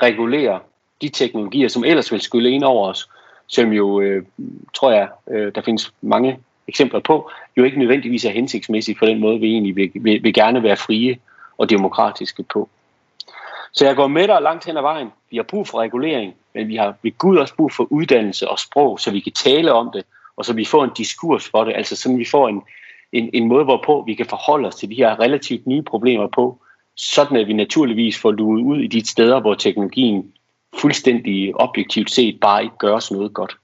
regulere 0.02 0.61
de 1.02 1.09
teknologier, 1.09 1.68
som 1.68 1.85
ellers 1.85 2.12
vil 2.12 2.20
skylle 2.20 2.50
ind 2.50 2.64
over 2.64 2.88
os, 2.88 3.09
som 3.46 3.72
jo, 3.72 4.00
øh, 4.00 4.24
tror 4.74 4.92
jeg, 4.92 5.09
øh, 5.30 5.54
der 5.54 5.62
findes 5.62 5.92
mange 6.00 6.38
eksempler 6.68 7.00
på, 7.00 7.30
jo 7.56 7.64
ikke 7.64 7.78
nødvendigvis 7.78 8.24
er 8.24 8.30
hensigtsmæssigt 8.30 8.98
for 8.98 9.06
den 9.06 9.20
måde, 9.20 9.40
vi 9.40 9.46
egentlig 9.46 9.76
vil, 9.76 9.90
vil, 9.94 10.22
vil 10.22 10.35
gerne 10.35 10.62
være 10.62 10.76
frie 10.76 11.18
og 11.59 11.70
demokratiske 11.70 12.42
på. 12.42 12.68
Så 13.72 13.87
jeg 13.87 13.96
går 13.96 14.09
med 14.09 14.28
dig 14.28 14.42
langt 14.42 14.64
hen 14.64 14.76
ad 14.76 14.83
vejen. 14.83 15.09
Vi 15.30 15.37
har 15.37 15.42
brug 15.42 15.68
for 15.68 15.78
regulering, 15.78 16.35
men 16.54 16.68
vi 16.68 16.76
har 16.76 16.94
ved 17.02 17.18
Gud 17.18 17.37
også 17.37 17.54
brug 17.56 17.72
for 17.72 17.87
uddannelse 17.90 18.48
og 18.48 18.59
sprog, 18.59 19.00
så 19.00 19.11
vi 19.11 19.20
kan 19.20 19.33
tale 19.33 19.72
om 19.72 19.90
det, 19.94 20.04
og 20.37 20.44
så 20.44 20.52
vi 20.52 20.64
får 20.64 20.85
en 20.85 20.90
diskurs 20.96 21.48
for 21.48 21.64
det, 21.64 21.74
altså 21.76 21.96
så 21.96 22.16
vi 22.16 22.24
får 22.30 22.48
en, 22.48 22.62
en, 23.12 23.30
en 23.33 23.48
måde, 23.48 23.64
hvorpå 23.64 24.02
vi 24.06 24.14
kan 24.14 24.26
forholde 24.26 24.68
os 24.68 24.74
til 24.74 24.90
de 24.90 24.94
her 24.94 25.20
relativt 25.20 25.66
nye 25.66 25.83
problemer 25.83 26.26
på, 26.26 26.59
sådan 26.96 27.37
at 27.37 27.46
vi 27.46 27.52
naturligvis 27.52 28.20
får 28.20 28.30
luet 28.30 28.62
ud 28.62 28.78
i 28.78 28.87
de 28.87 29.06
steder, 29.06 29.40
hvor 29.40 29.54
teknologien 29.54 30.33
fuldstændig 30.80 31.61
objektivt 31.61 32.11
set 32.11 32.40
bare 32.40 32.62
ikke 32.62 32.76
gør 32.78 32.94
os 32.94 33.11
noget 33.11 33.35
godt. 33.35 33.56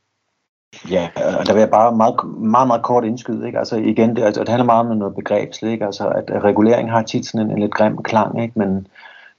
Ja, 0.90 1.08
og 1.38 1.46
der 1.46 1.52
vil 1.52 1.60
jeg 1.60 1.70
bare 1.70 1.96
meget, 1.96 2.14
meget, 2.38 2.66
meget 2.66 2.82
kort 2.82 3.04
indskyde. 3.04 3.46
Ikke? 3.46 3.58
Altså 3.58 3.76
igen, 3.76 4.16
det, 4.16 4.22
altså, 4.22 4.40
det 4.40 4.48
handler 4.48 4.64
meget 4.64 4.90
om 4.90 4.96
noget 4.96 5.14
begrebsligt. 5.14 5.72
Ikke? 5.72 5.86
Altså, 5.86 6.08
at 6.08 6.44
regulering 6.44 6.90
har 6.90 7.02
tit 7.02 7.26
sådan 7.26 7.46
en, 7.46 7.50
en 7.50 7.58
lidt 7.58 7.74
grim 7.74 8.02
klang, 8.02 8.42
ikke? 8.42 8.58
men 8.58 8.86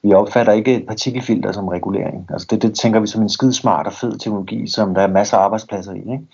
vi 0.07 0.13
opfatter 0.13 0.53
ikke 0.53 0.75
et 0.75 0.87
partikelfilter 0.87 1.51
som 1.51 1.67
regulering. 1.67 2.27
Altså 2.29 2.47
det, 2.49 2.61
det 2.61 2.75
tænker 2.75 2.99
vi 2.99 3.07
som 3.07 3.21
en 3.21 3.29
skidesmart 3.29 3.87
og 3.87 3.93
fed 3.93 4.17
teknologi, 4.17 4.67
som 4.67 4.93
der 4.95 5.01
er 5.01 5.07
masser 5.07 5.37
af 5.37 5.41
arbejdspladser 5.41 5.93
i. 5.93 5.99
Ikke? 5.99 6.27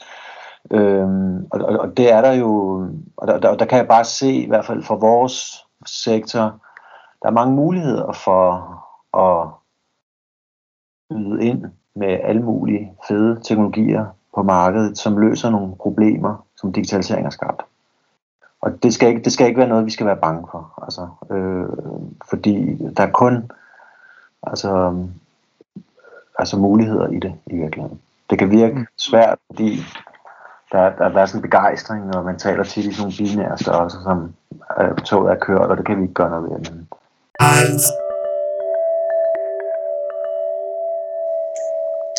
Øhm, 0.72 1.48
og, 1.52 1.62
og, 1.62 1.80
og 1.80 1.98
det 1.98 2.12
er 2.12 2.22
der 2.22 2.34
jo, 2.34 2.50
og 3.18 3.28
der, 3.28 3.40
der, 3.40 3.56
der 3.56 3.66
kan 3.66 3.78
jeg 3.78 3.88
bare 3.88 4.04
se, 4.04 4.34
i 4.34 4.48
hvert 4.48 4.66
fald 4.66 4.84
for 4.84 4.96
vores 4.96 5.66
sektor, 5.86 6.60
der 7.22 7.28
er 7.28 7.32
mange 7.32 7.56
muligheder 7.56 8.14
for 8.14 8.44
at 9.18 9.48
yde 11.18 11.46
ind 11.46 11.66
med 11.96 12.20
alle 12.24 12.42
mulige 12.42 12.94
fede 13.08 13.40
teknologier 13.44 14.06
på 14.36 14.44
markedet, 14.44 14.98
som 14.98 15.18
løser 15.18 15.50
nogle 15.50 15.76
problemer, 15.76 16.46
som 16.58 16.74
digitalisering 16.74 17.26
har 17.26 17.32
skabt. 17.32 17.62
Og 18.62 18.84
det 18.84 18.94
skal 18.94 19.10
ikke, 19.10 19.22
det 19.22 19.32
skal 19.32 19.48
ikke 19.48 19.60
være 19.60 19.70
noget, 19.70 19.86
vi 19.86 19.92
skal 19.92 20.06
være 20.06 20.18
bange 20.18 20.48
for. 20.52 20.84
Altså, 20.84 21.08
øh, 21.36 21.66
fordi 22.30 22.78
der 22.98 23.04
er 23.04 23.12
kun 23.12 23.52
altså, 24.48 24.96
altså 26.40 26.58
muligheder 26.58 27.08
i 27.08 27.20
det 27.20 27.34
i 27.46 27.56
virkeligheden. 27.56 28.02
Det 28.30 28.40
kan 28.40 28.52
virke 28.52 28.76
mm. 28.76 28.86
svært, 28.98 29.38
fordi 29.52 29.80
der, 30.72 30.96
der, 30.98 31.10
der 31.10 31.20
er 31.20 31.26
sådan 31.26 31.40
en 31.40 31.42
begejstring, 31.42 32.16
og 32.16 32.26
man 32.26 32.38
taler 32.38 32.64
tit 32.64 32.86
i 32.86 32.94
sådan 32.94 33.02
nogle 33.02 33.18
binære 33.18 33.58
størrelser, 33.58 34.00
som 34.04 34.34
øh, 34.82 34.96
toget 34.96 35.32
er 35.32 35.40
kørt, 35.40 35.70
og 35.72 35.78
det 35.78 35.86
kan 35.86 35.98
vi 35.98 36.02
ikke 36.02 36.14
gøre 36.14 36.30
noget 36.30 36.50
ved. 36.50 36.72
Men... 36.72 36.88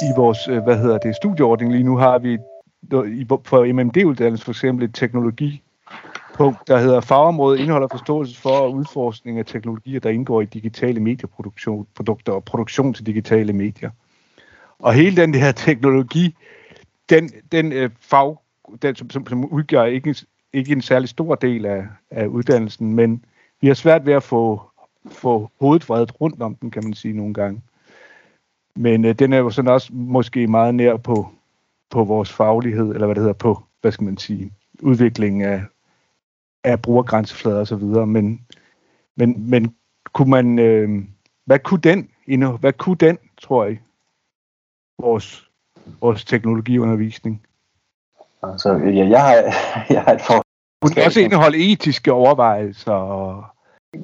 I 0.03 0.11
vores, 0.17 0.49
øh, 0.49 0.63
hvad 0.63 0.79
hedder 0.79 0.99
det, 0.99 1.17
studieordning 1.17 1.73
lige 1.73 1.85
nu 1.85 1.97
har 1.97 2.19
vi 2.19 2.39
for 3.45 3.73
MMD-uddannelse 3.73 4.45
for 4.45 4.53
eksempel 4.53 4.85
et 4.85 4.95
teknologi 4.95 5.63
punkt, 6.35 6.69
der 6.69 6.79
hedder 6.79 7.01
fagområdet 7.01 7.61
indeholder 7.61 7.89
forståelse 7.91 8.41
for 8.41 8.51
og 8.51 8.75
udforskning 8.75 9.39
af 9.39 9.47
teknologier, 9.47 10.01
der 10.01 10.11
indgår 10.11 10.41
i 10.41 10.45
digitale 10.45 11.01
medieproduktion, 11.01 11.87
produkter 11.95 12.33
og 12.33 12.45
produktion 12.45 12.95
til 12.95 13.07
digitale 13.07 13.53
medier. 13.53 13.91
Og 14.79 14.95
hele 14.95 15.17
den 15.17 15.35
her 15.35 15.53
teknologi, 15.53 16.37
den, 17.09 17.31
den 17.53 17.73
øh, 17.73 17.91
fag, 18.01 18.37
den, 18.83 18.95
som, 18.97 19.11
som, 19.11 19.27
som 19.27 19.45
udgør 19.45 19.85
ikke, 19.85 20.17
ikke 20.53 20.73
en 20.73 20.83
særlig 20.83 21.09
stor 21.09 21.35
del 21.35 21.67
af, 21.67 21.87
af 22.11 22.27
uddannelsen, 22.27 22.95
men 22.95 23.25
vi 23.61 23.67
har 23.67 23.75
svært 23.75 24.07
ved 24.07 24.15
at 24.15 24.23
få, 24.23 24.63
få 25.11 25.51
hovedet 25.61 25.89
vredet 25.89 26.21
rundt 26.21 26.43
om 26.43 26.55
den, 26.55 26.71
kan 26.71 26.85
man 26.85 26.95
sige 26.95 27.17
nogle 27.17 27.35
gange. 27.35 27.63
Men 28.77 29.05
øh, 29.05 29.15
den 29.15 29.33
er 29.33 29.39
jo 29.39 29.51
sådan 29.51 29.71
også 29.71 29.91
måske 29.93 30.47
meget 30.47 30.75
nær 30.75 30.97
på, 30.97 31.29
på 31.91 32.05
vores 32.05 32.33
faglighed, 32.33 32.95
eller 32.95 33.07
hvad 33.07 33.15
det 33.15 33.23
hedder, 33.23 33.33
på, 33.33 33.63
hvad 33.81 33.93
skal 33.93 34.05
man 34.05 34.19
sige, 34.19 34.53
udviklingen 34.83 35.43
af 35.43 35.63
af 36.65 36.83
brugergrænseflader 36.83 37.61
og 37.61 37.67
så 37.67 37.77
videre, 37.77 38.07
men, 38.07 38.47
men, 39.17 39.51
men 39.51 39.75
kunne 40.13 40.31
man, 40.31 40.59
øh, 40.59 40.89
hvad 41.47 41.59
kunne 41.59 41.81
den, 41.81 42.09
hvad 42.61 42.73
kunne 42.73 42.97
den, 42.97 43.19
tror 43.43 43.65
jeg, 43.65 43.81
vores, 44.99 45.49
vores 46.01 46.25
teknologiundervisning? 46.25 47.43
Altså, 48.43 48.73
ja, 48.73 49.09
jeg 49.09 49.23
har, 49.23 49.35
jeg 49.95 50.03
har 50.03 50.13
et 50.13 50.21
for... 50.21 50.43
Kunne 50.83 50.95
den 50.95 51.05
også 51.07 51.21
indeholde 51.21 51.73
etiske 51.73 52.13
overvejelser? 52.13 52.93
Og... 52.93 53.45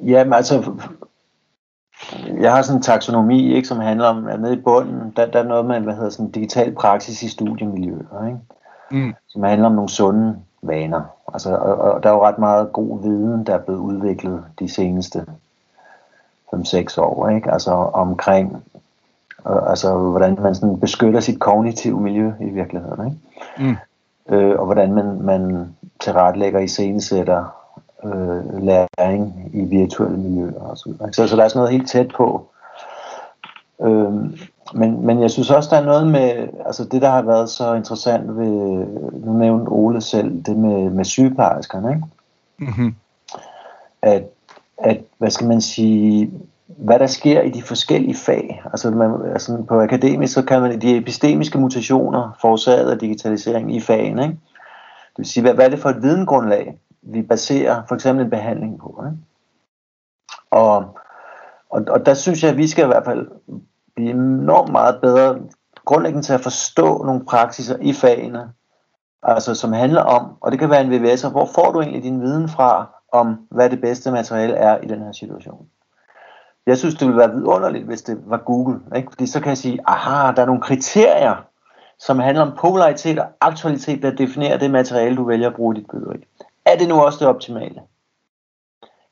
Jamen 0.05 0.33
altså, 0.33 0.81
jeg 2.39 2.51
har 2.51 2.61
sådan 2.61 2.79
en 2.79 2.83
taksonomi, 2.83 3.55
ikke, 3.55 3.67
som 3.67 3.79
handler 3.79 4.07
om, 4.07 4.27
at 4.27 4.41
nede 4.41 4.53
i 4.53 4.61
bunden, 4.61 5.13
der, 5.15 5.31
der 5.31 5.39
er 5.39 5.47
noget 5.47 5.65
med, 5.65 5.79
hvad 5.79 5.93
hedder 5.93 6.09
sådan 6.09 6.31
digital 6.31 6.75
praksis 6.75 7.23
i 7.23 7.29
studiemiljøer, 7.29 8.27
ikke? 8.27 8.39
Mm. 8.91 9.13
som 9.27 9.43
handler 9.43 9.67
om 9.67 9.75
nogle 9.75 9.89
sunde 9.89 10.39
vaner. 10.61 11.01
Altså, 11.33 11.55
og, 11.55 11.77
og 11.77 12.03
der 12.03 12.09
er 12.09 12.13
jo 12.13 12.25
ret 12.25 12.37
meget 12.37 12.73
god 12.73 13.01
viden, 13.01 13.45
der 13.45 13.53
er 13.53 13.59
blevet 13.59 13.79
udviklet 13.79 14.43
de 14.59 14.69
seneste 14.69 15.25
5-6 16.55 17.01
år, 17.01 17.29
ikke? 17.29 17.51
Altså 17.51 17.71
omkring, 17.71 18.63
øh, 19.49 19.69
altså 19.69 19.97
hvordan 19.97 20.37
man 20.41 20.55
sådan 20.55 20.79
beskytter 20.79 21.19
sit 21.19 21.39
kognitive 21.39 22.01
miljø 22.01 22.31
i 22.39 22.49
virkeligheden, 22.49 23.05
ikke? 23.05 23.17
Mm. 23.69 23.77
Øh, 24.35 24.59
og 24.59 24.65
hvordan 24.65 24.93
man, 24.93 25.21
man 25.21 25.75
tilrettelægger 25.99 26.59
i 26.59 26.67
scenesætter 26.67 27.55
øh, 28.03 28.63
læring 28.63 29.51
i 29.53 29.61
virtuelle 29.61 30.17
miljøer 30.17 30.61
og 30.61 30.77
så 30.77 30.89
videre. 30.89 31.13
Så, 31.13 31.27
så 31.27 31.35
der 31.35 31.43
er 31.43 31.47
sådan 31.47 31.59
noget 31.59 31.71
helt 31.71 31.89
tæt 31.89 32.07
på. 32.15 32.47
Øh, 33.83 34.13
men, 34.73 35.05
men 35.05 35.21
jeg 35.21 35.31
synes 35.31 35.49
også, 35.49 35.69
der 35.69 35.81
er 35.81 35.85
noget 35.85 36.07
med, 36.07 36.47
altså 36.65 36.85
det, 36.85 37.01
der 37.01 37.09
har 37.09 37.21
været 37.21 37.49
så 37.49 37.73
interessant 37.73 38.37
ved, 38.37 38.85
nu 39.13 39.33
nævnte 39.33 39.69
Ole 39.69 40.01
selv, 40.01 40.43
det 40.43 40.57
med, 40.57 40.89
med 40.89 41.05
sygeplejerskerne, 41.05 41.89
ikke? 41.89 42.03
Mm-hmm. 42.57 42.95
At, 44.01 44.23
at, 44.77 45.01
hvad 45.17 45.29
skal 45.29 45.47
man 45.47 45.61
sige, 45.61 46.31
hvad 46.77 46.99
der 46.99 47.07
sker 47.07 47.41
i 47.41 47.49
de 47.49 47.63
forskellige 47.63 48.15
fag. 48.15 48.63
Altså, 48.65 48.91
man, 48.91 49.31
altså 49.31 49.63
på 49.67 49.81
akademisk, 49.81 50.33
så 50.33 50.41
kan 50.41 50.61
man 50.61 50.81
de 50.81 50.97
epistemiske 50.97 51.57
mutationer 51.59 52.37
forårsaget 52.41 52.91
af 52.91 52.99
digitalisering 52.99 53.75
i 53.75 53.79
fagen, 53.79 54.19
ikke? 54.19 54.37
Det 55.11 55.17
vil 55.17 55.25
sige, 55.25 55.41
hvad, 55.41 55.53
hvad 55.53 55.65
er 55.65 55.69
det 55.69 55.79
for 55.79 55.89
et 55.89 56.01
videngrundlag, 56.01 56.79
vi 57.01 57.21
baserer 57.21 57.81
for 57.87 57.95
eksempel 57.95 58.25
en 58.25 58.29
behandling 58.29 58.79
på. 58.79 59.03
Ikke? 59.05 59.17
Og, 60.51 60.97
og, 61.71 61.85
og 61.89 62.05
der 62.05 62.13
synes 62.13 62.43
jeg, 62.43 62.51
at 62.51 62.57
vi 62.57 62.67
skal 62.67 62.83
i 62.83 62.87
hvert 62.87 63.05
fald 63.05 63.27
blive 63.95 64.09
enormt 64.09 64.71
meget 64.71 65.01
bedre 65.01 65.39
grundlæggende 65.85 66.25
til 66.25 66.33
at 66.33 66.41
forstå 66.41 67.03
nogle 67.03 67.25
praksiser 67.25 67.77
i 67.81 67.93
fagene, 67.93 68.51
altså 69.23 69.55
som 69.55 69.73
handler 69.73 70.01
om, 70.01 70.37
og 70.41 70.51
det 70.51 70.59
kan 70.59 70.69
være 70.69 70.81
en 70.81 70.93
VVS'er, 70.93 71.29
hvor 71.29 71.49
får 71.55 71.71
du 71.71 71.81
egentlig 71.81 72.03
din 72.03 72.21
viden 72.21 72.49
fra, 72.49 72.89
om 73.11 73.47
hvad 73.51 73.69
det 73.69 73.81
bedste 73.81 74.11
materiale 74.11 74.53
er 74.53 74.77
i 74.77 74.87
den 74.87 75.01
her 75.01 75.11
situation. 75.11 75.67
Jeg 76.65 76.77
synes, 76.77 76.95
det 76.95 77.07
ville 77.07 77.19
være 77.19 77.33
vidunderligt, 77.33 77.85
hvis 77.85 78.01
det 78.01 78.17
var 78.25 78.37
Google, 78.37 78.79
ikke? 78.95 79.11
fordi 79.11 79.27
så 79.27 79.39
kan 79.39 79.49
jeg 79.49 79.57
sige, 79.57 79.79
aha, 79.87 80.31
der 80.31 80.41
er 80.41 80.45
nogle 80.45 80.61
kriterier, 80.61 81.45
som 81.99 82.19
handler 82.19 82.43
om 82.43 82.57
polaritet 82.57 83.19
og 83.19 83.27
aktualitet, 83.41 84.01
der 84.01 84.15
definerer 84.15 84.57
det 84.57 84.71
materiale, 84.71 85.15
du 85.15 85.23
vælger 85.23 85.49
at 85.49 85.55
bruge 85.55 85.75
i 85.75 85.79
dit 85.79 85.87
byggeri. 85.91 86.27
Er 86.65 86.77
det 86.77 86.87
nu 86.87 87.01
også 87.01 87.19
det 87.19 87.27
optimale? 87.27 87.81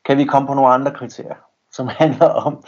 Kan 0.05 0.17
vi 0.17 0.23
komme 0.23 0.47
på 0.47 0.53
nogle 0.53 0.73
andre 0.73 0.91
kriterier, 0.91 1.48
som 1.79 1.87
handler 2.01 2.29
om 2.47 2.63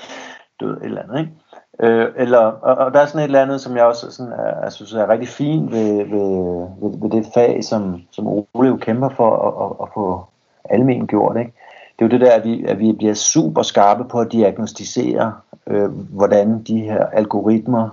død 0.60 0.78
eller 0.82 1.02
andet, 1.02 1.20
ikke? 1.20 1.32
Øh, 1.80 2.08
eller, 2.16 2.40
og, 2.40 2.76
og 2.76 2.94
der 2.94 3.00
er 3.00 3.06
sådan 3.06 3.20
et 3.20 3.24
eller 3.24 3.42
andet, 3.42 3.62
som 3.62 3.78
jeg 3.78 3.86
også 3.86 4.12
sådan, 4.12 4.32
er, 4.32 4.64
jeg 4.64 4.72
synes 4.72 4.94
er 4.94 5.10
rigtig 5.10 5.30
fint 5.30 5.72
ved, 5.72 5.94
ved, 5.98 6.68
ved, 6.82 7.02
ved 7.02 7.10
det 7.10 7.26
fag, 7.34 7.64
som, 7.64 8.02
som 8.12 8.28
Ole 8.28 8.68
jo 8.68 8.78
kæmper 8.78 9.10
for 9.10 9.32
at, 9.48 9.54
at, 9.66 9.72
at 9.84 9.88
få 9.94 10.26
almen 10.70 11.08
gjort. 11.08 11.38
Ikke? 11.40 11.52
Det 12.00 12.06
er 12.06 12.10
jo 12.10 12.12
det 12.12 12.22
der, 12.22 12.32
at 12.32 12.44
vi, 12.44 12.66
at 12.66 12.80
vi 12.80 12.94
bliver 12.94 13.14
super 13.14 13.62
skarpe 13.62 14.04
på 14.04 14.20
at 14.20 14.32
diagnostisere, 14.32 15.34
øh, 15.68 15.90
hvordan 15.92 16.64
de 16.64 16.80
her 16.80 17.06
algoritmer 17.06 17.90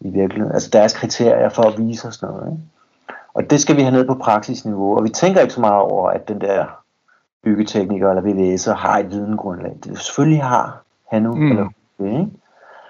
i 0.00 0.10
virkeligheden, 0.10 0.54
altså 0.54 0.70
deres 0.72 0.92
kriterier 0.92 1.48
for 1.48 1.62
at 1.62 1.78
vise 1.78 2.08
os 2.08 2.22
noget. 2.22 2.52
Ikke? 2.52 2.62
Og 3.34 3.50
det 3.50 3.60
skal 3.60 3.76
vi 3.76 3.82
have 3.82 3.92
ned 3.94 4.06
på 4.06 4.14
praksisniveau. 4.14 4.96
Og 4.96 5.04
vi 5.04 5.08
tænker 5.08 5.40
ikke 5.40 5.54
så 5.54 5.60
meget 5.60 5.82
over, 5.82 6.10
at 6.10 6.28
den 6.28 6.40
der 6.40 6.77
byggetekniker 7.44 8.10
eller 8.10 8.22
VVS'er 8.22 8.74
har 8.74 8.98
et 8.98 9.10
videngrundlag. 9.10 9.76
Det 9.84 9.98
selvfølgelig 9.98 10.42
har 10.42 10.82
han 11.10 11.22
nu. 11.22 11.34
Mm. 11.34 11.50
Eller, 11.50 11.68
ikke? 12.00 12.30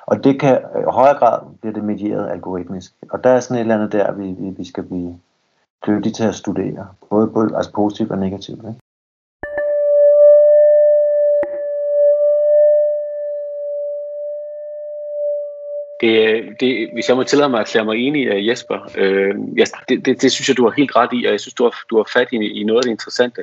Og 0.06 0.24
det 0.24 0.40
kan 0.40 0.58
i 0.58 0.90
højere 0.90 1.18
grad 1.18 1.40
blive 1.60 1.74
det 1.74 1.84
medieret 1.84 2.30
algoritmisk. 2.30 2.92
Og 3.10 3.24
der 3.24 3.30
er 3.30 3.40
sådan 3.40 3.56
et 3.56 3.60
eller 3.60 3.74
andet 3.74 3.92
der, 3.92 4.12
vi, 4.12 4.26
vi, 4.38 4.50
vi 4.50 4.64
skal 4.64 4.84
blive 4.84 5.18
dygtige 5.86 6.12
til 6.12 6.24
at 6.24 6.34
studere. 6.34 6.88
Både, 7.10 7.26
både 7.26 7.56
altså 7.56 7.72
positivt 7.72 8.10
og 8.10 8.18
negativt. 8.18 8.58
Ikke? 8.58 8.80
Det, 16.00 16.42
det, 16.60 16.90
hvis 16.92 17.08
jeg 17.08 17.16
må 17.16 17.22
tillade 17.22 17.50
mig 17.50 17.60
at 17.60 17.66
erklære 17.66 17.84
mig 17.84 17.96
enig, 17.96 18.34
uh, 18.34 18.46
Jesper, 18.46 18.90
øh, 18.96 19.34
jeg, 19.56 19.66
det, 19.88 20.06
det, 20.06 20.22
det 20.22 20.32
synes 20.32 20.48
jeg, 20.48 20.56
du 20.56 20.64
har 20.64 20.74
helt 20.76 20.96
ret 20.96 21.10
i, 21.12 21.24
og 21.24 21.32
jeg 21.32 21.40
synes, 21.40 21.54
du 21.54 21.62
har, 21.64 21.74
du 21.90 21.96
har 21.96 22.10
fat 22.12 22.28
i, 22.32 22.36
i 22.36 22.64
noget 22.64 22.78
af 22.78 22.82
det 22.82 22.90
interessante. 22.90 23.42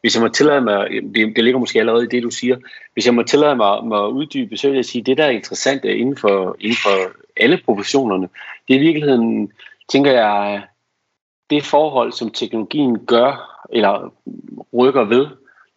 Hvis 0.00 0.14
jeg 0.14 0.22
må 0.22 0.28
tillade 0.28 0.60
mig, 0.60 0.88
det, 0.90 1.36
det 1.36 1.44
ligger 1.44 1.60
måske 1.60 1.80
allerede 1.80 2.04
i 2.04 2.08
det, 2.08 2.22
du 2.22 2.30
siger, 2.30 2.56
hvis 2.92 3.06
jeg 3.06 3.14
må 3.14 3.22
tillade 3.22 3.56
mig, 3.56 3.84
mig 3.84 4.04
at 4.04 4.10
uddybe, 4.10 4.56
så 4.56 4.68
vil 4.68 4.76
jeg 4.76 4.84
sige, 4.84 5.02
det 5.02 5.18
der 5.18 5.24
er 5.24 5.30
interessant 5.30 5.84
inden 5.84 6.16
for, 6.16 6.56
inden 6.60 6.76
for 6.82 7.12
alle 7.36 7.60
professionerne, 7.64 8.28
det 8.68 8.76
er 8.76 8.80
i 8.80 8.82
virkeligheden, 8.82 9.52
tænker 9.88 10.12
jeg, 10.12 10.62
det 11.50 11.64
forhold, 11.64 12.12
som 12.12 12.30
teknologien 12.30 13.06
gør, 13.06 13.62
eller 13.72 14.12
rykker 14.74 15.04
ved, 15.04 15.26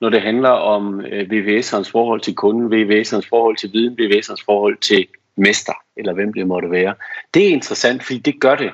når 0.02 0.10
det 0.10 0.22
handler 0.22 0.50
om 0.50 1.02
øh, 1.02 1.30
VVS'ernes 1.32 1.92
forhold 1.92 2.22
til 2.22 2.36
kunden, 2.36 2.74
VVS'ernes 2.74 3.30
forhold 3.30 3.58
til 3.58 3.74
viden, 3.74 4.00
VVS'ernes 4.00 4.44
forhold 4.46 4.78
til 4.78 5.08
mester, 5.36 5.74
eller 5.98 6.14
hvem 6.14 6.34
det 6.34 6.48
måtte 6.48 6.72
være. 6.72 6.96
Det 7.34 7.44
er 7.48 7.50
interessant, 7.50 8.04
fordi 8.04 8.20
det 8.20 8.42
gør 8.42 8.56
det. 8.56 8.72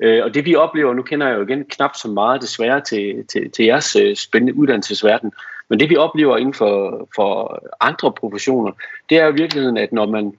Øh, 0.00 0.24
og 0.24 0.34
det 0.34 0.44
vi 0.44 0.54
oplever, 0.54 0.94
nu 0.94 1.02
kender 1.02 1.28
jeg 1.28 1.36
jo 1.36 1.42
igen 1.42 1.64
knap 1.64 1.96
så 1.96 2.08
meget 2.08 2.42
desværre 2.42 2.80
til, 2.80 3.24
til, 3.26 3.50
til 3.50 3.64
jeres 3.64 3.96
øh, 3.96 4.16
spændende 4.16 4.54
uddannelsesverden, 4.54 5.32
men 5.68 5.80
det 5.80 5.90
vi 5.90 5.96
oplever 5.96 6.36
inden 6.36 6.54
for, 6.54 7.08
for 7.16 7.62
andre 7.80 8.12
professioner, 8.12 8.72
det 9.10 9.18
er 9.18 9.24
jo 9.24 9.32
i 9.32 9.34
virkeligheden, 9.34 9.76
at 9.76 9.92
når 9.92 10.06
man, 10.06 10.32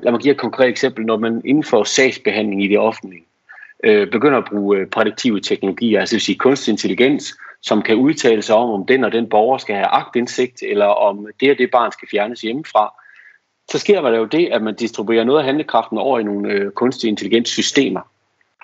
lad 0.00 0.12
mig 0.12 0.20
give 0.20 0.32
et 0.32 0.40
konkret 0.40 0.68
eksempel, 0.68 1.06
når 1.06 1.16
man 1.16 1.42
inden 1.44 1.64
for 1.64 1.84
sagsbehandling 1.84 2.64
i 2.64 2.68
det 2.68 2.78
offentlige, 2.78 3.24
øh, 3.84 4.10
begynder 4.10 4.38
at 4.38 4.44
bruge 4.44 4.78
øh, 4.78 4.86
prædiktive 4.86 5.40
teknologier, 5.40 6.00
altså 6.00 6.14
vil 6.14 6.20
sige 6.20 6.38
kunstig 6.38 6.72
intelligens, 6.72 7.36
som 7.62 7.82
kan 7.82 7.96
udtale 7.96 8.42
sig 8.42 8.56
om, 8.56 8.70
om 8.70 8.86
den 8.86 9.04
og 9.04 9.12
den 9.12 9.28
borger 9.28 9.58
skal 9.58 9.74
have 9.74 9.86
agtindsigt, 9.86 10.62
eller 10.62 10.86
om 10.86 11.26
det 11.40 11.50
og 11.50 11.58
det 11.58 11.70
barn 11.70 11.92
skal 11.92 12.08
fjernes 12.10 12.40
hjemmefra, 12.40 12.94
så 13.70 13.78
sker 13.78 14.00
der 14.00 14.18
jo 14.18 14.24
det, 14.24 14.48
at 14.52 14.62
man 14.62 14.74
distribuerer 14.74 15.24
noget 15.24 15.38
af 15.38 15.44
handlekraften 15.44 15.98
over 15.98 16.18
i 16.18 16.22
nogle 16.22 16.52
øh, 16.52 16.70
kunstige 16.70 17.08
intelligens 17.08 17.48
systemer. 17.48 18.00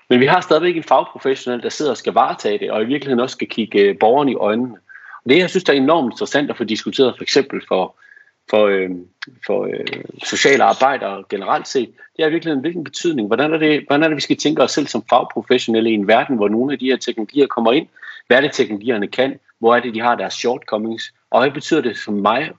Men 0.09 0.21
vi 0.21 0.27
har 0.27 0.41
stadigvæk 0.41 0.77
en 0.77 0.83
fagprofessionel, 0.83 1.63
der 1.63 1.69
sidder 1.69 1.91
og 1.91 1.97
skal 1.97 2.13
varetage 2.13 2.59
det, 2.59 2.71
og 2.71 2.83
i 2.83 2.87
virkeligheden 2.87 3.21
også 3.21 3.33
skal 3.33 3.49
kigge 3.49 3.81
øh, 3.81 3.99
borgerne 3.99 4.33
i 4.33 4.35
øjnene. 4.35 4.75
Og 5.25 5.31
det, 5.31 5.39
jeg 5.39 5.51
synes, 5.51 5.65
der 5.65 5.73
er 5.73 5.77
enormt 5.77 6.13
interessant 6.13 6.51
at 6.51 6.57
få 6.57 6.65
diskuteret, 6.65 7.15
for 7.17 7.23
eksempel 7.23 7.63
for, 7.69 7.97
for, 8.51 8.67
øh, 8.67 8.91
for 9.47 9.65
øh, 9.65 10.03
sociale 10.25 10.65
arbejdere 10.65 11.25
generelt 11.31 11.69
set, 11.69 11.91
det 12.17 12.23
er 12.23 12.29
i 12.29 12.31
virkeligheden, 12.31 12.61
hvilken 12.61 12.85
betydning, 12.85 13.27
hvordan 13.27 13.55
er, 13.55 13.59
det, 13.59 13.85
hvordan 13.87 14.03
er 14.03 14.09
det, 14.09 14.17
vi 14.17 14.21
skal 14.21 14.37
tænke 14.37 14.63
os 14.63 14.71
selv 14.71 14.87
som 14.87 15.05
fagprofessionelle 15.11 15.91
i 15.91 15.95
en 15.95 16.09
verden, 16.09 16.37
hvor 16.37 16.49
nogle 16.49 16.73
af 16.73 16.79
de 16.79 16.87
her 16.87 16.97
teknologier 16.97 17.47
kommer 17.47 17.73
ind, 17.73 17.89
hvad 18.27 18.37
er 18.37 18.41
det, 18.41 18.53
teknologierne 18.53 19.07
kan, 19.07 19.39
hvor 19.59 19.77
er 19.77 19.81
det, 19.81 19.95
de 19.95 20.01
har 20.01 20.15
deres 20.15 20.35
shortcomings, 20.35 21.15
og 21.31 21.41
hvad 21.41 21.51
betyder 21.51 21.81
det 21.81 21.99
for 22.05 22.13
mig 22.13 22.51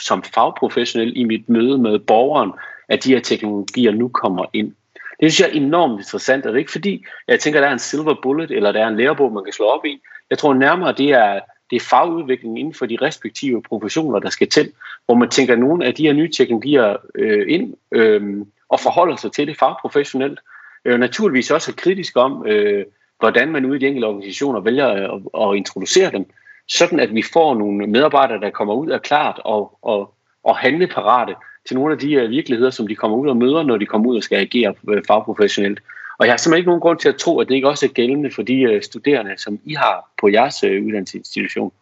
som 0.00 0.22
fagprofessionel 0.22 1.12
i 1.16 1.24
mit 1.24 1.48
møde 1.48 1.78
med 1.78 1.98
borgeren, 1.98 2.52
at 2.88 3.04
de 3.04 3.12
her 3.14 3.20
teknologier 3.20 3.92
nu 3.92 4.08
kommer 4.08 4.44
ind. 4.52 4.74
Det 5.20 5.32
synes 5.32 5.40
jeg 5.40 5.56
er 5.56 5.62
enormt 5.62 6.00
interessant, 6.00 6.46
og 6.46 6.52
det 6.52 6.56
er 6.56 6.58
ikke 6.58 6.72
fordi, 6.72 7.04
jeg 7.28 7.40
tænker, 7.40 7.60
at 7.60 7.62
der 7.62 7.68
er 7.68 7.72
en 7.72 7.78
silver 7.78 8.14
bullet, 8.22 8.50
eller 8.50 8.72
der 8.72 8.84
er 8.84 8.88
en 8.88 8.96
lærebog, 8.96 9.32
man 9.32 9.44
kan 9.44 9.52
slå 9.52 9.66
op 9.66 9.84
i. 9.84 10.00
Jeg 10.30 10.38
tror 10.38 10.54
nærmere, 10.54 10.92
det 10.92 11.10
er, 11.10 11.40
det 11.70 11.76
er 11.76 11.80
fagudviklingen 11.90 12.56
inden 12.56 12.74
for 12.74 12.86
de 12.86 12.98
respektive 13.02 13.62
professioner, 13.62 14.18
der 14.18 14.30
skal 14.30 14.48
til, 14.48 14.72
hvor 15.06 15.14
man 15.14 15.28
tænker 15.28 15.56
nogle 15.56 15.84
af 15.84 15.94
de 15.94 16.06
her 16.06 16.12
nye 16.12 16.30
teknologier 16.32 16.96
øh, 17.14 17.46
ind 17.48 17.74
øh, 17.92 18.44
og 18.68 18.80
forholder 18.80 19.16
sig 19.16 19.32
til 19.32 19.46
det 19.46 19.58
fagprofessionelt. 19.58 20.40
Øh, 20.84 21.00
naturligvis 21.00 21.50
også 21.50 21.70
er 21.70 21.76
kritisk 21.76 22.16
om, 22.16 22.46
øh, 22.46 22.84
hvordan 23.18 23.48
man 23.48 23.64
ude 23.64 23.76
i 23.76 23.80
de 23.80 23.86
enkelte 23.86 24.06
organisationer 24.06 24.60
vælger 24.60 24.94
øh, 24.94 25.20
at, 25.34 25.48
at 25.48 25.56
introducere 25.56 26.10
dem 26.10 26.30
sådan 26.68 27.00
at 27.00 27.14
vi 27.14 27.22
får 27.32 27.54
nogle 27.54 27.86
medarbejdere, 27.86 28.40
der 28.40 28.50
kommer 28.50 28.74
ud 28.74 28.88
af 28.90 29.02
klart 29.02 29.40
og, 29.44 29.78
og, 29.82 30.14
og 30.44 30.56
handleparate 30.56 31.34
til 31.68 31.76
nogle 31.76 31.92
af 31.92 31.98
de 31.98 32.24
uh, 32.24 32.30
virkeligheder, 32.30 32.70
som 32.70 32.86
de 32.86 32.94
kommer 32.94 33.16
ud 33.16 33.28
og 33.28 33.36
møder, 33.36 33.62
når 33.62 33.76
de 33.76 33.86
kommer 33.86 34.08
ud 34.10 34.16
og 34.16 34.22
skal 34.22 34.36
agere 34.36 34.74
uh, 34.82 34.98
fagprofessionelt. 35.06 35.80
Og 36.18 36.26
jeg 36.26 36.32
har 36.32 36.36
simpelthen 36.36 36.60
ikke 36.60 36.68
nogen 36.68 36.80
grund 36.80 36.98
til 36.98 37.08
at 37.08 37.16
tro, 37.16 37.40
at 37.40 37.48
det 37.48 37.54
ikke 37.54 37.68
også 37.68 37.86
er 37.86 37.90
gældende 37.90 38.30
for 38.30 38.42
de 38.42 38.74
uh, 38.74 38.82
studerende, 38.82 39.34
som 39.36 39.58
I 39.64 39.74
har 39.74 40.10
på 40.20 40.28
jeres 40.28 40.64
uddannelsesinstitution. 40.64 41.72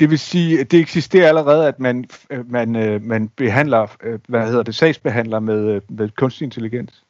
Det 0.00 0.10
vil 0.10 0.18
sige, 0.18 0.60
at 0.60 0.70
det 0.70 0.80
eksisterer 0.80 1.28
allerede, 1.28 1.68
at 1.68 1.80
man, 1.80 2.04
man, 2.46 3.00
man 3.02 3.28
behandler, 3.28 3.86
hvad 4.28 4.46
hedder 4.46 4.62
det, 4.62 4.74
sagsbehandler 4.74 5.40
med, 5.40 5.80
med 5.88 6.08
kunstig 6.16 6.44
intelligens. 6.44 7.02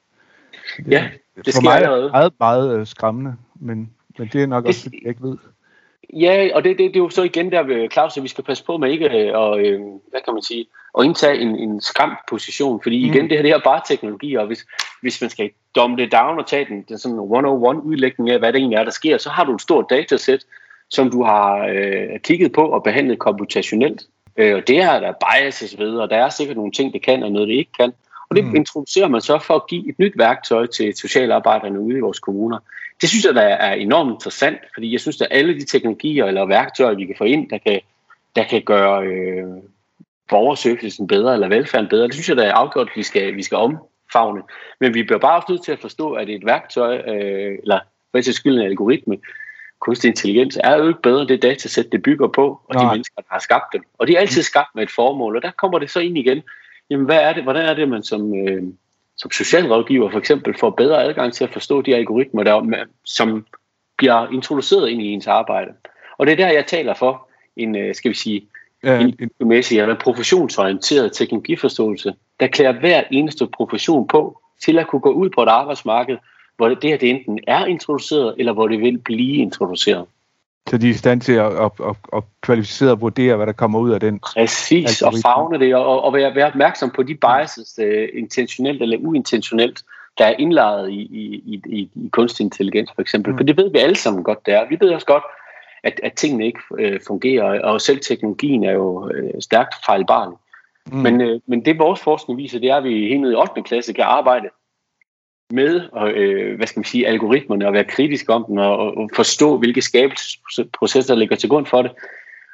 Det, 0.76 0.88
ja, 0.88 1.08
det 1.44 1.54
sker 1.54 1.70
allerede. 1.70 2.10
meget, 2.10 2.32
meget 2.40 2.88
skræmmende, 2.88 3.34
men, 3.54 3.90
men 4.18 4.28
det 4.32 4.42
er 4.42 4.46
nok 4.46 4.64
det, 4.64 4.68
også, 4.68 4.90
jeg 4.92 5.08
ikke 5.08 5.22
ved. 5.22 5.36
Ja, 6.12 6.48
og 6.54 6.64
det, 6.64 6.78
det, 6.78 6.94
det 6.94 6.96
er 6.96 7.04
jo 7.04 7.10
så 7.10 7.22
igen 7.22 7.52
der, 7.52 7.88
Claus, 7.92 8.16
at 8.16 8.22
vi 8.22 8.28
skal 8.28 8.44
passe 8.44 8.64
på 8.64 8.76
med 8.76 8.90
ikke 8.90 9.10
at, 9.10 9.58
øh, 9.58 9.80
hvad 10.10 10.20
kan 10.24 10.34
man 10.34 10.42
sige, 10.42 10.66
at 10.98 11.04
indtage 11.04 11.40
en, 11.40 11.56
en 11.56 11.80
skræmt 11.80 12.18
position, 12.28 12.80
fordi 12.82 13.06
igen, 13.06 13.22
mm. 13.22 13.28
det 13.28 13.38
her, 13.38 13.42
det 13.42 13.50
her 13.50 13.60
bare 13.64 13.80
teknologi, 13.86 14.34
og 14.34 14.46
hvis, 14.46 14.66
hvis 15.00 15.20
man 15.20 15.30
skal 15.30 15.50
dumme 15.74 15.96
det 15.96 16.12
down 16.12 16.38
og 16.38 16.46
tage 16.46 16.64
den, 16.64 16.82
den 16.88 16.98
sådan 16.98 17.18
101-udlægning 17.18 18.30
af, 18.30 18.38
hvad 18.38 18.52
det 18.52 18.58
egentlig 18.58 18.76
er, 18.76 18.84
der 18.84 18.90
sker, 18.90 19.18
så 19.18 19.30
har 19.30 19.44
du 19.44 19.54
et 19.54 19.60
stort 19.60 19.90
datasæt, 19.90 20.44
som 20.90 21.10
du 21.10 21.24
har 21.24 21.66
øh, 21.74 22.20
kigget 22.20 22.52
på 22.52 22.62
og 22.62 22.82
behandlet 22.82 23.18
komputationelt. 23.18 24.02
Øh, 24.36 24.56
og 24.56 24.68
det 24.68 24.78
er 24.78 25.00
der 25.00 25.12
biases 25.12 25.78
ved, 25.78 25.96
og 25.96 26.10
der 26.10 26.16
er 26.16 26.28
sikkert 26.28 26.56
nogle 26.56 26.72
ting, 26.72 26.92
det 26.92 27.02
kan, 27.02 27.22
og 27.22 27.32
noget, 27.32 27.48
det 27.48 27.54
ikke 27.54 27.72
kan. 27.72 27.92
Og 28.30 28.36
det 28.36 28.44
mm. 28.44 28.54
introducerer 28.54 29.08
man 29.08 29.20
så 29.20 29.38
for 29.38 29.54
at 29.54 29.66
give 29.66 29.88
et 29.88 29.98
nyt 29.98 30.12
værktøj 30.16 30.66
til 30.66 30.96
socialarbejderne 30.96 31.80
ude 31.80 31.96
i 31.96 32.00
vores 32.00 32.20
kommuner. 32.20 32.58
Det 33.02 33.10
synes 33.10 33.24
jeg, 33.24 33.34
der 33.34 33.42
er 33.42 33.74
enormt 33.74 34.10
interessant, 34.10 34.58
fordi 34.74 34.92
jeg 34.92 35.00
synes, 35.00 35.20
at 35.20 35.28
alle 35.30 35.54
de 35.54 35.64
teknologier 35.64 36.24
eller 36.24 36.46
værktøjer, 36.46 36.94
vi 36.94 37.06
kan 37.06 37.14
få 37.18 37.24
ind, 37.24 37.50
der 37.50 37.58
kan, 37.58 37.80
der 38.36 38.44
kan 38.44 38.62
gøre 38.62 39.06
øh, 39.06 39.44
borgerservicen 40.28 41.06
bedre 41.06 41.34
eller 41.34 41.48
velfærden 41.48 41.88
bedre, 41.88 42.06
det 42.06 42.14
synes 42.14 42.28
jeg, 42.28 42.36
der 42.36 42.44
er 42.44 42.52
afgjort, 42.52 42.88
at 42.88 42.96
vi 42.96 43.02
skal, 43.02 43.36
vi 43.36 43.42
skal 43.42 43.58
omfavne. 43.58 44.42
Men 44.80 44.94
vi 44.94 45.02
bliver 45.02 45.18
bare 45.18 45.36
også 45.36 45.52
nødt 45.52 45.64
til 45.64 45.72
at 45.72 45.80
forstå, 45.80 46.12
at 46.12 46.28
et 46.28 46.46
værktøj, 46.46 46.96
øh, 46.96 47.58
eller 47.62 47.80
for 48.10 48.18
et 48.18 48.34
skyld 48.34 48.58
en 48.58 48.66
algoritme, 48.66 49.18
kunstig 49.80 50.08
intelligens, 50.08 50.58
er 50.64 50.76
jo 50.76 50.88
ikke 50.88 51.02
bedre 51.02 51.26
det 51.26 51.42
datasæt, 51.42 51.92
det 51.92 52.02
bygger 52.02 52.28
på, 52.28 52.60
og 52.68 52.74
Nej. 52.74 52.84
de 52.84 52.90
mennesker, 52.90 53.16
der 53.22 53.28
har 53.30 53.38
skabt 53.38 53.72
dem. 53.72 53.82
Og 53.98 54.06
de 54.06 54.16
er 54.16 54.20
altid 54.20 54.42
skabt 54.42 54.74
med 54.74 54.82
et 54.82 54.90
formål, 54.90 55.36
og 55.36 55.42
der 55.42 55.50
kommer 55.50 55.78
det 55.78 55.90
så 55.90 56.00
ind 56.00 56.18
igen. 56.18 56.42
Jamen, 56.90 57.06
hvad 57.06 57.18
er 57.18 57.32
det, 57.32 57.42
hvordan 57.42 57.66
er 57.66 57.74
det, 57.74 57.88
man 57.88 58.02
som, 58.02 58.48
øh, 58.48 58.62
som 59.16 59.30
socialrådgiver 59.30 60.10
for 60.10 60.18
eksempel 60.18 60.54
får 60.58 60.70
bedre 60.70 61.04
adgang 61.04 61.32
til 61.32 61.44
at 61.44 61.52
forstå 61.52 61.82
de 61.82 61.94
algoritmer, 61.94 62.42
der, 62.42 62.84
som 63.04 63.46
bliver 63.98 64.32
introduceret 64.32 64.88
ind 64.88 65.02
i 65.02 65.06
ens 65.06 65.26
arbejde. 65.26 65.70
Og 66.18 66.26
det 66.26 66.32
er 66.32 66.36
der, 66.36 66.52
jeg 66.52 66.66
taler 66.66 66.94
for 66.94 67.28
en, 67.56 67.76
øh, 67.76 67.94
skal 67.94 68.08
vi 68.08 68.14
sige, 68.14 68.48
ja, 68.84 69.00
en, 69.00 69.14
en, 69.40 69.52
eller 69.52 69.98
professionsorienteret 69.98 71.12
teknologiforståelse, 71.12 72.14
der 72.40 72.46
klæder 72.46 72.72
hver 72.72 73.02
eneste 73.10 73.46
profession 73.46 74.08
på 74.08 74.40
til 74.64 74.78
at 74.78 74.86
kunne 74.86 75.00
gå 75.00 75.12
ud 75.12 75.30
på 75.30 75.42
et 75.42 75.48
arbejdsmarked, 75.48 76.18
hvor 76.56 76.68
det 76.68 76.90
her 76.90 76.96
det 76.96 77.10
enten 77.10 77.38
er 77.46 77.64
introduceret, 77.64 78.34
eller 78.38 78.52
hvor 78.52 78.68
det 78.68 78.80
vil 78.80 78.98
blive 78.98 79.36
introduceret. 79.36 80.06
Så 80.70 80.78
de 80.78 80.86
er 80.86 80.90
i 80.90 80.94
stand 80.94 81.20
til 81.20 81.32
at, 81.32 81.52
at, 81.52 81.70
at, 81.88 81.96
at 82.16 82.22
kvalificere 82.40 82.90
og 82.90 83.00
vurdere, 83.00 83.36
hvad 83.36 83.46
der 83.46 83.52
kommer 83.52 83.78
ud 83.78 83.90
af 83.90 84.00
den. 84.00 84.18
Præcis, 84.18 85.02
og 85.02 85.12
fagne 85.22 85.58
det, 85.58 85.74
og, 85.74 86.02
og 86.02 86.12
være, 86.14 86.34
være 86.34 86.46
opmærksom 86.46 86.90
på 86.90 87.02
de 87.02 87.14
biases, 87.14 87.78
uh, 87.78 88.18
intentionelt 88.18 88.82
eller 88.82 88.98
uintentionelt, 88.98 89.82
der 90.18 90.24
er 90.24 90.34
indlejret 90.38 90.90
i, 90.90 91.00
i, 91.00 91.62
i, 91.66 91.90
i 91.94 92.08
kunstig 92.12 92.44
intelligens 92.44 92.90
for 92.94 93.02
eksempel. 93.02 93.32
Mm. 93.32 93.38
For 93.38 93.44
det 93.44 93.56
ved 93.56 93.70
vi 93.70 93.78
alle 93.78 93.96
sammen 93.96 94.24
godt, 94.24 94.46
det 94.46 94.54
er. 94.54 94.68
Vi 94.68 94.76
ved 94.80 94.90
også 94.90 95.06
godt, 95.06 95.22
at, 95.82 96.00
at 96.02 96.12
tingene 96.12 96.46
ikke 96.46 96.60
øh, 96.78 97.00
fungerer, 97.06 97.62
og 97.62 97.80
selv 97.80 98.00
teknologien 98.00 98.64
er 98.64 98.72
jo 98.72 99.10
øh, 99.10 99.30
stærkt 99.40 99.74
fejlbarlig. 99.86 100.36
Mm. 100.92 100.98
Men, 100.98 101.20
øh, 101.20 101.40
men 101.46 101.64
det 101.64 101.78
vores 101.78 102.00
forskning 102.00 102.38
viser, 102.38 102.58
det 102.58 102.70
er, 102.70 102.76
at 102.76 102.84
vi 102.84 103.08
helt 103.08 103.20
ned 103.20 103.32
i 103.32 103.34
8. 103.34 103.62
klasse 103.62 103.92
kan 103.92 104.04
arbejde 104.04 104.48
med 105.52 105.80
og, 105.92 106.10
øh, 106.10 106.56
hvad 106.56 106.66
skal 106.66 106.80
man 106.80 106.84
sige, 106.84 107.08
algoritmerne 107.08 107.66
og 107.66 107.72
være 107.72 107.84
kritisk 107.84 108.30
om 108.30 108.44
dem 108.48 108.56
og, 108.56 108.96
og 108.96 109.10
forstå, 109.14 109.58
hvilke 109.58 109.82
skabelsesprocesser 109.82 111.14
ligger 111.14 111.36
til 111.36 111.48
grund 111.48 111.66
for 111.66 111.82
det. 111.82 111.90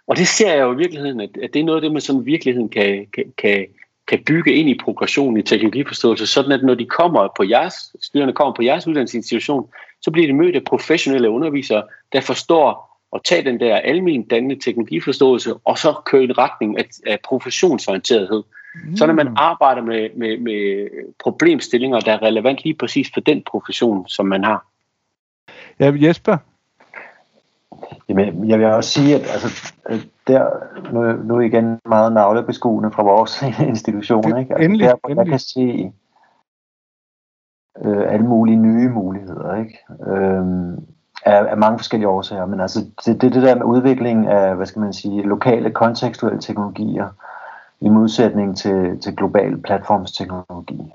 Og 0.07 0.17
det 0.17 0.29
ser 0.29 0.55
jeg 0.55 0.63
jo 0.63 0.73
i 0.73 0.77
virkeligheden, 0.77 1.21
at, 1.21 1.31
at 1.43 1.51
det 1.53 1.61
er 1.61 1.65
noget 1.65 1.77
af 1.77 1.83
det, 1.83 1.93
man 1.93 2.01
sådan 2.01 2.27
virkeligheden 2.27 2.69
kan, 2.69 3.07
kan, 3.15 3.33
kan, 3.39 3.67
kan 4.09 4.23
bygge 4.27 4.55
ind 4.55 4.69
i 4.69 4.79
progressionen 4.85 5.37
i 5.37 5.43
teknologiforståelse, 5.43 6.27
sådan 6.27 6.53
at 6.53 6.63
når 6.63 6.75
de 6.75 6.87
kommer 6.87 7.29
på 7.37 7.45
jeres, 7.45 7.75
styrerne 8.03 8.33
kommer 8.33 8.55
på 8.55 8.63
jeres 8.63 8.87
uddannelsesinstitution, 8.87 9.69
så 10.03 10.11
bliver 10.11 10.27
de 10.27 10.33
mødt 10.33 10.57
af 10.57 10.65
professionelle 10.65 11.31
undervisere, 11.31 11.83
der 12.13 12.21
forstår 12.21 12.89
at 13.15 13.21
tage 13.25 13.45
den 13.45 13.61
der 13.61 13.77
almen 13.77 14.23
dannende 14.23 14.61
teknologiforståelse, 14.65 15.55
og 15.55 15.79
så 15.79 15.95
køre 16.05 16.21
i 16.23 16.25
en 16.25 16.39
retning 16.39 16.79
af, 16.79 16.85
af 17.07 17.19
professionsorienterethed. 17.25 18.43
Mm. 18.85 18.97
Så 18.97 19.07
når 19.07 19.15
man 19.15 19.29
arbejder 19.37 19.83
med, 19.83 20.09
med, 20.17 20.39
med 20.39 20.89
problemstillinger, 21.23 22.01
der 22.01 22.13
er 22.13 22.23
relevant 22.23 22.65
lige 22.65 22.75
præcis 22.75 23.11
for 23.15 23.21
den 23.21 23.43
profession, 23.51 24.09
som 24.09 24.27
man 24.27 24.45
har. 24.45 24.67
Ja, 25.81 25.93
Jesper? 25.95 26.37
Jamen, 28.09 28.49
jeg 28.49 28.59
vil 28.59 28.67
også 28.67 28.91
sige, 28.91 29.15
at 29.15 29.21
altså, 29.21 29.73
der, 30.27 30.51
nu, 30.93 31.23
nu 31.23 31.41
igen 31.41 31.81
meget 31.85 32.13
navlebeskuende 32.13 32.91
fra 32.93 33.03
vores 33.03 33.43
institution. 33.73 34.39
Ikke? 34.39 34.55
Altså, 34.55 34.65
endelig, 34.65 34.87
der, 34.87 34.95
endelig. 35.09 35.17
Jeg 35.17 35.27
kan 35.27 35.39
se 35.39 35.93
øh, 37.85 38.13
alle 38.13 38.27
mulige 38.27 38.57
nye 38.57 38.89
muligheder. 38.89 39.55
Ikke? 39.55 39.79
Øhm, 40.07 40.77
af, 41.25 41.47
af 41.51 41.57
mange 41.57 41.79
forskellige 41.79 42.09
årsager, 42.09 42.47
men 42.47 42.61
altså 42.61 42.81
det, 43.07 43.23
det, 43.23 43.35
det 43.35 43.43
der 43.43 43.55
med 43.55 43.65
udvikling 43.65 44.27
af, 44.27 44.57
hvad 44.57 44.67
skal 44.67 44.81
man 44.81 44.93
sige, 44.93 45.23
lokale 45.23 45.71
kontekstuelle 45.71 46.41
teknologier, 46.41 47.09
i 47.81 47.89
modsætning 47.89 48.57
til, 48.57 49.01
til 49.01 49.17
global 49.17 49.63
platformsteknologi. 49.63 50.93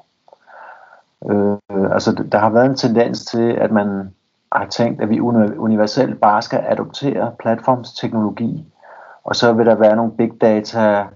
Øh, 1.29 1.57
altså 1.91 2.25
der 2.31 2.37
har 2.37 2.49
været 2.49 2.65
en 2.65 2.75
tendens 2.75 3.25
til, 3.25 3.51
at 3.51 3.71
man 3.71 4.15
har 4.51 4.67
tænkt, 4.67 5.01
at 5.01 5.09
vi 5.09 5.19
universelt 5.19 6.21
bare 6.21 6.41
skal 6.41 6.63
adoptere 6.67 7.35
platformsteknologi, 7.39 8.73
og 9.23 9.35
så 9.35 9.53
vil 9.53 9.65
der 9.65 9.75
være 9.75 9.95
nogle 9.95 10.11
big 10.17 10.31
data, 10.41 11.07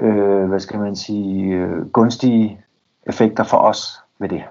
øh, 0.00 0.48
hvad 0.48 0.60
skal 0.60 0.78
man 0.78 0.96
sige, 0.96 1.54
øh, 1.54 1.88
gunstige 1.88 2.64
effekter 3.06 3.44
for 3.44 3.56
os 3.56 4.04
ved 4.18 4.28
det. 4.28 4.42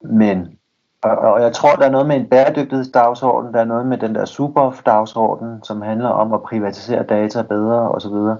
Men 0.00 0.57
og, 1.02 1.18
og 1.18 1.42
jeg 1.42 1.52
tror, 1.52 1.76
der 1.76 1.86
er 1.86 1.90
noget 1.90 2.06
med 2.06 2.16
en 2.16 2.26
bæredygtighedsdagsorden, 2.26 3.54
der 3.54 3.60
er 3.60 3.64
noget 3.64 3.86
med 3.86 3.98
den 3.98 4.14
der 4.14 4.24
super-dagsorden, 4.24 5.62
som 5.62 5.82
handler 5.82 6.08
om 6.08 6.32
at 6.32 6.42
privatisere 6.42 7.02
data 7.02 7.42
bedre 7.42 7.90
osv., 7.90 8.36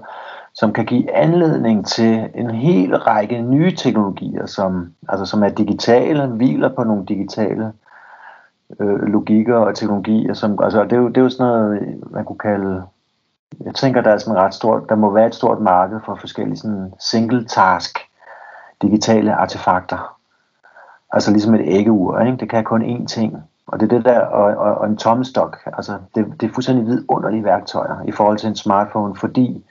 som 0.53 0.73
kan 0.73 0.85
give 0.85 1.15
anledning 1.15 1.87
til 1.87 2.29
en 2.35 2.49
hel 2.51 2.97
række 2.97 3.41
nye 3.41 3.75
teknologier, 3.75 4.45
som, 4.45 4.93
altså, 5.09 5.25
som 5.25 5.43
er 5.43 5.49
digitale, 5.49 6.27
hviler 6.27 6.75
på 6.75 6.83
nogle 6.83 7.05
digitale 7.05 7.73
øh, 8.79 9.01
logikker 9.01 9.57
og 9.57 9.75
teknologier. 9.75 10.33
Som, 10.33 10.59
altså, 10.63 10.83
det, 10.83 10.93
er 10.93 10.97
jo, 10.97 11.07
det 11.07 11.17
er 11.17 11.21
jo 11.21 11.29
sådan 11.29 11.47
noget, 11.47 11.99
man 12.11 12.25
kunne 12.25 12.39
kalde 12.39 12.83
jeg 13.65 13.75
tænker, 13.75 14.01
der 14.01 14.11
er 14.11 14.17
sådan 14.17 14.41
ret 14.41 14.53
stort, 14.53 14.89
der 14.89 14.95
må 14.95 15.11
være 15.11 15.27
et 15.27 15.35
stort 15.35 15.59
marked 15.61 15.99
for 16.05 16.15
forskellige 16.15 16.57
sådan 16.57 16.93
single 16.99 17.45
task 17.45 17.99
digitale 18.81 19.35
artefakter, 19.35 20.18
Altså 21.11 21.31
ligesom 21.31 21.55
et 21.55 21.61
æggeur, 21.63 22.19
ikke? 22.19 22.37
det 22.37 22.49
kan 22.49 22.63
kun 22.63 22.81
én 22.81 23.05
ting. 23.05 23.43
Og 23.67 23.79
det 23.79 23.91
er 23.91 23.97
det 23.97 24.05
der, 24.05 24.19
og, 24.19 24.57
og, 24.57 24.75
og 24.75 24.87
en 24.87 24.97
tommestok, 24.97 25.57
altså 25.65 25.97
det, 26.15 26.33
det 26.41 26.49
er 26.49 26.53
fuldstændig 26.53 26.85
vidunderlige 26.85 27.43
værktøjer 27.43 28.03
i 28.07 28.11
forhold 28.11 28.37
til 28.37 28.49
en 28.49 28.55
smartphone, 28.55 29.15
fordi 29.15 29.65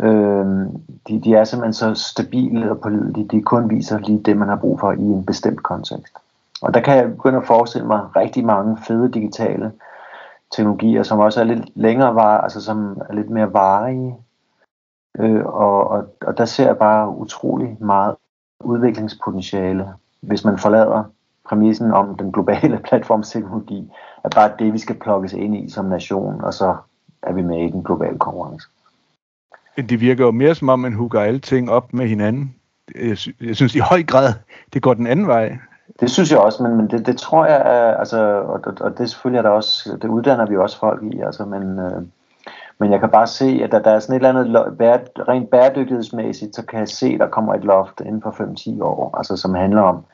øh, 0.00 0.46
de, 1.08 1.20
de 1.24 1.34
er 1.34 1.44
simpelthen 1.44 1.72
så 1.72 1.94
stabile 1.94 2.70
og 2.70 2.80
pålidelige, 2.80 3.28
de 3.28 3.42
kun 3.42 3.70
viser 3.70 3.98
lige 3.98 4.22
det, 4.22 4.36
man 4.36 4.48
har 4.48 4.56
brug 4.56 4.80
for 4.80 4.92
i 4.92 5.00
en 5.00 5.24
bestemt 5.24 5.62
kontekst. 5.62 6.16
Og 6.62 6.74
der 6.74 6.80
kan 6.80 6.96
jeg 6.96 7.10
begynde 7.10 7.38
at 7.38 7.46
forestille 7.46 7.86
mig 7.86 8.16
rigtig 8.16 8.44
mange 8.44 8.78
fede 8.86 9.12
digitale 9.12 9.72
teknologier, 10.56 11.02
som 11.02 11.18
også 11.18 11.40
er 11.40 11.44
lidt 11.44 11.64
længere 11.74 12.14
var, 12.14 12.40
altså 12.40 12.60
som 12.60 13.00
er 13.08 13.14
lidt 13.14 13.30
mere 13.30 13.52
varige. 13.52 14.16
Øh, 15.18 15.46
og, 15.46 15.88
og, 15.88 16.04
og 16.20 16.38
der 16.38 16.44
ser 16.44 16.66
jeg 16.66 16.78
bare 16.78 17.08
utrolig 17.08 17.76
meget 17.80 18.16
udviklingspotentiale 18.60 19.88
hvis 20.26 20.44
man 20.44 20.58
forlader 20.58 21.04
præmissen 21.48 21.92
om 21.92 22.16
den 22.16 22.32
globale 22.32 22.80
platformsteknologi, 22.88 23.92
er 24.24 24.28
bare 24.28 24.52
det, 24.58 24.72
vi 24.72 24.78
skal 24.78 24.98
plukkes 24.98 25.32
ind 25.32 25.56
i 25.56 25.70
som 25.70 25.84
nation, 25.84 26.44
og 26.44 26.54
så 26.54 26.76
er 27.22 27.32
vi 27.32 27.42
med 27.42 27.68
i 27.68 27.70
den 27.70 27.84
globale 27.84 28.18
konkurrence. 28.18 28.68
Det 29.76 30.00
virker 30.00 30.24
jo 30.24 30.30
mere 30.30 30.54
som 30.54 30.68
om, 30.68 30.78
man 30.78 30.92
hugger 30.92 31.20
alting 31.20 31.70
op 31.70 31.92
med 31.92 32.06
hinanden. 32.06 32.54
Jeg, 32.94 33.18
sy- 33.18 33.28
jeg 33.40 33.56
synes 33.56 33.74
i 33.74 33.78
høj 33.78 34.02
grad, 34.02 34.32
det 34.72 34.82
går 34.82 34.94
den 34.94 35.06
anden 35.06 35.26
vej. 35.26 35.58
Det 36.00 36.10
synes 36.10 36.30
jeg 36.30 36.38
også, 36.38 36.62
men, 36.62 36.76
men 36.76 36.90
det, 36.90 37.06
det 37.06 37.16
tror 37.16 37.46
jeg, 37.46 37.56
er, 37.56 37.96
altså, 37.96 38.18
og, 38.40 38.60
og, 38.64 38.74
og 38.80 38.98
det 38.98 39.10
selvfølgelig 39.10 39.38
er 39.38 39.42
der 39.42 39.50
også, 39.50 39.98
det 40.02 40.08
uddanner 40.08 40.46
vi 40.46 40.56
også 40.56 40.78
folk 40.78 41.02
i, 41.02 41.20
altså, 41.20 41.44
men, 41.44 41.78
øh, 41.78 42.02
men 42.78 42.92
jeg 42.92 43.00
kan 43.00 43.10
bare 43.10 43.26
se, 43.26 43.60
at 43.64 43.72
der, 43.72 43.78
der 43.78 43.90
er 43.90 43.98
sådan 43.98 44.16
et 44.16 44.26
eller 44.26 44.56
andet 44.56 44.78
bære, 44.78 45.00
rent 45.28 45.50
bæredygtighedsmæssigt, 45.50 46.56
så 46.56 46.66
kan 46.66 46.78
jeg 46.78 46.88
se, 46.88 47.06
at 47.06 47.20
der 47.20 47.28
kommer 47.28 47.54
et 47.54 47.64
loft 47.64 48.00
inden 48.00 48.22
for 48.22 48.30
5-10 48.30 48.82
år, 48.82 49.16
altså, 49.16 49.36
som 49.36 49.54
handler 49.54 49.82
om, 49.82 50.04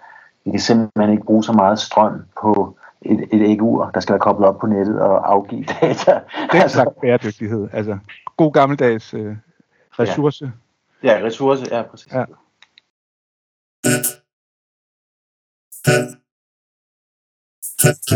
vi 0.45 0.51
kan 0.51 0.61
simpelthen 0.61 1.13
ikke 1.13 1.25
bruge 1.25 1.45
så 1.45 1.53
meget 1.53 1.79
strøm 1.79 2.23
på 2.43 2.77
et, 3.03 3.21
et 3.33 3.51
ægur, 3.51 3.91
der 3.95 4.01
skal 4.01 4.13
være 4.13 4.21
koblet 4.21 4.49
op 4.49 4.59
på 4.59 4.67
nettet 4.67 5.01
og 5.01 5.33
afgive 5.33 5.65
data. 5.65 6.21
Det 6.53 6.59
er 6.59 6.63
altså, 6.63 6.93
bæredygtighed. 7.01 7.69
Altså 7.73 7.99
god 8.37 8.53
gammeldags 8.53 9.15
øh, 9.15 9.37
ressource. 9.99 10.53
Ja. 11.03 11.19
ja, 11.19 11.27
ressource, 11.27 11.77
ja, 11.77 11.83
præcis. 11.83 12.13
Ja. 12.13 12.25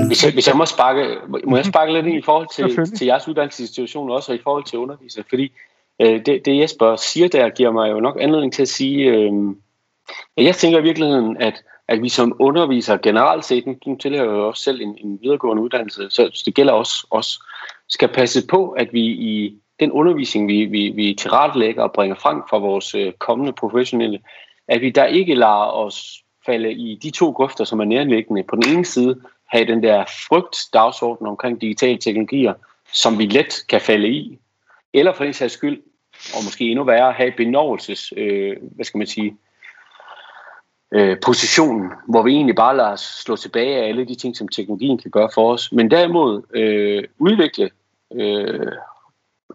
Hvis 0.06 0.24
jeg, 0.24 0.32
hvis 0.32 0.48
jeg 0.48 0.56
må 0.56 0.66
sparke, 0.66 1.18
må 1.46 1.56
jeg 1.56 1.64
sparke 1.64 1.92
lidt 1.92 2.06
ind 2.06 2.18
i 2.18 2.22
forhold 2.22 2.48
til, 2.54 2.96
til 2.96 3.06
jeres 3.06 3.28
uddannelsesinstitution 3.28 4.10
også, 4.10 4.32
og 4.32 4.36
i 4.36 4.42
forhold 4.42 4.64
til 4.64 4.78
undervisning, 4.78 5.26
fordi 5.28 5.52
øh, 6.00 6.26
det, 6.26 6.44
det 6.44 6.60
Jesper 6.60 6.96
siger 6.96 7.28
der, 7.28 7.48
giver 7.48 7.70
mig 7.70 7.90
jo 7.90 8.00
nok 8.00 8.16
anledning 8.20 8.52
til 8.52 8.62
at 8.62 8.68
sige, 8.68 9.04
øh, 9.04 9.32
jeg 10.36 10.54
tænker 10.54 10.78
i 10.78 10.82
virkeligheden, 10.82 11.36
at 11.36 11.64
at 11.88 12.02
vi 12.02 12.08
som 12.08 12.36
undervisere 12.40 12.98
generelt 12.98 13.44
set, 13.44 13.66
nu 13.66 13.96
tilhører 13.96 14.24
jo 14.24 14.48
også 14.48 14.62
selv 14.62 14.80
en, 14.80 14.98
en 14.98 15.18
videregående 15.22 15.62
uddannelse, 15.62 16.10
så 16.10 16.42
det 16.46 16.54
gælder 16.54 16.72
også 16.72 17.06
os, 17.10 17.38
skal 17.88 18.08
passe 18.08 18.46
på, 18.46 18.70
at 18.70 18.92
vi 18.92 19.00
i 19.02 19.58
den 19.80 19.92
undervisning, 19.92 20.48
vi, 20.48 20.64
vi, 20.64 20.88
vi 20.88 21.14
tilrettelægger 21.14 21.82
og 21.82 21.92
bringer 21.92 22.16
frem 22.16 22.42
for 22.50 22.58
vores 22.58 22.94
øh, 22.94 23.12
kommende 23.12 23.52
professionelle, 23.52 24.20
at 24.68 24.80
vi 24.80 24.90
der 24.90 25.06
ikke 25.06 25.34
lader 25.34 25.72
os 25.72 26.24
falde 26.46 26.72
i 26.72 26.98
de 27.02 27.10
to 27.10 27.30
grøfter, 27.30 27.64
som 27.64 27.80
er 27.80 27.84
nærliggende. 27.84 28.42
På 28.42 28.56
den 28.56 28.76
ene 28.76 28.84
side 28.84 29.20
have 29.48 29.66
den 29.66 29.82
der 29.82 30.04
frygt 30.28 30.56
dagsorden 30.72 31.26
omkring 31.26 31.60
digitale 31.60 31.98
teknologier, 31.98 32.54
som 32.92 33.18
vi 33.18 33.26
let 33.26 33.54
kan 33.68 33.80
falde 33.80 34.08
i, 34.08 34.38
eller 34.92 35.12
for 35.12 35.24
den 35.24 35.32
sags 35.32 35.52
skyld, 35.52 35.82
og 36.34 36.44
måske 36.44 36.64
endnu 36.64 36.84
værre, 36.84 37.12
have 37.12 37.32
benovelses, 37.36 38.12
øh, 38.16 38.56
hvad 38.60 38.84
skal 38.84 38.98
man 38.98 39.06
sige, 39.06 39.36
øh, 40.94 41.16
positionen, 41.24 41.90
hvor 42.08 42.22
vi 42.22 42.32
egentlig 42.32 42.56
bare 42.56 42.76
lader 42.76 42.92
os 42.92 43.00
slå 43.00 43.36
tilbage 43.36 43.76
af 43.76 43.88
alle 43.88 44.04
de 44.04 44.14
ting, 44.14 44.36
som 44.36 44.48
teknologien 44.48 44.98
kan 44.98 45.10
gøre 45.10 45.28
for 45.34 45.52
os, 45.52 45.72
men 45.72 45.90
derimod 45.90 46.42
øh, 46.54 47.04
udvikle 47.18 47.70
øh, 48.14 48.72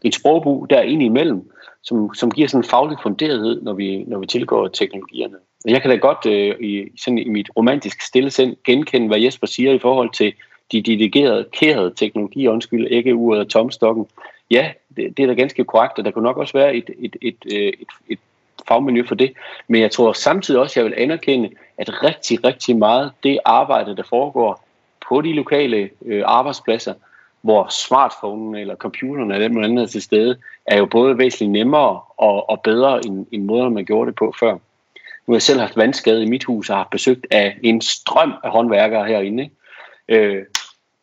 et 0.04 0.16
sprogbrug 0.16 0.70
der 0.70 0.82
ind 0.82 1.04
imellem, 1.04 1.52
som, 1.84 2.14
som 2.14 2.32
giver 2.32 2.48
sådan 2.48 2.60
en 2.60 2.70
faglig 2.70 2.98
funderethed, 3.04 3.62
når 3.62 3.74
vi, 3.74 4.04
når 4.04 4.20
vi 4.20 4.26
tilgår 4.26 4.68
teknologierne. 4.68 5.36
Jeg 5.66 5.82
kan 5.82 5.92
da 5.92 5.96
godt 5.96 6.26
øh, 6.26 6.56
i, 6.60 6.92
sådan 6.98 7.18
i 7.18 7.30
mit 7.30 7.50
romantiske 7.58 8.06
stillesind 8.06 8.56
genkende, 8.66 9.08
hvad 9.08 9.20
Jesper 9.20 9.48
siger 9.48 9.74
i 9.74 9.80
forhold 9.80 10.10
til 10.14 10.34
de 10.72 10.82
dedikerede, 10.82 11.46
kærede 11.52 11.94
teknologier, 11.96 12.52
undskyld, 12.52 12.88
ikke 12.88 13.16
uret 13.16 13.40
og 13.40 13.50
tomstokken. 13.50 14.06
Ja, 14.52 14.72
det, 14.96 15.18
det 15.18 15.24
er 15.24 15.28
da 15.28 15.34
ganske 15.34 15.64
korrekt, 15.64 16.00
og 16.00 16.06
der 16.06 16.12
kunne 16.12 16.24
nok 16.24 16.38
også 16.38 16.54
være 16.54 16.76
et, 16.76 16.90
et, 17.00 17.16
et, 17.22 17.36
øh, 17.54 17.60
et, 17.60 17.74
et, 17.80 17.88
et 18.10 18.20
fagmiljø 18.68 19.04
for 19.08 19.16
det. 19.16 19.34
Men 19.68 19.82
jeg 19.82 19.92
tror 19.92 20.14
samtidig 20.14 20.60
også, 20.60 20.80
at 20.80 20.84
jeg 20.84 20.86
vil 20.86 21.04
anerkende, 21.04 21.50
at 21.78 22.04
rigtig, 22.04 22.44
rigtig 22.44 22.78
meget 22.78 23.12
det 23.24 23.40
arbejde, 23.46 23.96
der 23.96 24.04
foregår 24.10 24.64
på 25.10 25.22
de 25.22 25.34
lokale 25.34 25.90
øh, 26.06 26.24
arbejdspladser, 26.26 26.94
hvor 27.42 27.68
smartphonen 27.70 28.56
eller 28.56 28.76
computeren 28.76 29.32
eller 29.32 29.48
den 29.48 29.64
andet 29.64 29.84
er 29.84 29.88
til 29.88 30.02
stede, 30.02 30.38
er 30.66 30.78
jo 30.78 30.86
både 30.86 31.18
væsentligt 31.18 31.52
nemmere 31.52 32.02
og, 32.18 32.50
og 32.50 32.62
bedre 32.62 33.06
end, 33.06 33.26
end 33.32 33.44
måden, 33.44 33.74
man 33.74 33.86
gjorde 33.86 34.08
det 34.08 34.16
på 34.16 34.34
før. 34.40 34.52
Nu 34.52 35.32
har 35.32 35.36
jeg 35.36 35.42
selv 35.42 35.60
haft 35.60 35.78
vandskade 35.78 36.24
i 36.24 36.30
mit 36.30 36.44
hus 36.44 36.70
og 36.70 36.78
har 36.78 36.88
besøgt 36.92 37.28
af 37.32 37.58
en 37.64 37.82
strøm 37.82 38.34
af 38.44 38.52
håndværkere 38.52 39.06
herinde. 39.06 39.44
Ikke? 39.44 40.26
Øh, 40.26 40.46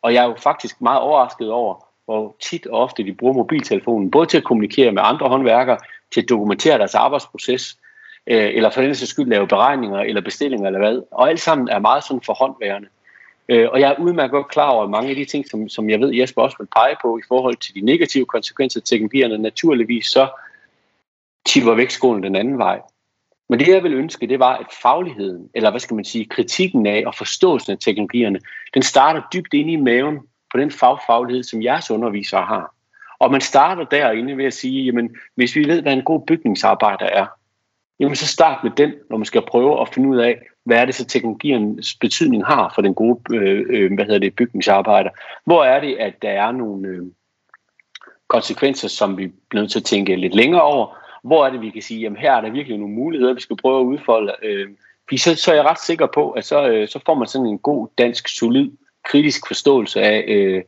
og 0.01 0.13
jeg 0.13 0.23
er 0.23 0.27
jo 0.27 0.35
faktisk 0.43 0.81
meget 0.81 1.01
overrasket 1.01 1.51
over, 1.51 1.85
hvor 2.05 2.35
tit 2.41 2.67
og 2.67 2.79
ofte 2.79 3.03
de 3.03 3.13
bruger 3.13 3.33
mobiltelefonen, 3.33 4.11
både 4.11 4.25
til 4.25 4.37
at 4.37 4.43
kommunikere 4.43 4.91
med 4.91 5.01
andre 5.05 5.29
håndværkere, 5.29 5.77
til 6.13 6.21
at 6.21 6.29
dokumentere 6.29 6.77
deres 6.77 6.95
arbejdsproces, 6.95 7.77
øh, 8.27 8.55
eller 8.55 8.69
for 8.69 8.81
den 8.81 8.95
sags 8.95 9.11
skyld 9.11 9.27
lave 9.27 9.47
beregninger 9.47 9.99
eller 9.99 10.21
bestillinger 10.21 10.67
eller 10.67 10.79
hvad. 10.79 11.01
Og 11.11 11.29
alt 11.29 11.39
sammen 11.39 11.69
er 11.69 11.79
meget 11.79 12.03
sådan 12.03 12.21
forhåndværende. 12.21 12.87
Øh, 13.49 13.67
og 13.71 13.79
jeg 13.79 13.91
er 13.91 13.99
udmærket 13.99 14.31
godt 14.31 14.47
klar 14.47 14.69
over 14.69 14.87
mange 14.87 15.09
af 15.09 15.15
de 15.15 15.25
ting, 15.25 15.49
som, 15.49 15.69
som 15.69 15.89
jeg 15.89 15.99
ved, 15.99 16.13
Jesper 16.13 16.41
også 16.41 16.57
vil 16.59 16.67
pege 16.75 16.95
på 17.01 17.17
i 17.17 17.21
forhold 17.27 17.55
til 17.55 17.75
de 17.75 17.81
negative 17.81 18.25
konsekvenser 18.25 18.79
af 18.79 18.83
teknologierne. 18.83 19.37
Naturligvis 19.37 20.05
så 20.05 20.27
tipper 21.45 21.73
vægtskolen 21.73 22.23
den 22.23 22.35
anden 22.35 22.57
vej. 22.57 22.81
Men 23.49 23.59
det 23.59 23.67
jeg 23.67 23.83
vil 23.83 23.93
ønske, 23.93 24.27
det 24.27 24.39
var, 24.39 24.57
at 24.57 24.65
fagligheden, 24.81 25.49
eller 25.53 25.69
hvad 25.69 25.79
skal 25.79 25.95
man 25.95 26.05
sige, 26.05 26.25
kritikken 26.25 26.87
af 26.87 27.03
og 27.05 27.15
forståelsen 27.15 27.71
af 27.71 27.77
teknologierne, 27.79 28.39
den 28.73 28.81
starter 28.81 29.21
dybt 29.33 29.53
inde 29.53 29.71
i 29.71 29.75
maven 29.75 30.19
på 30.51 30.57
den 30.57 30.71
fagfaglighed, 30.71 31.43
som 31.43 31.63
jeres 31.63 31.91
undervisere 31.91 32.45
har. 32.45 32.73
Og 33.19 33.31
man 33.31 33.41
starter 33.41 33.83
derinde 33.83 34.37
ved 34.37 34.45
at 34.45 34.53
sige, 34.53 34.83
jamen, 34.83 35.15
hvis 35.35 35.55
vi 35.55 35.67
ved, 35.67 35.81
hvad 35.81 35.93
en 35.93 36.03
god 36.03 36.25
bygningsarbejder 36.25 37.05
er, 37.05 37.25
jamen 37.99 38.15
så 38.15 38.27
start 38.27 38.63
med 38.63 38.71
den, 38.77 38.93
når 39.09 39.17
man 39.17 39.25
skal 39.25 39.41
prøve 39.41 39.81
at 39.81 39.89
finde 39.93 40.09
ud 40.09 40.17
af, 40.17 40.41
hvad 40.63 40.77
er 40.77 40.85
det 40.85 40.95
så 40.95 41.05
teknologiens 41.05 41.95
betydning 42.01 42.45
har 42.45 42.71
for 42.75 42.81
den 42.81 42.93
gode 42.93 43.19
øh, 43.35 43.65
øh 43.69 43.93
hvad 43.93 44.05
hedder 44.05 44.19
det, 44.19 44.35
bygningsarbejder. 44.35 45.09
Hvor 45.45 45.63
er 45.63 45.79
det, 45.79 45.95
at 45.95 46.21
der 46.21 46.29
er 46.29 46.51
nogle 46.51 46.87
øh, 46.87 47.01
konsekvenser, 48.27 48.87
som 48.87 49.17
vi 49.17 49.31
bliver 49.49 49.61
nødt 49.61 49.71
til 49.71 49.79
at 49.79 49.85
tænke 49.85 50.15
lidt 50.15 50.35
længere 50.35 50.61
over. 50.61 50.97
Hvor 51.23 51.45
er 51.45 51.49
det, 51.49 51.61
vi 51.61 51.69
kan 51.69 51.81
sige, 51.81 52.01
jamen 52.01 52.17
her 52.17 52.33
er 52.33 52.41
der 52.41 52.49
virkelig 52.49 52.77
nogle 52.77 52.95
muligheder, 52.95 53.33
vi 53.33 53.41
skal 53.41 53.57
prøve 53.57 53.79
at 53.79 53.85
udfolde. 53.85 54.35
Øh, 54.43 54.67
så, 55.17 55.35
så 55.35 55.51
er 55.51 55.55
jeg 55.55 55.65
ret 55.65 55.79
sikker 55.79 56.07
på, 56.13 56.31
at 56.31 56.45
så, 56.45 56.67
øh, 56.67 56.87
så 56.87 56.99
får 57.05 57.13
man 57.13 57.27
sådan 57.27 57.47
en 57.47 57.59
god 57.59 57.87
dansk, 57.97 58.27
solid, 58.27 58.71
kritisk 59.05 59.47
forståelse 59.47 60.01
af, 60.01 60.25
øh, 60.27 60.63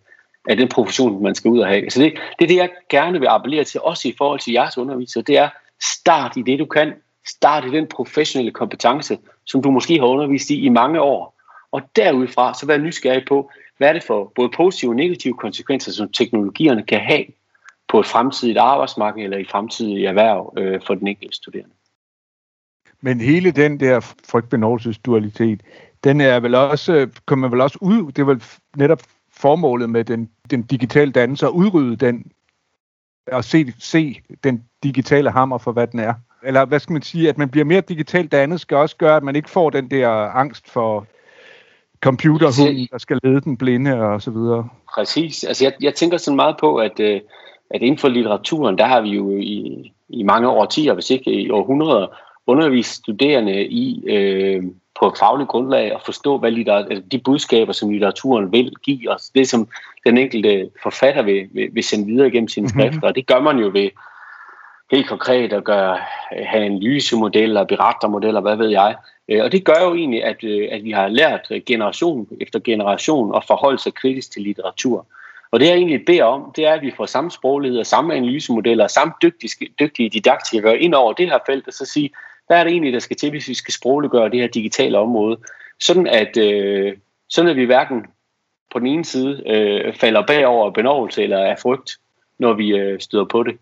af 0.47 0.57
den 0.57 0.67
profession, 0.67 1.23
man 1.23 1.35
skal 1.35 1.51
ud 1.51 1.59
og 1.59 1.67
have. 1.67 1.89
Så 1.89 2.01
det, 2.01 2.13
det 2.39 2.45
er 2.45 2.47
det, 2.47 2.55
jeg 2.55 2.69
gerne 2.89 3.19
vil 3.19 3.27
appellere 3.27 3.63
til, 3.63 3.81
også 3.81 4.07
i 4.07 4.15
forhold 4.17 4.39
til 4.39 4.53
jeres 4.53 4.77
undervisere, 4.77 5.23
det 5.23 5.37
er 5.37 5.49
start 5.81 6.37
i 6.37 6.41
det, 6.41 6.59
du 6.59 6.65
kan. 6.65 6.93
Start 7.27 7.65
i 7.65 7.69
den 7.69 7.87
professionelle 7.87 8.51
kompetence, 8.51 9.17
som 9.45 9.61
du 9.61 9.71
måske 9.71 9.99
har 9.99 10.05
undervist 10.05 10.49
i 10.49 10.65
i 10.65 10.69
mange 10.69 11.01
år. 11.01 11.35
Og 11.71 11.81
derudfra, 11.95 12.53
så 12.53 12.65
vær 12.65 12.77
nysgerrig 12.77 13.25
på, 13.27 13.51
hvad 13.77 13.89
er 13.89 13.93
det 13.93 14.03
for 14.03 14.31
både 14.35 14.49
positive 14.49 14.91
og 14.91 14.95
negative 14.95 15.33
konsekvenser, 15.33 15.91
som 15.91 16.11
teknologierne 16.11 16.83
kan 16.83 16.99
have 16.99 17.25
på 17.87 17.99
et 17.99 18.05
fremtidigt 18.05 18.57
arbejdsmarked 18.57 19.23
eller 19.23 19.37
i 19.37 19.43
fremtidige 19.43 20.07
erhverv 20.07 20.53
øh, 20.57 20.81
for 20.87 20.95
den 20.95 21.07
enkelte 21.07 21.35
studerende. 21.35 21.73
Men 23.01 23.21
hele 23.21 23.51
den 23.51 23.79
der 23.79 23.99
frygtbenovelsesdualitet, 24.29 25.61
den 26.03 26.21
er 26.21 26.39
vel 26.39 26.55
også, 26.55 26.93
øh, 26.93 27.07
kommer 27.25 27.47
vel 27.47 27.61
også 27.61 27.77
ud, 27.81 28.11
det 28.11 28.19
er 28.19 28.25
vel 28.25 28.43
netop 28.75 29.01
formålet 29.39 29.89
med 29.89 30.03
den, 30.03 30.29
den 30.51 30.61
digitale 30.61 31.11
dannelse 31.11 31.45
at 31.45 31.51
udrydde 31.51 31.95
den, 31.95 32.31
og 33.31 33.43
se, 33.43 33.73
se 33.79 34.21
den 34.43 34.63
digitale 34.83 35.31
hammer 35.31 35.57
for, 35.57 35.71
hvad 35.71 35.87
den 35.87 35.99
er. 35.99 36.13
Eller 36.43 36.65
hvad 36.65 36.79
skal 36.79 36.93
man 36.93 37.01
sige, 37.01 37.29
at 37.29 37.37
man 37.37 37.49
bliver 37.49 37.65
mere 37.65 37.81
digitalt 37.81 38.31
dannet, 38.31 38.61
skal 38.61 38.77
også 38.77 38.95
gøre, 38.95 39.17
at 39.17 39.23
man 39.23 39.35
ikke 39.35 39.49
får 39.49 39.69
den 39.69 39.91
der 39.91 40.09
angst 40.09 40.69
for 40.69 41.07
computerhunden, 42.01 42.87
der 42.91 42.97
skal 42.97 43.19
lede 43.23 43.41
den 43.41 43.57
blinde 43.57 43.93
og 43.93 44.21
så 44.21 44.31
videre. 44.31 44.69
Præcis. 44.95 45.43
Altså 45.43 45.65
jeg, 45.65 45.73
jeg 45.81 45.93
tænker 45.93 46.17
sådan 46.17 46.35
meget 46.35 46.55
på, 46.59 46.75
at, 46.75 46.99
øh, 46.99 47.21
at 47.69 47.81
inden 47.81 47.97
for 47.97 48.07
litteraturen, 48.07 48.77
der 48.77 48.85
har 48.85 49.01
vi 49.01 49.09
jo 49.09 49.31
i, 49.31 49.91
i 50.09 50.23
mange 50.23 50.49
årtier, 50.49 50.93
hvis 50.93 51.09
ikke 51.09 51.31
i 51.31 51.49
århundreder, 51.49 52.07
undervist 52.47 52.93
studerende 52.93 53.65
i 53.65 54.03
øh, 54.07 54.63
på 54.99 55.07
et 55.07 55.17
fagligt 55.17 55.49
grundlag 55.49 55.93
at 55.95 56.01
forstå, 56.05 56.37
hvad 56.37 56.51
litter, 56.51 56.75
altså 56.75 57.03
de 57.11 57.19
budskaber, 57.19 57.73
som 57.73 57.89
litteraturen 57.89 58.51
vil 58.51 58.73
give 58.83 59.11
os. 59.11 59.29
Det, 59.29 59.49
som 59.49 59.67
den 60.05 60.17
enkelte 60.17 60.69
forfatter 60.83 61.21
vil, 61.21 61.49
vil, 61.51 61.69
vil 61.71 61.83
sende 61.83 62.05
videre 62.05 62.31
gennem 62.31 62.47
sine 62.47 62.63
mhm. 62.63 62.69
skrifter. 62.69 62.91
Mm-hmm. 62.91 63.07
Og 63.07 63.15
det 63.15 63.27
gør 63.27 63.39
man 63.39 63.57
jo 63.57 63.69
ved 63.73 63.89
helt 64.91 65.07
konkret 65.07 65.53
at 65.53 65.63
gøre, 65.63 65.97
have 66.31 66.65
analysemodeller, 66.65 67.63
berettermodeller, 67.63 68.41
hvad 68.41 68.55
ved 68.55 68.69
jeg. 68.69 68.95
Øh, 69.29 69.43
og 69.43 69.51
det 69.51 69.65
gør 69.65 69.83
jo 69.83 69.95
egentlig, 69.95 70.23
at, 70.23 70.43
øh, 70.43 70.67
at 70.71 70.83
vi 70.83 70.91
har 70.91 71.07
lært 71.07 71.51
generation 71.65 72.27
efter 72.41 72.59
generation 72.59 73.35
at 73.35 73.43
forholde 73.47 73.79
sig 73.79 73.93
kritisk 73.93 74.31
til 74.31 74.41
litteratur. 74.41 75.05
Og 75.51 75.59
det 75.59 75.67
jeg 75.67 75.75
egentlig 75.75 76.05
beder 76.05 76.23
om, 76.23 76.51
det 76.55 76.67
er, 76.67 76.73
at 76.73 76.81
vi 76.81 76.93
får 76.97 77.05
samme 77.05 77.31
sproglighed 77.31 77.79
og 77.79 77.85
samme 77.85 78.13
analysemodeller 78.13 78.83
og 78.83 78.89
samme 78.89 79.13
dygtige, 79.21 79.67
dygtige 79.79 80.09
didaktikere 80.09 80.79
ind 80.79 80.93
over 80.93 81.13
det 81.13 81.29
her 81.29 81.39
felt, 81.45 81.67
og 81.67 81.73
så 81.73 81.85
sige, 81.85 82.09
hvad 82.49 82.59
er 82.59 82.63
det 82.63 82.71
egentlig, 82.71 82.93
der 82.93 82.99
skal 82.99 83.17
til, 83.17 83.29
hvis 83.29 83.47
vi 83.47 83.53
skal 83.53 83.73
sprogliggøre 83.73 84.29
det 84.29 84.39
her 84.39 84.47
digitale 84.47 84.97
område? 84.97 85.37
Sådan 85.79 86.07
at, 86.07 86.37
øh, 86.37 86.97
sådan 87.29 87.49
at 87.49 87.55
vi 87.55 87.65
hverken 87.65 88.05
på 88.71 88.79
den 88.79 88.87
ene 88.87 89.05
side 89.05 89.43
øh, 89.47 89.95
falder 89.95 90.25
bagover 90.27 90.71
benovelse 90.71 91.23
eller 91.23 91.45
af 91.45 91.59
frygt, 91.59 91.91
når 92.39 92.53
vi 92.53 92.77
øh, 92.77 92.99
støder 92.99 93.25
på 93.25 93.43
det. 93.43 93.57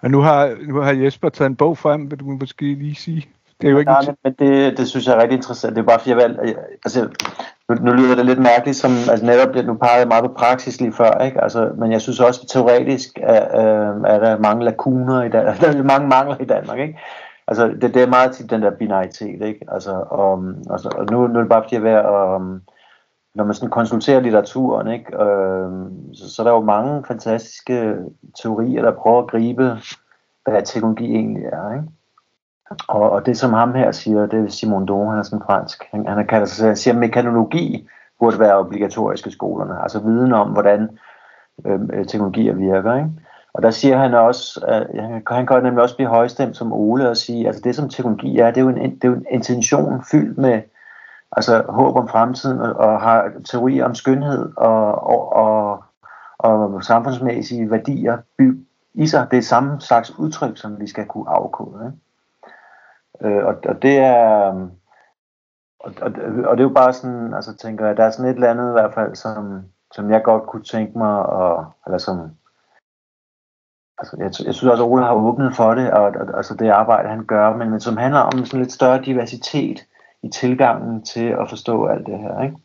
Og 0.00 0.10
nu 0.10 0.20
har, 0.20 0.56
nu 0.66 0.80
har 0.80 0.92
Jesper 0.92 1.28
taget 1.28 1.48
en 1.48 1.56
bog 1.56 1.78
frem, 1.78 2.10
vil 2.10 2.20
du 2.20 2.24
måske 2.24 2.74
lige 2.74 2.94
sige? 2.94 3.28
Det 3.60 3.66
er 3.66 3.70
jo 3.70 3.78
ikke 3.78 3.90
Nej, 3.90 4.14
men 4.24 4.32
det, 4.38 4.78
det 4.78 4.88
synes 4.88 5.06
jeg 5.06 5.14
er 5.16 5.22
rigtig 5.22 5.36
interessant. 5.36 5.76
Det 5.76 5.82
er 5.82 5.86
bare 5.86 5.98
fordi, 5.98 6.10
jeg 6.10 6.16
valgte, 6.16 6.56
altså, 6.84 7.08
nu, 7.68 7.74
nu 7.74 7.92
lyder 7.92 8.14
det 8.14 8.26
lidt 8.26 8.38
mærkeligt, 8.38 8.76
som, 8.76 8.90
altså 9.10 9.26
netop, 9.26 9.66
nu 9.66 9.74
pegede 9.74 10.08
meget 10.08 10.24
på 10.24 10.32
praksis 10.38 10.80
lige 10.80 10.92
før, 10.92 11.24
ikke? 11.24 11.42
Altså, 11.42 11.72
men 11.78 11.92
jeg 11.92 12.00
synes 12.00 12.20
også, 12.20 12.40
at 12.42 12.48
teoretisk 12.48 13.18
er, 13.22 13.42
øh, 13.42 14.00
er 14.06 14.18
der 14.18 14.38
mange 14.38 14.64
lakuner 14.64 15.22
i 15.22 15.28
Danmark, 15.28 15.60
der 15.60 15.68
er 15.68 15.82
mange 15.82 16.08
mangler 16.08 16.36
i 16.40 16.44
Danmark, 16.44 16.78
ikke? 16.78 16.98
Altså 17.50 17.68
det, 17.68 17.94
det 17.94 18.02
er 18.02 18.06
meget 18.06 18.32
tit 18.32 18.50
den 18.50 18.62
der 18.62 18.70
binaritet, 18.70 19.42
ikke? 19.42 19.66
Altså, 19.68 20.04
og, 20.10 20.44
altså, 20.70 20.88
og 20.96 21.06
nu, 21.10 21.26
nu 21.26 21.34
er 21.34 21.40
det 21.40 21.48
bare 21.48 21.62
fordi, 21.62 21.74
jeg 21.74 21.80
er 21.80 21.90
ved 21.90 21.90
at, 21.90 22.36
um, 22.36 22.62
når 23.34 23.44
man 23.44 23.54
sådan 23.54 23.70
konsulterer 23.70 24.20
litteraturen, 24.20 24.88
ikke? 24.88 25.22
Øh, 25.22 25.70
så, 26.14 26.34
så 26.34 26.42
er 26.42 26.46
der 26.46 26.54
jo 26.54 26.60
mange 26.60 27.04
fantastiske 27.08 27.96
teorier, 28.42 28.82
der 28.82 28.92
prøver 28.92 29.22
at 29.22 29.30
gribe, 29.30 29.76
hvad 30.44 30.62
teknologi 30.62 31.14
egentlig 31.14 31.44
er, 31.44 31.72
ikke? 31.72 31.88
Og, 32.88 33.10
og 33.10 33.26
det 33.26 33.38
som 33.38 33.52
ham 33.52 33.74
her 33.74 33.92
siger, 33.92 34.26
det 34.26 34.44
er 34.44 34.48
Simon 34.48 34.86
Don, 34.86 35.08
han 35.08 35.18
er 35.18 35.22
sådan 35.22 35.44
fransk, 35.46 35.84
han, 35.90 36.06
han, 36.06 36.26
kalder 36.26 36.46
sig, 36.46 36.66
han 36.66 36.76
siger, 36.76 36.94
at 36.94 37.00
mekanologi 37.00 37.88
burde 38.18 38.38
være 38.38 38.58
obligatorisk 38.58 39.26
i 39.26 39.30
skolerne, 39.30 39.82
altså 39.82 40.00
viden 40.00 40.32
om, 40.32 40.48
hvordan 40.48 40.98
øh, 41.66 42.06
teknologier 42.06 42.54
virker, 42.54 42.94
ikke? 42.94 43.10
Og 43.52 43.62
der 43.62 43.70
siger 43.70 43.98
han 43.98 44.14
også, 44.14 44.64
at 44.68 44.86
han, 45.30 45.46
kan 45.46 45.62
nemlig 45.62 45.82
også 45.82 45.96
blive 45.96 46.08
højstemt 46.08 46.56
som 46.56 46.72
Ole 46.72 47.10
og 47.10 47.16
sige, 47.16 47.46
altså 47.46 47.62
det 47.64 47.76
som 47.76 47.88
teknologi 47.88 48.38
er, 48.38 48.46
det 48.46 48.56
er 48.56 48.60
jo 48.60 48.68
en, 48.68 48.76
det 48.76 49.04
er 49.04 49.08
jo 49.08 49.14
en 49.14 49.26
intention 49.30 50.04
fyldt 50.10 50.38
med 50.38 50.62
altså 51.32 51.64
håb 51.68 51.96
om 51.96 52.08
fremtiden 52.08 52.60
og, 52.60 52.72
og 52.74 53.00
har 53.00 53.32
teorier 53.44 53.84
om 53.84 53.94
skønhed 53.94 54.52
og, 54.56 54.94
og, 54.94 55.32
og, 55.32 55.84
og 56.38 56.84
samfundsmæssige 56.84 57.70
værdier 57.70 58.18
by, 58.38 58.66
i 58.94 59.06
sig. 59.06 59.26
Det 59.30 59.38
er 59.38 59.42
samme 59.42 59.80
slags 59.80 60.18
udtryk, 60.18 60.58
som 60.58 60.80
vi 60.80 60.86
skal 60.86 61.06
kunne 61.06 61.30
afkode. 61.30 61.94
Ikke? 63.22 63.36
Øh, 63.36 63.46
og, 63.46 63.54
og 63.64 63.82
det 63.82 63.98
er 63.98 64.52
og, 65.80 65.92
og, 66.00 66.12
og 66.44 66.56
det 66.56 66.64
er 66.64 66.68
jo 66.68 66.74
bare 66.74 66.92
sådan, 66.92 67.34
altså 67.34 67.56
tænker 67.56 67.86
jeg, 67.86 67.96
der 67.96 68.04
er 68.04 68.10
sådan 68.10 68.30
et 68.30 68.34
eller 68.34 68.50
andet 68.50 68.68
i 68.68 68.72
hvert 68.72 68.94
fald, 68.94 69.14
som, 69.14 69.62
som 69.92 70.10
jeg 70.10 70.22
godt 70.22 70.46
kunne 70.46 70.62
tænke 70.62 70.98
mig, 70.98 71.26
og, 71.26 71.64
eller 71.86 71.98
som, 71.98 72.30
altså, 74.00 74.16
jeg, 74.18 74.46
jeg 74.46 74.54
synes 74.54 74.70
også, 74.70 74.84
at 74.84 74.90
Ole 74.90 75.04
har 75.04 75.14
åbnet 75.14 75.56
for 75.56 75.74
det, 75.74 75.90
og, 75.90 76.02
og 76.02 76.36
altså 76.36 76.54
det 76.54 76.68
arbejde, 76.68 77.08
han 77.08 77.24
gør, 77.24 77.56
men, 77.56 77.70
men 77.70 77.80
som 77.80 77.96
handler 77.96 78.20
om 78.20 78.44
sådan 78.44 78.60
lidt 78.60 78.72
større 78.72 79.02
diversitet 79.04 79.84
i 80.22 80.28
tilgangen 80.28 81.02
til 81.02 81.26
at 81.26 81.48
forstå 81.48 81.86
alt 81.86 82.06
det 82.06 82.18
her. 82.18 82.42
Ikke? 82.42 82.56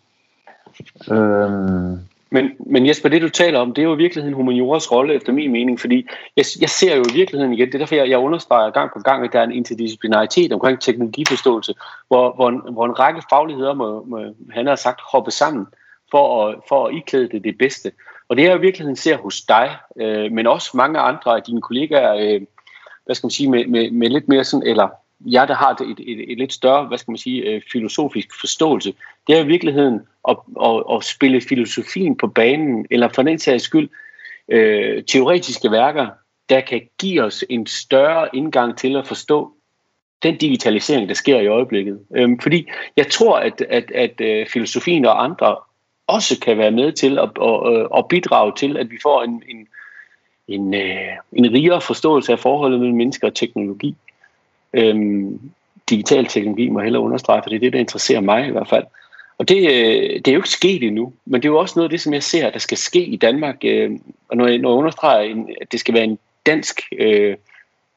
Øhm, 1.11 1.99
Men, 2.29 2.51
men 2.59 2.87
Jesper, 2.87 3.09
det 3.09 3.21
du 3.21 3.29
taler 3.29 3.59
om, 3.59 3.73
det 3.73 3.81
er 3.81 3.85
jo 3.85 3.93
i 3.93 3.97
virkeligheden 3.97 4.35
humanioras 4.35 4.91
rolle, 4.91 5.13
efter 5.13 5.33
min 5.33 5.51
mening, 5.51 5.79
fordi 5.79 6.07
jeg, 6.37 6.45
jeg 6.61 6.69
ser 6.69 6.95
jo 6.95 7.03
i 7.03 7.13
virkeligheden 7.13 7.53
igen, 7.53 7.67
det 7.67 7.75
er 7.75 7.79
derfor, 7.79 7.95
jeg, 7.95 8.09
jeg 8.09 8.19
understreger 8.19 8.71
gang 8.71 8.91
på 8.93 8.99
gang, 8.99 9.23
at 9.25 9.33
der 9.33 9.39
er 9.39 9.43
en 9.43 9.51
interdisciplinaritet 9.51 10.53
omkring 10.53 10.79
teknologiforståelse, 10.79 11.73
hvor, 12.07 12.35
hvor, 12.35 12.71
hvor 12.71 12.85
en 12.85 12.99
række 12.99 13.21
fagligheder 13.29 13.73
må, 13.73 14.03
må 14.07 14.19
han 14.49 14.67
har 14.67 14.75
sagt, 14.75 15.01
hoppe 15.11 15.31
sammen 15.31 15.67
for 16.11 16.47
at, 16.47 16.55
for 16.69 16.87
at 16.87 16.95
iklæde 16.95 17.29
det 17.29 17.43
det 17.43 17.57
bedste. 17.57 17.91
Og 18.29 18.37
det 18.37 18.45
er 18.45 18.55
i 18.55 18.61
virkeligheden 18.61 18.95
ser 18.95 19.17
hos 19.17 19.41
dig, 19.41 19.77
øh, 20.01 20.31
men 20.31 20.47
også 20.47 20.71
mange 20.73 20.99
andre 20.99 21.35
af 21.35 21.43
dine 21.43 21.61
kollegaer, 21.61 22.15
øh, 22.15 22.41
hvad 23.05 23.15
skal 23.15 23.25
man 23.25 23.31
sige, 23.31 23.49
med, 23.49 23.65
med, 23.65 23.91
med 23.91 24.09
lidt 24.09 24.27
mere 24.27 24.43
sådan, 24.43 24.67
eller 24.67 24.89
jeg, 25.25 25.47
der 25.47 25.53
har 25.53 25.71
et, 25.71 25.81
et, 25.81 25.99
et, 25.99 26.31
et 26.31 26.37
lidt 26.37 26.53
større, 26.53 26.85
hvad 26.85 26.97
skal 26.97 27.11
man 27.11 27.17
sige, 27.17 27.41
øh, 27.43 27.61
filosofisk 27.71 28.39
forståelse, 28.39 28.93
det 29.27 29.35
er 29.35 29.43
i 29.43 29.47
virkeligheden 29.47 30.01
at, 30.27 30.37
at, 30.63 30.83
at 30.91 31.03
spille 31.03 31.41
filosofien 31.41 32.17
på 32.17 32.27
banen, 32.27 32.85
eller 32.89 33.09
for 33.15 33.21
den 33.21 33.39
sags 33.39 33.63
skyld, 33.63 33.89
øh, 34.49 35.03
teoretiske 35.03 35.71
værker, 35.71 36.07
der 36.49 36.61
kan 36.61 36.81
give 36.99 37.23
os 37.23 37.43
en 37.49 37.65
større 37.65 38.35
indgang 38.35 38.77
til 38.77 38.95
at 38.95 39.07
forstå 39.07 39.51
den 40.23 40.37
digitalisering, 40.37 41.09
der 41.09 41.15
sker 41.15 41.39
i 41.39 41.47
øjeblikket. 41.47 41.99
Øhm, 42.15 42.39
fordi 42.39 42.67
jeg 42.97 43.07
tror, 43.07 43.37
at, 43.37 43.61
at, 43.69 43.91
at, 43.91 44.21
at 44.21 44.51
filosofien 44.51 45.05
og 45.05 45.23
andre 45.23 45.55
også 46.07 46.39
kan 46.39 46.57
være 46.57 46.71
med 46.71 46.91
til 46.91 47.19
at, 47.19 47.29
at, 47.41 47.73
øh, 47.73 47.85
at 47.97 48.07
bidrage 48.07 48.53
til, 48.57 48.77
at 48.77 48.91
vi 48.91 48.97
får 49.03 49.23
en, 49.23 49.43
en, 49.49 49.67
en, 50.47 50.73
øh, 50.73 51.11
en 51.33 51.53
rigere 51.53 51.81
forståelse 51.81 52.31
af 52.31 52.39
forholdet 52.39 52.79
mellem 52.79 52.97
mennesker 52.97 53.27
og 53.27 53.35
teknologi. 53.35 53.95
Øhm, 54.73 55.39
digital 55.89 56.25
teknologi 56.25 56.69
må 56.69 56.79
heller 56.79 56.99
understrege, 56.99 57.41
for 57.43 57.49
det 57.49 57.55
er 57.55 57.59
det, 57.59 57.73
der 57.73 57.79
interesserer 57.79 58.21
mig 58.21 58.47
i 58.47 58.51
hvert 58.51 58.69
fald. 58.69 58.83
Og 59.37 59.49
det, 59.49 59.57
øh, 59.57 60.15
det 60.15 60.27
er 60.27 60.31
jo 60.31 60.39
ikke 60.39 60.49
sket 60.49 60.83
endnu, 60.83 61.13
men 61.25 61.41
det 61.41 61.47
er 61.47 61.51
jo 61.51 61.59
også 61.59 61.73
noget 61.75 61.85
af 61.85 61.89
det, 61.89 62.01
som 62.01 62.13
jeg 62.13 62.23
ser, 62.23 62.49
der 62.49 62.59
skal 62.59 62.77
ske 62.77 63.05
i 63.05 63.15
Danmark. 63.15 63.55
Øh, 63.63 63.91
og 64.29 64.37
når 64.37 64.47
jeg, 64.47 64.57
når 64.57 64.69
jeg 64.69 64.77
understreger, 64.77 65.45
at 65.61 65.71
det 65.71 65.79
skal 65.79 65.93
være 65.93 66.03
en 66.03 66.19
dansk 66.45 66.81
øh, 66.99 67.35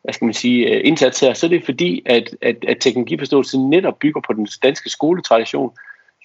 hvad 0.02 0.12
skal 0.12 0.24
man 0.24 0.34
sige, 0.34 0.82
indsats 0.82 1.20
her, 1.20 1.34
så 1.34 1.46
er 1.46 1.50
det 1.50 1.64
fordi, 1.64 2.02
at, 2.06 2.36
at, 2.42 2.64
at 2.68 2.76
teknologiforståelse 2.80 3.59
netop 3.59 3.98
bygger 3.98 4.20
på 4.20 4.32
den 4.32 4.48
danske 4.62 4.90
skoletradition, 4.90 5.72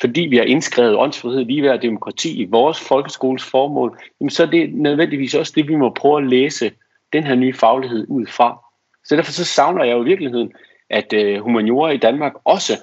fordi 0.01 0.21
vi 0.21 0.37
har 0.37 0.43
indskrevet 0.43 0.95
åndsfrihed, 0.95 1.45
ligeværd 1.45 1.75
og 1.75 1.81
demokrati 1.81 2.41
i 2.41 2.45
vores 2.45 2.79
folkeskoles 2.79 3.43
formål, 3.43 3.99
jamen 4.19 4.29
så 4.29 4.43
er 4.43 4.47
det 4.47 4.73
nødvendigvis 4.73 5.33
også 5.33 5.53
det, 5.55 5.67
vi 5.67 5.75
må 5.75 5.89
prøve 5.89 6.17
at 6.17 6.27
læse 6.27 6.71
den 7.13 7.23
her 7.23 7.35
nye 7.35 7.53
faglighed 7.53 8.05
ud 8.09 8.25
fra. 8.25 8.59
Så 9.05 9.15
derfor 9.15 9.31
så 9.31 9.45
savner 9.45 9.83
jeg 9.83 9.93
jo 9.93 10.01
i 10.01 10.05
virkeligheden, 10.05 10.51
at 10.89 11.13
øh, 11.13 11.39
humaniora 11.39 11.91
i 11.91 11.97
Danmark 11.97 12.33
også 12.43 12.73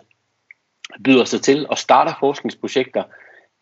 byder 1.04 1.24
sig 1.24 1.40
til 1.40 1.66
og 1.68 1.78
starter 1.78 2.12
forskningsprojekter, 2.20 3.02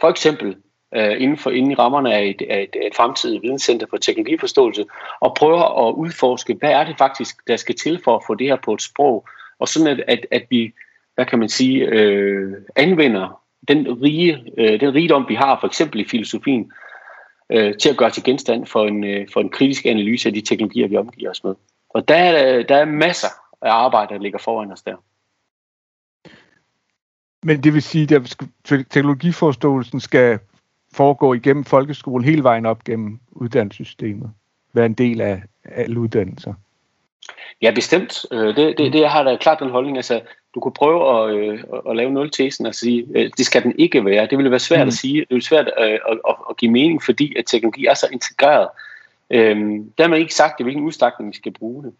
for 0.00 0.08
eksempel 0.08 0.56
øh, 0.94 1.22
inden, 1.22 1.38
for, 1.38 1.50
inden 1.50 1.72
i 1.72 1.74
rammerne 1.74 2.14
af 2.14 2.24
et, 2.24 2.42
af 2.50 2.62
et, 2.62 2.86
et 2.86 2.96
fremtidigt 2.96 3.42
videnscenter 3.42 3.86
for 3.90 3.96
teknologiforståelse, 3.96 4.84
og 5.20 5.34
prøver 5.34 5.88
at 5.88 5.94
udforske, 5.94 6.54
hvad 6.54 6.70
er 6.70 6.84
det 6.84 6.94
faktisk, 6.98 7.36
der 7.46 7.56
skal 7.56 7.74
til 7.74 8.00
for 8.04 8.16
at 8.16 8.22
få 8.26 8.34
det 8.34 8.46
her 8.46 8.56
på 8.56 8.74
et 8.74 8.82
sprog, 8.82 9.26
og 9.58 9.68
sådan 9.68 9.88
at, 9.88 10.04
at, 10.08 10.26
at 10.30 10.42
vi, 10.50 10.72
hvad 11.18 11.26
kan 11.26 11.38
man 11.38 11.48
sige, 11.48 11.86
øh, 11.86 12.54
anvender 12.76 13.42
den, 13.68 14.02
rige, 14.02 14.52
øh, 14.58 14.80
den 14.80 14.94
rigdom, 14.94 15.26
vi 15.28 15.34
har 15.34 15.58
for 15.60 15.66
eksempel 15.66 16.00
i 16.00 16.08
filosofien, 16.08 16.72
øh, 17.50 17.76
til 17.76 17.88
at 17.88 17.96
gøre 17.96 18.10
til 18.10 18.24
genstand 18.24 18.66
for 18.66 18.86
en, 18.86 19.04
øh, 19.04 19.28
for 19.32 19.40
en 19.40 19.48
kritisk 19.48 19.86
analyse 19.86 20.28
af 20.28 20.34
de 20.34 20.40
teknologier, 20.40 20.88
vi 20.88 20.96
omgiver 20.96 21.30
os 21.30 21.44
med. 21.44 21.54
Og 21.90 22.08
der 22.08 22.14
er, 22.14 22.62
der 22.62 22.76
er 22.76 22.84
masser 22.84 23.28
af 23.62 23.70
arbejde, 23.70 24.14
der 24.14 24.20
ligger 24.20 24.38
foran 24.38 24.72
os 24.72 24.82
der. 24.82 24.96
Men 27.42 27.62
det 27.62 27.74
vil 27.74 27.82
sige, 27.82 28.16
at 28.16 28.36
teknologiforståelsen 28.90 30.00
skal 30.00 30.38
foregå 30.92 31.34
igennem 31.34 31.64
folkeskolen 31.64 32.24
hele 32.24 32.42
vejen 32.42 32.66
op 32.66 32.84
gennem 32.84 33.18
uddannelsessystemet. 33.30 34.30
Være 34.72 34.86
en 34.86 34.94
del 34.94 35.20
af 35.20 35.42
alle 35.64 36.00
uddannelser. 36.00 36.54
Ja, 37.62 37.70
bestemt. 37.74 38.26
Øh, 38.32 38.56
det, 38.56 38.78
det, 38.78 38.92
det 38.92 39.08
har 39.08 39.22
da 39.22 39.36
klart 39.36 39.60
den 39.60 39.70
holdning. 39.70 39.96
Altså, 39.96 40.20
du 40.58 40.62
kunne 40.62 40.72
prøve 40.72 41.00
at, 41.16 41.36
øh, 41.36 41.64
at 41.88 41.96
lave 41.96 42.10
nul-tesen 42.10 42.66
og 42.66 42.74
sige, 42.74 43.06
øh, 43.14 43.30
det 43.38 43.46
skal 43.46 43.62
den 43.62 43.74
ikke 43.78 44.04
være. 44.04 44.26
Det 44.26 44.38
ville 44.38 44.50
være 44.50 44.60
svært 44.60 44.86
mm. 44.86 44.88
at 44.88 44.94
sige. 44.94 45.26
Det 45.30 45.36
er 45.36 45.40
svært 45.40 45.70
at, 45.76 45.90
at, 45.92 46.18
at, 46.28 46.34
at 46.50 46.56
give 46.56 46.70
mening, 46.70 47.02
fordi 47.02 47.36
at 47.38 47.44
teknologi 47.46 47.86
er 47.86 47.94
så 47.94 48.06
integreret. 48.12 48.68
Øhm, 49.30 49.92
der 49.98 50.04
har 50.04 50.08
man 50.08 50.18
ikke 50.18 50.34
sagt, 50.34 50.60
i 50.60 50.62
hvilken 50.62 50.84
udstrækning 50.84 51.30
vi 51.30 51.36
skal 51.36 51.52
bruge 51.52 51.82
det. 51.82 51.92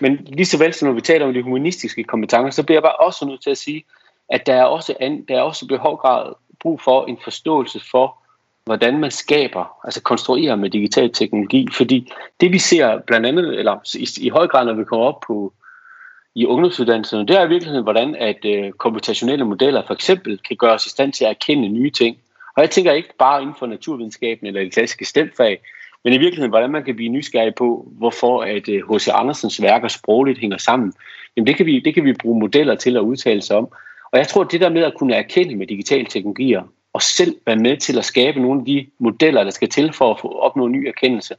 Men 0.00 0.16
lige 0.26 0.46
så 0.46 0.58
vel 0.58 0.74
som 0.74 0.88
når 0.88 0.94
vi 0.94 1.00
taler 1.00 1.26
om 1.26 1.34
de 1.34 1.42
humanistiske 1.42 2.04
kompetencer, 2.04 2.50
så 2.50 2.62
bliver 2.62 2.76
jeg 2.76 2.82
bare 2.82 3.06
også 3.06 3.26
nødt 3.26 3.42
til 3.42 3.50
at 3.50 3.58
sige, 3.58 3.84
at 4.28 4.46
der 4.46 4.54
er 4.54 4.64
også, 4.64 4.94
an, 5.00 5.24
der 5.28 5.38
er 5.38 5.42
også 5.42 5.66
behov 5.66 5.96
grad 5.96 6.32
brug 6.60 6.80
for 6.80 7.04
en 7.04 7.18
forståelse 7.24 7.80
for, 7.90 8.16
hvordan 8.64 8.98
man 8.98 9.10
skaber, 9.10 9.64
altså 9.84 10.02
konstruerer 10.02 10.56
med 10.56 10.70
digital 10.70 11.12
teknologi. 11.12 11.68
Fordi 11.72 12.12
det 12.40 12.52
vi 12.52 12.58
ser 12.58 12.98
blandt 13.06 13.26
andet, 13.26 13.58
eller 13.58 13.76
i, 13.94 14.26
i 14.26 14.28
høj 14.28 14.46
grad 14.46 14.64
når 14.64 14.74
vi 14.74 14.84
kommer 14.84 15.06
op 15.06 15.20
på 15.26 15.52
i 16.34 16.46
ungdomsuddannelserne, 16.46 17.26
det 17.26 17.36
er 17.36 17.44
i 17.44 17.48
virkeligheden, 17.48 17.82
hvordan 17.82 18.14
at 18.14 18.44
øh, 18.44 18.72
komputationelle 18.72 19.44
modeller 19.44 19.82
for 19.86 19.94
eksempel 19.94 20.38
kan 20.48 20.56
gøre 20.56 20.74
os 20.74 20.86
i 20.86 20.90
stand 20.90 21.12
til 21.12 21.24
at 21.24 21.30
erkende 21.30 21.68
nye 21.68 21.90
ting. 21.90 22.16
Og 22.56 22.62
jeg 22.62 22.70
tænker 22.70 22.92
ikke 22.92 23.14
bare 23.18 23.42
inden 23.42 23.54
for 23.58 23.66
naturvidenskaben 23.66 24.46
eller 24.46 24.60
det 24.60 24.72
klassiske 24.72 25.04
stemfag, 25.04 25.60
men 26.04 26.12
i 26.12 26.18
virkeligheden, 26.18 26.50
hvordan 26.50 26.70
man 26.70 26.84
kan 26.84 26.96
blive 26.96 27.08
nysgerrig 27.08 27.54
på, 27.54 27.88
hvorfor 27.92 28.42
at 28.42 28.68
øh, 28.68 28.94
H.C. 28.94 29.08
Andersens 29.12 29.62
værker 29.62 29.88
sprogligt 29.88 30.38
hænger 30.38 30.58
sammen. 30.58 30.92
Jamen 31.36 31.46
det 31.46 31.56
kan, 31.56 31.66
vi, 31.66 31.80
det 31.80 31.94
kan 31.94 32.04
vi 32.04 32.12
bruge 32.12 32.40
modeller 32.40 32.74
til 32.74 32.96
at 32.96 33.00
udtale 33.00 33.42
sig 33.42 33.56
om. 33.56 33.68
Og 34.12 34.18
jeg 34.18 34.28
tror, 34.28 34.44
at 34.44 34.52
det 34.52 34.60
der 34.60 34.68
med 34.68 34.82
at 34.82 34.94
kunne 34.94 35.14
erkende 35.14 35.56
med 35.56 35.66
digitale 35.66 36.06
teknologier, 36.06 36.62
og 36.92 37.02
selv 37.02 37.36
være 37.46 37.56
med 37.56 37.76
til 37.76 37.98
at 37.98 38.04
skabe 38.04 38.40
nogle 38.40 38.60
af 38.60 38.66
de 38.66 38.86
modeller, 38.98 39.44
der 39.44 39.50
skal 39.50 39.68
til 39.68 39.92
for 39.92 40.10
at 40.10 40.20
opnå 40.24 40.68
ny 40.68 40.88
erkendelse, 40.88 41.34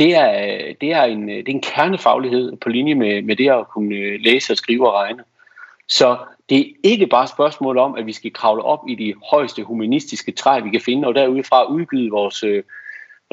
det 0.00 0.16
er, 0.16 0.74
det 0.80 0.92
er, 0.92 1.02
en, 1.02 1.28
det 1.28 1.48
er 1.48 1.52
en 1.52 1.62
kernefaglighed 1.62 2.56
på 2.56 2.68
linje 2.68 2.94
med, 2.94 3.22
med 3.22 3.36
det 3.36 3.50
at 3.50 3.68
kunne 3.68 4.18
læse 4.18 4.52
og 4.52 4.56
skrive 4.56 4.88
og 4.88 4.94
regne. 4.94 5.22
Så 5.88 6.16
det 6.48 6.58
er 6.60 6.64
ikke 6.82 7.06
bare 7.06 7.24
et 7.24 7.30
spørgsmål 7.30 7.78
om, 7.78 7.94
at 7.94 8.06
vi 8.06 8.12
skal 8.12 8.32
kravle 8.32 8.62
op 8.62 8.80
i 8.88 8.94
de 8.94 9.14
højeste 9.30 9.62
humanistiske 9.62 10.32
træ, 10.32 10.60
vi 10.60 10.70
kan 10.70 10.80
finde, 10.80 11.08
og 11.08 11.14
derudfra 11.14 11.64
udgyde 11.64 12.10
vores 12.10 12.42
øh, 12.42 12.62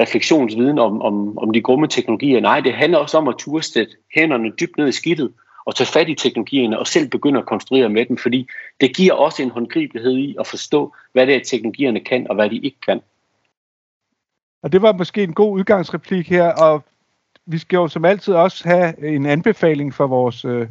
refleksionsviden 0.00 0.78
om, 0.78 1.02
om, 1.02 1.38
om 1.38 1.52
de 1.52 1.62
grumme 1.62 1.86
teknologier. 1.86 2.40
Nej, 2.40 2.60
det 2.60 2.72
handler 2.72 2.98
også 2.98 3.18
om 3.18 3.28
at 3.28 3.34
turstætte 3.38 3.92
hænderne 4.14 4.52
dybt 4.60 4.78
ned 4.78 4.88
i 4.88 4.92
skidtet 4.92 5.32
og 5.64 5.74
tage 5.74 5.86
fat 5.86 6.08
i 6.08 6.14
teknologierne 6.14 6.78
og 6.78 6.86
selv 6.86 7.08
begynde 7.08 7.38
at 7.38 7.46
konstruere 7.46 7.88
med 7.88 8.06
dem, 8.06 8.16
fordi 8.16 8.48
det 8.80 8.96
giver 8.96 9.12
også 9.12 9.42
en 9.42 9.50
håndgribelighed 9.50 10.16
i 10.16 10.36
at 10.40 10.46
forstå, 10.46 10.94
hvad 11.12 11.26
det 11.26 11.34
er, 11.34 11.40
teknologierne 11.44 12.00
kan 12.00 12.26
og 12.28 12.34
hvad 12.34 12.50
de 12.50 12.56
ikke 12.56 12.80
kan. 12.86 13.00
Og 14.62 14.72
det 14.72 14.82
var 14.82 14.92
måske 14.92 15.22
en 15.22 15.34
god 15.34 15.52
udgangsreplik 15.52 16.30
her, 16.30 16.52
og 16.52 16.82
vi 17.46 17.58
skal 17.58 17.76
jo 17.76 17.88
som 17.88 18.04
altid 18.04 18.34
også 18.34 18.68
have 18.68 19.06
en 19.06 19.26
anbefaling 19.26 19.94
for 19.94 20.06
vores 20.06 20.44
øh, 20.44 20.68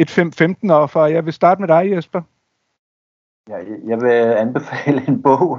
1.5.15 0.00 0.72
offer. 0.72 1.06
Jeg 1.06 1.24
vil 1.24 1.32
starte 1.32 1.60
med 1.60 1.68
dig, 1.68 1.92
Jesper. 1.92 2.22
Ja, 3.48 3.56
jeg 3.86 4.00
vil 4.00 4.10
anbefale 4.12 5.08
en 5.08 5.22
bog, 5.22 5.58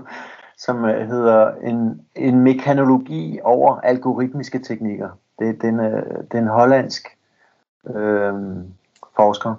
som 0.57 0.85
øh, 0.85 1.07
hedder 1.07 1.51
En, 1.55 2.01
en 2.15 2.39
mekanologi 2.39 3.39
over 3.43 3.79
algoritmiske 3.79 4.59
teknikker. 4.59 5.09
Det, 5.39 5.49
er, 5.49 5.53
den, 5.53 5.79
øh, 5.79 6.03
den 6.31 6.47
hollandsk 6.47 7.07
øh, 7.95 8.33
forsker, 9.15 9.55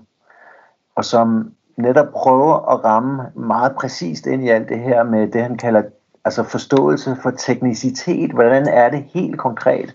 og 0.94 1.04
som 1.04 1.52
netop 1.76 2.06
prøver 2.12 2.72
at 2.72 2.84
ramme 2.84 3.22
meget 3.34 3.76
præcist 3.76 4.26
ind 4.26 4.44
i 4.44 4.48
alt 4.48 4.68
det 4.68 4.78
her 4.78 5.02
med 5.02 5.28
det, 5.28 5.42
han 5.42 5.58
kalder 5.58 5.82
altså 6.24 6.42
forståelse 6.42 7.16
for 7.22 7.30
teknicitet. 7.30 8.30
Hvordan 8.32 8.68
er 8.68 8.90
det 8.90 9.04
helt 9.04 9.38
konkret, 9.38 9.92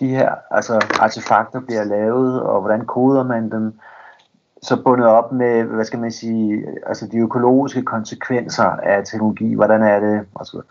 de 0.00 0.08
her 0.08 0.34
altså 0.50 0.86
artefakter 1.00 1.60
bliver 1.60 1.84
lavet, 1.84 2.42
og 2.42 2.60
hvordan 2.60 2.84
koder 2.86 3.24
man 3.24 3.50
dem? 3.50 3.78
så 4.62 4.82
bundet 4.82 5.06
op 5.06 5.32
med, 5.32 5.62
hvad 5.62 5.84
skal 5.84 5.98
man 5.98 6.12
sige, 6.12 6.66
altså 6.86 7.06
de 7.06 7.18
økologiske 7.18 7.82
konsekvenser 7.82 8.64
af 8.64 9.04
teknologi, 9.04 9.54
hvordan 9.54 9.82
er 9.82 10.00
det, 10.00 10.26
altså, 10.40 10.62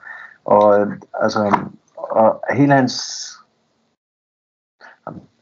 og, 0.45 0.87
altså, 1.21 1.57
og 1.97 2.43
hele 2.53 2.73
hans, 2.73 2.95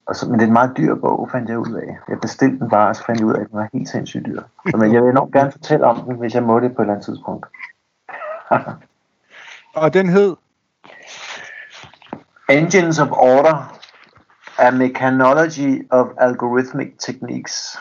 altså, 0.07 0.29
men 0.29 0.33
det 0.33 0.41
er 0.41 0.47
en 0.47 0.53
meget 0.53 0.77
dyr 0.77 0.95
bog, 0.95 1.29
fandt 1.31 1.49
jeg 1.49 1.59
ud 1.59 1.73
af. 1.73 1.97
Jeg 2.09 2.19
bestilte 2.21 2.59
den 2.59 2.69
bare, 2.69 2.89
og 2.89 2.95
så 2.95 3.05
fandt 3.05 3.19
jeg 3.19 3.27
ud 3.27 3.33
af, 3.33 3.39
at 3.39 3.49
den 3.49 3.57
var 3.57 3.69
helt 3.73 3.89
sindssygt 3.89 4.25
dyr. 4.25 4.41
Så, 4.71 4.77
men 4.77 4.93
jeg 4.93 5.03
vil 5.03 5.09
enormt 5.09 5.33
gerne 5.33 5.51
fortælle 5.51 5.85
om 5.85 5.99
den, 5.99 6.15
hvis 6.15 6.35
jeg 6.35 6.43
må 6.43 6.59
det 6.59 6.75
på 6.75 6.81
et 6.81 6.85
eller 6.85 6.93
andet 6.93 7.05
tidspunkt. 7.05 7.45
og 9.74 9.93
den 9.93 10.09
hed? 10.09 10.36
Engines 12.49 12.99
of 12.99 13.07
Order, 13.11 13.80
A 14.57 14.71
Mechanology 14.71 15.88
of 15.91 16.07
Algorithmic 16.17 16.88
Techniques. 16.99 17.78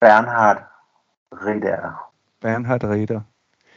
Bernhard 0.00 0.56
Ritter. 1.32 2.10
Bernhard 2.40 2.84
Ritter. 2.84 3.20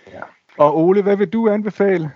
Ja. 0.07 0.21
Og 0.57 0.77
Ole, 0.77 1.01
hvad 1.01 1.17
vil 1.17 1.33
du 1.33 1.49
anbefale? 1.49 2.11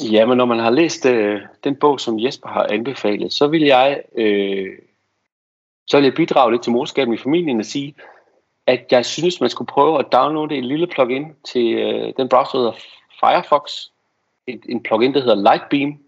Ja, 0.00 0.26
men 0.26 0.36
når 0.36 0.44
man 0.44 0.58
har 0.58 0.70
læst 0.70 1.06
øh, 1.06 1.40
den 1.64 1.76
bog, 1.76 2.00
som 2.00 2.20
Jesper 2.20 2.48
har 2.48 2.66
anbefalet, 2.70 3.32
så 3.32 3.46
vil 3.46 3.62
jeg, 3.62 4.02
øh, 4.16 4.78
så 5.86 5.96
vil 5.96 6.04
jeg 6.04 6.14
bidrage 6.14 6.52
lidt 6.52 6.62
til 6.62 6.72
morskaben 6.72 7.14
i 7.14 7.18
familien 7.18 7.58
og 7.58 7.64
sige, 7.64 7.94
at 8.66 8.86
jeg 8.90 9.04
synes, 9.04 9.40
man 9.40 9.50
skulle 9.50 9.68
prøve 9.68 9.98
at 9.98 10.06
downloade 10.12 10.54
en 10.54 10.64
lille 10.64 10.86
plugin 10.86 11.32
til 11.44 11.74
øh, 11.74 12.12
den 12.16 12.28
browser, 12.28 12.58
der 12.58 12.64
hedder 12.64 12.78
Firefox 13.20 13.70
et, 14.54 14.60
en 14.68 14.82
plugin, 14.82 15.14
der 15.14 15.20
hedder 15.20 15.34
Lightbeam. 15.34 15.98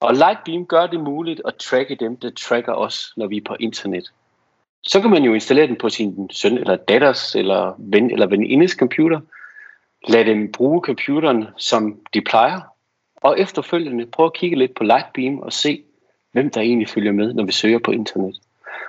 Og 0.00 0.14
Lightbeam 0.14 0.66
gør 0.66 0.86
det 0.86 1.00
muligt 1.00 1.42
at 1.44 1.54
tracke 1.54 1.94
dem, 1.94 2.16
der 2.16 2.30
tracker 2.30 2.72
os, 2.72 3.12
når 3.16 3.26
vi 3.26 3.36
er 3.36 3.44
på 3.44 3.56
internet. 3.60 4.12
Så 4.82 5.00
kan 5.00 5.10
man 5.10 5.22
jo 5.22 5.34
installere 5.34 5.66
den 5.66 5.76
på 5.76 5.88
sin 5.88 6.30
søn 6.32 6.58
eller 6.58 6.76
datters 6.76 7.34
eller 7.34 7.74
ven 7.78 8.10
eller 8.10 8.26
venindes 8.26 8.72
computer. 8.72 9.20
Lad 10.08 10.24
dem 10.24 10.52
bruge 10.52 10.80
computeren, 10.80 11.46
som 11.56 12.00
de 12.14 12.20
plejer. 12.20 12.60
Og 13.16 13.40
efterfølgende 13.40 14.06
prøve 14.06 14.26
at 14.26 14.34
kigge 14.34 14.58
lidt 14.58 14.74
på 14.74 14.84
Lightbeam 14.84 15.38
og 15.38 15.52
se, 15.52 15.82
hvem 16.32 16.50
der 16.50 16.60
egentlig 16.60 16.88
følger 16.88 17.12
med, 17.12 17.34
når 17.34 17.44
vi 17.44 17.52
søger 17.52 17.78
på 17.78 17.90
internet. 17.90 18.36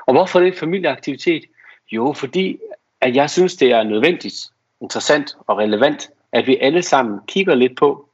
Og 0.05 0.13
hvorfor 0.13 0.39
er 0.39 0.43
det 0.43 0.53
en 0.53 0.59
familieaktivitet? 0.59 1.43
Jo, 1.91 2.13
fordi 2.13 2.57
at 3.01 3.15
jeg 3.15 3.29
synes, 3.29 3.55
det 3.55 3.71
er 3.71 3.83
nødvendigt, 3.83 4.35
interessant 4.81 5.35
og 5.47 5.57
relevant, 5.57 6.09
at 6.31 6.47
vi 6.47 6.57
alle 6.57 6.81
sammen 6.81 7.19
kigger 7.27 7.55
lidt 7.55 7.77
på, 7.77 8.09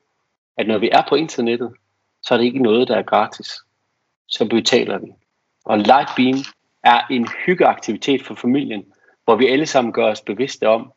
at 0.57 0.67
når 0.67 0.77
vi 0.77 0.89
er 0.91 1.03
på 1.09 1.15
internettet, 1.15 1.73
så 2.21 2.33
er 2.33 2.37
det 2.37 2.45
ikke 2.45 2.63
noget, 2.63 2.87
der 2.87 2.95
er 2.97 3.03
gratis. 3.03 3.57
Så 4.27 4.47
betaler 4.49 4.97
vi. 4.97 5.07
Og 5.65 5.77
Lightbeam 5.77 6.37
er 6.83 7.01
en 7.09 7.27
hyggeaktivitet 7.45 8.25
for 8.25 8.35
familien, 8.35 8.85
hvor 9.23 9.35
vi 9.35 9.47
alle 9.47 9.65
sammen 9.65 9.93
gør 9.93 10.05
os 10.05 10.21
bevidste 10.21 10.67
om, 10.67 10.91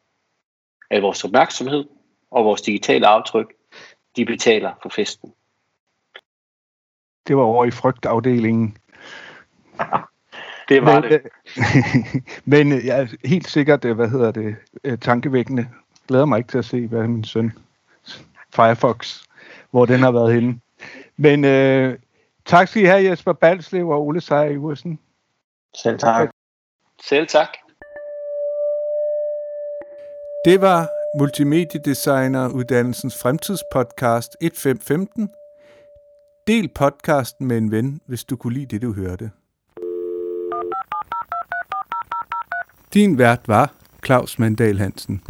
at 0.90 1.02
vores 1.02 1.24
opmærksomhed 1.24 1.84
og 2.30 2.44
vores 2.44 2.62
digitale 2.62 3.06
aftryk, 3.06 3.54
de 4.16 4.24
betaler 4.24 4.72
for 4.82 4.88
festen. 4.88 5.32
Det 7.26 7.36
var 7.36 7.42
over 7.42 7.64
i 7.64 7.70
frygtafdelingen. 7.70 8.76
det 10.68 10.82
var 10.82 11.00
men, 11.00 11.10
det. 11.10 11.22
men 12.52 12.72
øh, 12.72 12.86
jeg 12.86 13.00
er 13.00 13.06
helt 13.24 13.48
sikkert, 13.48 13.84
øh, 13.84 13.96
hvad 13.96 14.08
hedder 14.08 14.30
det, 14.30 14.56
øh, 14.84 14.98
tankevækkende. 14.98 15.68
Glæder 16.08 16.24
mig 16.24 16.38
ikke 16.38 16.50
til 16.50 16.58
at 16.58 16.64
se, 16.64 16.86
hvad 16.86 17.08
min 17.08 17.24
søn 17.24 17.52
Firefox, 18.54 19.22
hvor 19.70 19.86
den 19.86 20.00
har 20.00 20.10
været 20.10 20.34
henne. 20.34 20.60
Men 21.16 21.44
øh, 21.44 21.98
tak 22.46 22.68
skal 22.68 22.82
I 22.82 22.84
have, 22.84 23.10
Jesper 23.10 23.32
Balslev 23.32 23.88
og 23.88 24.06
Ole 24.06 24.20
Seier 24.20 24.50
Iversen. 24.50 24.98
Selv 25.76 25.98
tak. 25.98 26.30
Selv 27.02 27.26
tak. 27.26 27.48
Det 30.44 30.60
var 30.60 30.88
Multimediedesigner 31.18 32.48
uddannelsens 32.48 33.22
fremtidspodcast 33.22 34.36
1515. 34.40 35.28
Del 36.46 36.68
podcasten 36.68 37.46
med 37.46 37.58
en 37.58 37.70
ven, 37.70 38.00
hvis 38.06 38.24
du 38.24 38.36
kunne 38.36 38.54
lide 38.54 38.66
det, 38.66 38.82
du 38.82 38.92
hørte. 38.92 39.30
Din 42.94 43.18
vært 43.18 43.48
var 43.48 43.72
Claus 44.04 44.38
Mandal 44.38 44.78
Hansen. 44.78 45.22